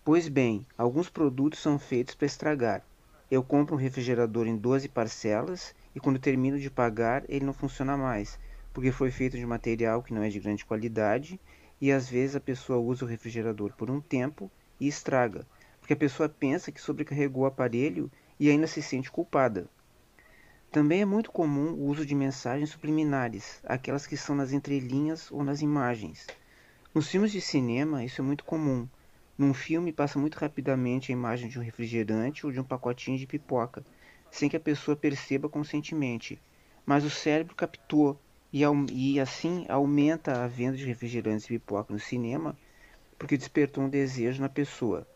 [0.05, 2.83] Pois bem, alguns produtos são feitos para estragar.
[3.31, 7.97] Eu compro um refrigerador em 12 parcelas e quando termino de pagar ele não funciona
[7.97, 8.39] mais,
[8.73, 11.41] porque foi feito de material que não é de grande qualidade
[11.81, 14.51] e às vezes a pessoa usa o refrigerador por um tempo
[14.81, 15.47] e estraga,
[15.81, 19.69] porque a pessoa pensa que sobrecarregou o aparelho e ainda se sente culpada.
[20.71, 25.45] Também é muito comum o uso de mensagens subliminares, aquelas que são nas entrelinhas ou
[25.45, 26.27] nas imagens.
[26.93, 28.89] Nos filmes de cinema, isso é muito comum.
[29.39, 33.27] Num filme passa muito rapidamente a imagem de um refrigerante ou de um pacotinho de
[33.27, 33.85] pipoca,
[34.35, 36.43] sem que a pessoa perceba conscientemente.
[36.85, 38.21] Mas o cérebro captou
[38.53, 38.63] e,
[38.93, 42.57] e assim aumenta a venda de refrigerantes e pipoca no cinema
[43.17, 45.07] porque despertou um desejo na pessoa.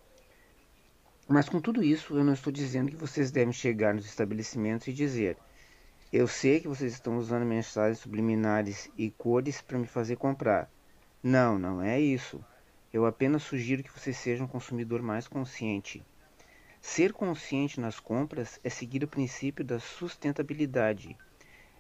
[1.26, 4.92] Mas com tudo isso, eu não estou dizendo que vocês devem chegar nos estabelecimentos e
[4.92, 5.36] dizer:
[6.12, 10.70] Eu sei que vocês estão usando mensagens subliminares e cores para me fazer comprar.
[11.20, 12.42] Não, não é isso.
[12.92, 16.04] Eu apenas sugiro que você seja um consumidor mais consciente.
[16.90, 21.16] Ser consciente nas compras é seguir o princípio da sustentabilidade.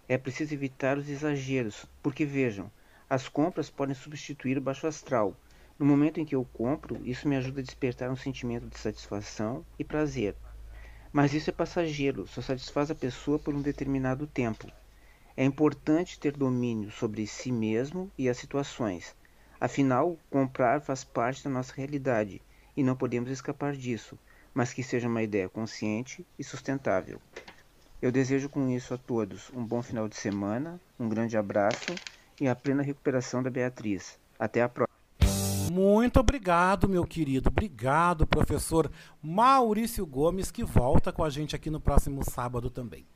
[0.06, 2.70] É preciso evitar os exageros, porque vejam,
[3.08, 5.34] as compras podem substituir o baixo astral.
[5.78, 9.64] No momento em que eu compro, isso me ajuda a despertar um sentimento de satisfação
[9.78, 10.36] e prazer.
[11.10, 14.70] Mas isso é passageiro, só satisfaz a pessoa por um determinado tempo.
[15.34, 19.16] É importante ter domínio sobre si mesmo e as situações.
[19.58, 22.42] Afinal, comprar faz parte da nossa realidade
[22.76, 24.16] e não podemos escapar disso
[24.58, 27.20] mas que seja uma ideia consciente e sustentável.
[28.02, 31.94] Eu desejo com isso a todos um bom final de semana, um grande abraço
[32.40, 34.18] e a plena recuperação da Beatriz.
[34.36, 34.98] Até a próxima.
[35.70, 37.50] Muito obrigado, meu querido.
[37.50, 38.90] Obrigado, professor
[39.22, 43.06] Maurício Gomes, que volta com a gente aqui no próximo sábado também.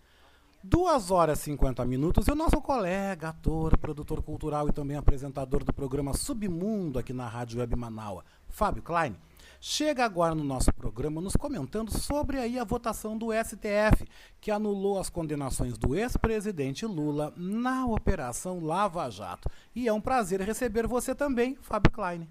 [0.62, 5.64] Duas horas e 50 minutos e o nosso colega, ator, produtor cultural e também apresentador
[5.64, 9.16] do programa Submundo aqui na Rádio Web Manaua, Fábio Klein,
[9.65, 14.05] chega agora no nosso programa nos comentando sobre aí a votação do STF,
[14.41, 19.49] que anulou as condenações do ex-presidente Lula na Operação Lava Jato.
[19.73, 22.29] E é um prazer receber você também, Fábio Klein.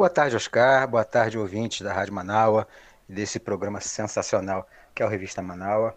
[0.00, 0.88] Boa tarde, Oscar.
[0.88, 2.66] Boa tarde, ouvintes da Rádio Manaua
[3.06, 5.94] e desse programa sensacional que é o Revista Manaua.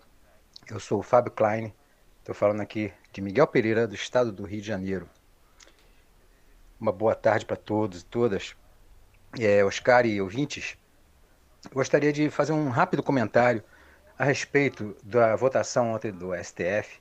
[0.69, 1.73] Eu sou o Fábio Klein,
[2.19, 5.09] estou falando aqui de Miguel Pereira, do estado do Rio de Janeiro.
[6.77, 8.57] Uma boa tarde para todos e todas.
[9.39, 10.77] É, Oscar e ouvintes,
[11.71, 13.63] gostaria de fazer um rápido comentário
[14.19, 16.99] a respeito da votação ontem do STF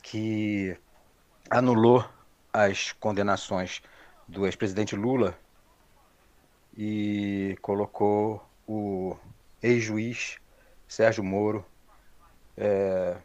[0.00, 0.78] que
[1.50, 2.08] anulou
[2.52, 3.82] as condenações
[4.28, 5.36] do ex-presidente Lula
[6.78, 9.16] e colocou o
[9.60, 10.36] ex-juiz
[10.86, 11.66] Sérgio Moro
[12.56, 13.16] é,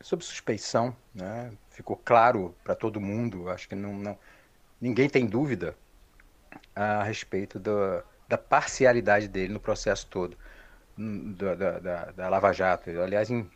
[0.00, 1.52] sob suspeição, né?
[1.70, 4.18] ficou claro para todo mundo, acho que não, não,
[4.80, 5.76] ninguém tem dúvida
[6.74, 10.36] a respeito do, da parcialidade dele no processo todo,
[10.98, 12.90] hum, da, da, da Lava Jato.
[12.90, 13.48] Aliás, em,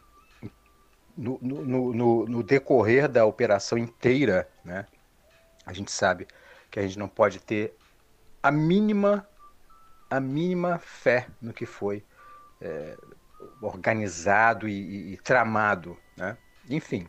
[1.16, 4.86] no, no, no, no, decorrer da operação inteira, né,
[5.66, 6.28] a gente sabe
[6.70, 7.77] que a gente não pode ter
[8.43, 9.28] a mínima,
[10.10, 12.05] a mínima fé no que foi
[12.60, 12.97] é,
[13.60, 16.36] organizado e, e, e, tramado, né?
[16.69, 17.09] Enfim,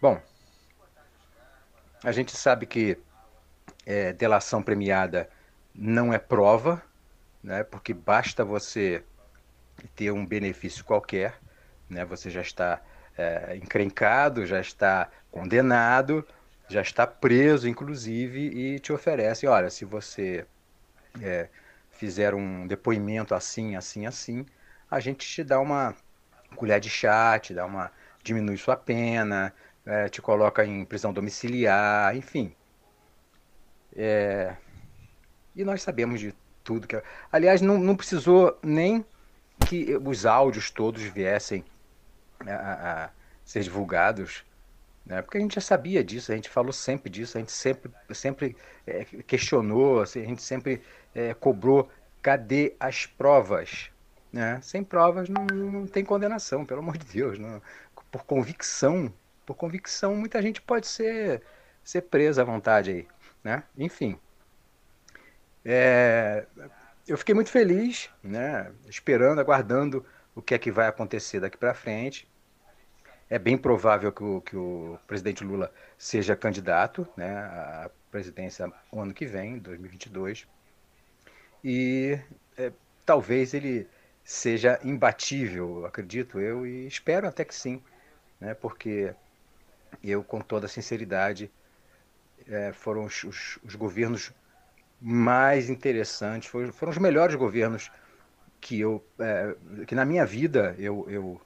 [0.00, 0.20] bom,
[2.02, 2.98] a gente sabe que
[3.84, 5.28] é, delação premiada
[5.74, 6.82] não é prova,
[7.42, 7.62] né?
[7.64, 9.04] Porque basta você
[9.94, 11.38] ter um benefício qualquer,
[11.88, 12.04] né?
[12.04, 12.80] Você já está
[13.16, 16.26] é, encrencado, já está condenado,
[16.68, 20.46] já está preso, inclusive, e te oferece, olha, se você
[21.20, 21.48] é,
[21.90, 24.46] fizer um depoimento assim, assim, assim,
[24.90, 25.94] a gente te dá uma
[26.54, 27.90] colher de chá, te dá uma
[28.22, 29.52] diminui sua pena,
[29.86, 32.54] é, te coloca em prisão domiciliar, enfim.
[33.96, 34.54] É,
[35.56, 37.02] e nós sabemos de tudo que.
[37.32, 39.04] Aliás, não, não precisou nem
[39.66, 41.64] que os áudios todos viessem
[42.46, 43.10] a, a
[43.44, 44.44] ser divulgados
[45.08, 45.22] né?
[45.22, 48.54] Porque a gente já sabia disso, a gente falou sempre disso, a gente sempre, sempre
[48.86, 50.82] é, questionou, assim, a gente sempre
[51.14, 51.90] é, cobrou
[52.20, 53.90] cadê as provas?
[54.30, 54.60] Né?
[54.60, 57.38] Sem provas não, não tem condenação, pelo amor de Deus.
[57.38, 57.62] Não.
[58.10, 59.12] Por convicção,
[59.46, 61.42] por convicção, muita gente pode ser,
[61.82, 63.08] ser presa à vontade aí.
[63.42, 63.62] Né?
[63.78, 64.18] Enfim.
[65.64, 66.46] É,
[67.06, 68.70] eu fiquei muito feliz, né?
[68.86, 70.04] esperando, aguardando
[70.34, 72.28] o que é que vai acontecer daqui para frente
[73.30, 79.00] é bem provável que o, que o presidente Lula seja candidato né, à presidência no
[79.00, 80.46] ano que vem, 2022.
[81.62, 82.18] E
[82.56, 82.72] é,
[83.04, 83.86] talvez ele
[84.24, 87.82] seja imbatível, acredito eu, e espero até que sim,
[88.40, 89.14] né, porque
[90.02, 91.50] eu, com toda sinceridade,
[92.46, 94.32] é, foram os, os, os, governos
[95.00, 97.90] mais interessantes, foram, foram, os melhores governos
[98.60, 99.54] que eu, é,
[99.86, 101.40] que na minha vida eu, eu,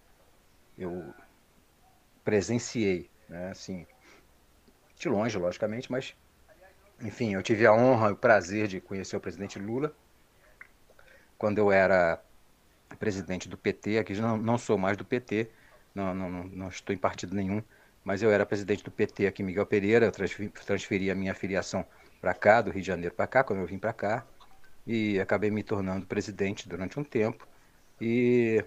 [0.79, 1.15] eu
[2.25, 3.51] presenciei, né?
[3.51, 3.87] Assim,
[4.97, 6.15] de longe, logicamente, mas
[7.01, 9.95] enfim, eu tive a honra e o prazer de conhecer o presidente Lula
[11.43, 12.23] quando eu era
[13.01, 15.51] presidente do PT, aqui não, não sou mais do PT,
[15.93, 17.61] não, não, não estou em partido nenhum,
[18.05, 21.85] mas eu era presidente do PT aqui Miguel Pereira, eu transferi, transferi a minha filiação
[22.21, 24.25] para cá, do Rio de Janeiro para cá, quando eu vim para cá,
[24.87, 27.45] e acabei me tornando presidente durante um tempo.
[28.01, 28.65] E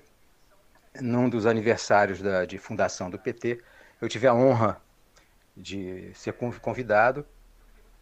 [1.01, 3.61] num dos aniversários da, de fundação do PT,
[4.01, 4.81] eu tive a honra
[5.55, 7.26] de ser convidado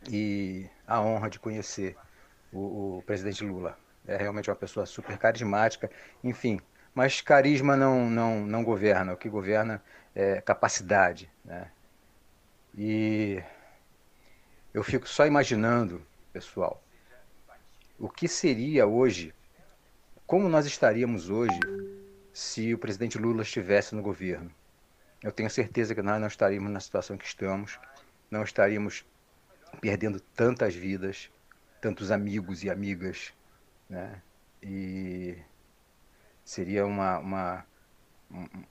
[0.10, 1.96] e a honra de conhecer
[2.52, 3.78] o, o, presidente Lula.
[4.06, 5.90] É realmente uma pessoa super carismática,
[6.24, 6.60] enfim.
[6.94, 9.82] Mas carisma não, não, não governa, o que governa
[10.16, 11.32] é capacidade.
[11.44, 11.72] Né?
[12.76, 13.42] E
[14.74, 16.84] eu fico só imaginando, pessoal,
[18.00, 19.34] o que seria hoje,
[20.26, 21.60] como nós estaríamos hoje
[22.34, 24.52] se o presidente Lula estivesse no governo.
[25.22, 27.80] Eu tenho certeza que nós não estaríamos na situação que estamos,
[28.30, 29.06] não estaríamos
[29.80, 31.30] perdendo tantas vidas,
[31.80, 33.32] tantos amigos e amigas,
[33.88, 34.22] né?
[34.62, 35.38] E
[36.44, 37.66] seria uma, uma,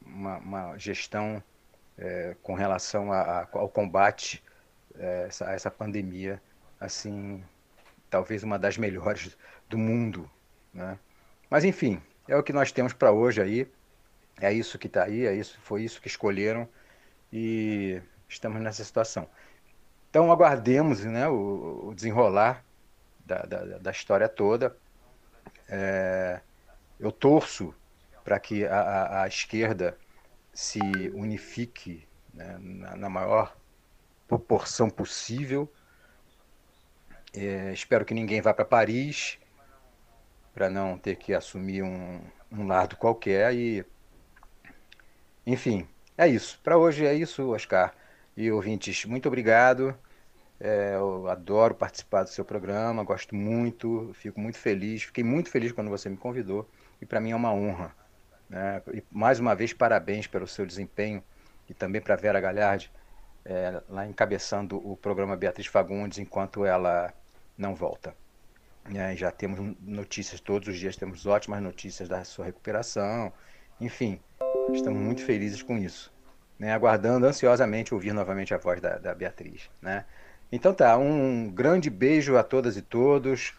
[0.05, 1.43] uma, uma gestão
[1.97, 4.43] é, com relação a, a, ao combate
[4.97, 6.43] é, essa, a essa pandemia,
[6.81, 7.43] assim,
[8.11, 9.37] talvez uma das melhores
[9.69, 10.31] do mundo,
[10.75, 10.99] né?
[11.49, 13.71] Mas enfim, é o que nós temos para hoje aí.
[14.41, 16.69] É isso que está aí, é isso, foi isso que escolheram
[17.33, 19.29] e estamos nessa situação.
[20.11, 22.65] Então aguardemos né, o, o desenrolar
[23.25, 24.77] da, da, da, história toda.
[25.69, 26.41] É,
[26.99, 27.75] eu torço
[28.25, 29.97] para que a, a, a, esquerda
[30.53, 30.81] se
[31.15, 33.57] unifique né, na, na, maior
[34.29, 35.71] proporção possível.
[37.35, 39.39] É, espero que ninguém vá para Paris
[40.55, 42.21] para não ter que assumir um,
[42.51, 43.85] um lado qualquer e
[45.47, 46.61] enfim é isso.
[46.63, 47.95] Para hoje é isso Oscar
[48.37, 49.05] e ouvintes.
[49.05, 49.97] Muito obrigado.
[50.61, 55.73] É, eu adoro participar do seu programa gosto muito fico muito feliz fiquei muito feliz
[55.73, 56.69] quando você me convidou
[57.01, 57.93] e para mim é uma honra
[58.49, 58.81] né?
[58.95, 61.21] e mais uma vez parabéns pelo seu desempenho
[61.69, 62.93] e também para Vera Galhardi
[63.45, 67.13] é, lá encabeçando o programa Beatriz Fagundes enquanto ela
[67.59, 68.15] não volta
[68.95, 73.33] é, já temos notícias todos os dias, temos ótimas notícias da sua recuperação.
[73.81, 74.21] Enfim,
[74.73, 76.13] estamos muito felizes com isso.
[76.59, 76.73] Né?
[76.73, 79.71] Aguardando ansiosamente ouvir novamente a voz da, da Beatriz.
[79.81, 80.05] Né?
[80.51, 83.55] Então tá, um grande beijo a todas e todos.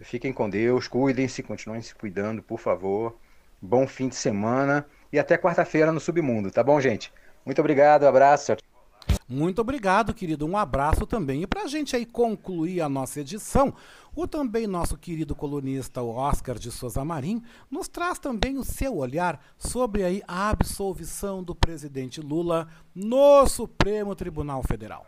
[0.00, 3.18] Fiquem com Deus, cuidem-se, continuem se cuidando, por favor.
[3.60, 7.12] Bom fim de semana e até quarta-feira no Submundo, tá bom, gente?
[7.44, 8.56] Muito obrigado, abraço.
[9.28, 10.46] Muito obrigado, querido.
[10.46, 11.42] Um abraço também.
[11.42, 13.74] E para a gente aí concluir a nossa edição,
[14.16, 19.38] o também nosso querido colunista Oscar de Souza Marim nos traz também o seu olhar
[19.58, 25.06] sobre aí a absolvição do presidente Lula no Supremo Tribunal Federal.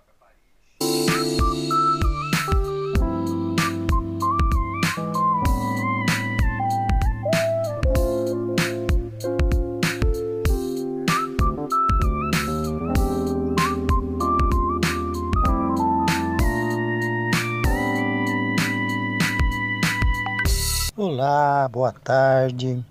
[21.03, 22.85] Olá, boa tarde.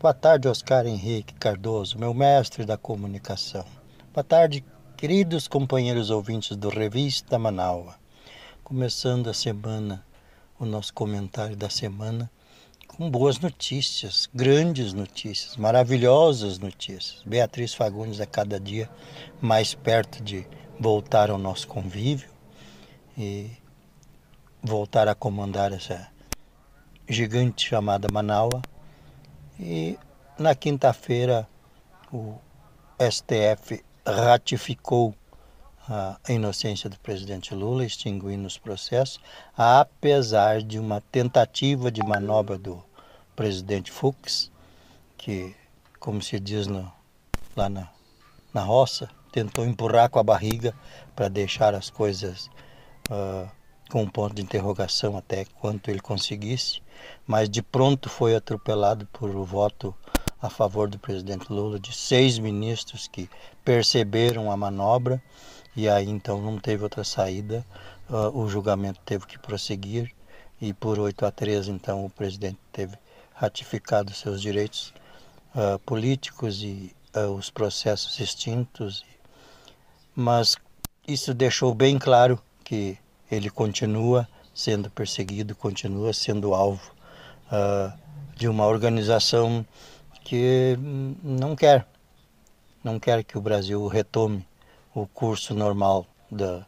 [0.00, 3.66] Boa tarde, Oscar Henrique Cardoso, meu mestre da comunicação.
[4.10, 4.64] Boa tarde,
[4.96, 7.96] queridos companheiros ouvintes do Revista Manaua.
[8.64, 10.02] Começando a semana,
[10.58, 12.30] o nosso comentário da semana,
[12.88, 17.22] com boas notícias, grandes notícias, maravilhosas notícias.
[17.26, 18.88] Beatriz Fagundes a cada dia
[19.42, 20.46] mais perto de
[20.80, 22.30] voltar ao nosso convívio
[23.14, 23.50] e
[24.62, 26.11] voltar a comandar essa
[27.08, 28.62] gigante chamada Manaua.
[29.58, 29.98] E
[30.38, 31.48] na quinta-feira
[32.12, 32.34] o
[32.98, 35.14] STF ratificou
[35.88, 39.20] a inocência do presidente Lula, extinguindo os processos,
[39.56, 42.82] apesar de uma tentativa de manobra do
[43.34, 44.50] presidente Fux,
[45.18, 45.54] que,
[45.98, 46.90] como se diz no,
[47.56, 47.88] lá na,
[48.54, 50.74] na roça, tentou empurrar com a barriga
[51.16, 52.48] para deixar as coisas
[53.10, 53.50] uh,
[53.90, 56.80] com um ponto de interrogação até quanto ele conseguisse
[57.26, 59.94] mas de pronto foi atropelado por o voto
[60.40, 63.30] a favor do presidente Lula de seis ministros que
[63.64, 65.22] perceberam a manobra
[65.74, 67.64] e aí então não teve outra saída,
[68.10, 70.12] uh, o julgamento teve que prosseguir
[70.60, 72.96] e por 8 a 3 então o presidente teve
[73.34, 74.92] ratificado seus direitos
[75.54, 79.04] uh, políticos e uh, os processos extintos,
[80.14, 80.56] mas
[81.06, 82.98] isso deixou bem claro que
[83.30, 86.91] ele continua sendo perseguido, continua sendo alvo
[87.52, 87.92] uh,
[88.34, 89.64] de uma organização
[90.24, 90.76] que
[91.22, 91.86] não quer,
[92.82, 94.46] não quer que o Brasil retome
[94.94, 96.66] o curso normal da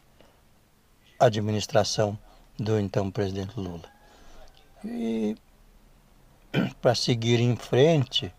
[1.19, 2.19] administração
[2.59, 3.89] do então presidente Lula.
[4.85, 5.36] E
[6.81, 8.32] para seguir em frente,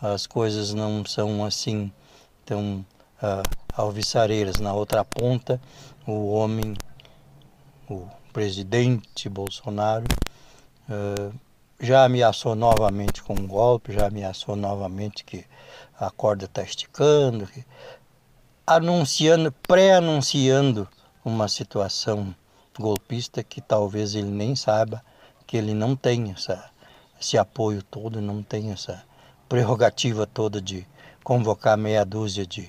[0.00, 1.92] as coisas não são assim
[2.44, 2.84] tão
[3.20, 3.66] uh.
[4.60, 5.60] Na outra ponta,
[6.06, 6.74] o homem,
[7.90, 10.06] o presidente Bolsonaro,
[10.88, 11.45] uh,
[11.80, 15.44] já ameaçou novamente com um golpe, já ameaçou novamente que
[15.98, 17.64] a corda está esticando, que,
[18.66, 20.88] anunciando, pré-anunciando
[21.24, 22.34] uma situação
[22.78, 25.02] golpista que talvez ele nem saiba
[25.46, 26.70] que ele não tem essa,
[27.20, 29.04] esse apoio todo, não tem essa
[29.48, 30.86] prerrogativa toda de
[31.22, 32.62] convocar meia dúzia de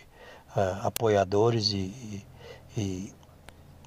[0.56, 2.26] uh, apoiadores e, e,
[2.78, 3.14] e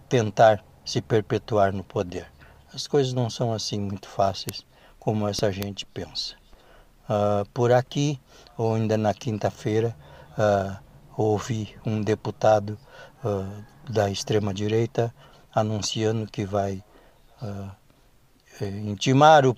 [0.08, 2.26] tentar se perpetuar no poder.
[2.74, 4.64] As coisas não são assim muito fáceis
[5.00, 6.34] como essa gente pensa.
[7.08, 8.20] Uh, por aqui,
[8.56, 9.96] ou ainda na quinta-feira,
[10.38, 10.76] uh,
[11.16, 12.78] houve um deputado
[13.24, 15.12] uh, da extrema-direita
[15.52, 16.84] anunciando que vai
[17.42, 17.70] uh,
[18.84, 19.56] intimar o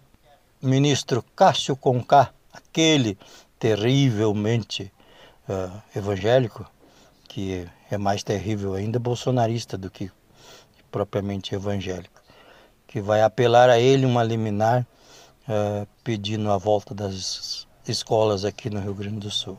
[0.62, 3.19] ministro Cássio Conká, aquele
[3.59, 4.93] terrivelmente
[5.94, 6.64] evangélico,
[7.28, 10.10] que é mais terrível ainda, bolsonarista do que
[10.90, 12.23] propriamente evangélico,
[12.86, 14.86] que vai apelar a ele uma liminar
[15.48, 19.59] uh, pedindo a volta das escolas aqui no Rio Grande do Sul.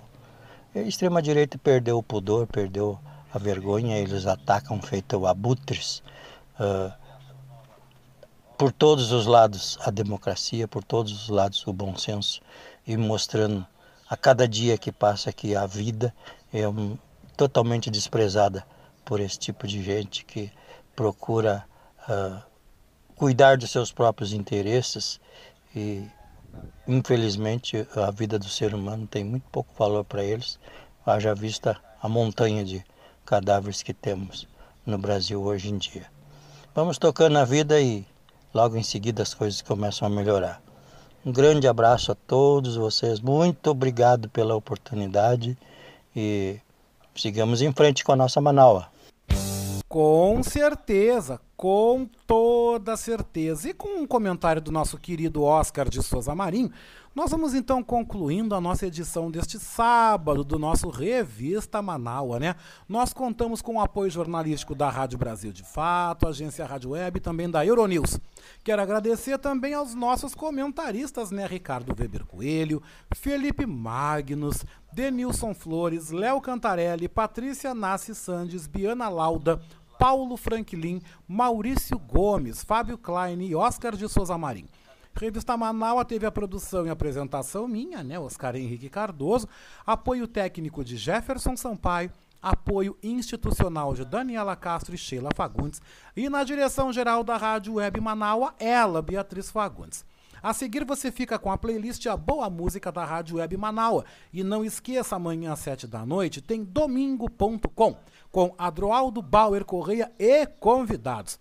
[0.76, 2.99] A extrema-direita perdeu o pudor, perdeu
[3.34, 6.01] a vergonha, eles atacam feito abutres.
[6.60, 6.91] Uh,
[8.57, 12.41] por todos os lados a democracia, por todos os lados o bom senso
[12.85, 13.65] e mostrando
[14.10, 16.14] a cada dia que passa que a vida
[16.53, 16.97] é um,
[17.35, 18.65] totalmente desprezada
[19.03, 20.51] por esse tipo de gente que
[20.95, 21.65] procura
[22.07, 22.41] uh,
[23.15, 25.19] cuidar dos seus próprios interesses
[25.75, 26.07] e
[26.87, 30.59] infelizmente a vida do ser humano tem muito pouco valor para eles,
[31.05, 32.83] haja vista a montanha de
[33.25, 34.47] cadáveres que temos
[34.85, 36.05] no Brasil hoje em dia.
[36.75, 38.05] Vamos tocando a vida e
[38.53, 40.61] logo em seguida as coisas começam a melhorar.
[41.25, 45.57] Um grande abraço a todos vocês, muito obrigado pela oportunidade
[46.15, 46.59] e
[47.15, 48.85] sigamos em frente com a nossa Manaus.
[49.87, 53.69] Com certeza, com toda certeza.
[53.69, 56.69] E com um comentário do nosso querido Oscar de Souza Marinho,
[57.15, 62.56] nós vamos então concluindo a nossa edição deste sábado do nosso Revista Manaua, né?
[62.90, 67.22] Nós contamos com o apoio jornalístico da Rádio Brasil de Fato, agência Rádio Web e
[67.22, 68.19] também da Euronews.
[68.61, 71.48] Quero agradecer também aos nossos comentaristas, né?
[71.48, 72.84] Ricardo Weber Coelho,
[73.15, 79.61] Felipe Magnus, Denilson Flores, Léo Cantarelli, Patrícia Nassi Sandes, Biana Lauda,
[79.98, 84.68] Paulo Franklin, Maurício Gomes, Fábio Klein e Oscar de Souza Marim.
[85.15, 89.48] Revista Manaus teve a produção e apresentação minha, né, Oscar Henrique Cardoso,
[89.86, 92.11] apoio técnico de Jefferson Sampaio,
[92.41, 95.82] apoio institucional de Daniela Castro e Sheila Fagundes,
[96.18, 100.03] e na direção geral da Rádio Web Manaus, ela, Beatriz Fagundes.
[100.44, 104.03] A seguir você fica com a playlist A Boa Música da Rádio Web Manaus.
[104.34, 107.95] E não esqueça, amanhã às 7 da noite tem domingo.com
[108.34, 111.39] com Adroaldo Bauer Correia e convidados.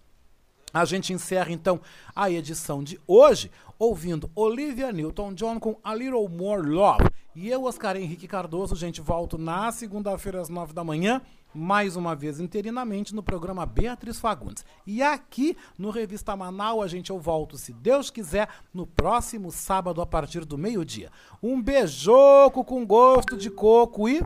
[0.75, 1.81] A gente encerra então
[2.15, 7.09] a edição de hoje ouvindo Olivia Newton-John com A Little More Love.
[7.35, 11.23] E eu, Oscar Henrique Cardoso, gente, volto na segunda-feira às nove da manhã,
[11.55, 14.65] mais uma vez interinamente no programa Beatriz Fagundes.
[14.87, 20.03] E aqui no Revista Manaus a gente eu volto, se Deus quiser, no próximo sábado
[20.03, 21.11] a partir do meio-dia.
[21.43, 24.23] Um beijoco com gosto de coco e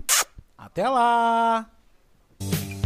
[0.59, 1.76] até lá!
[2.40, 2.85] Bye.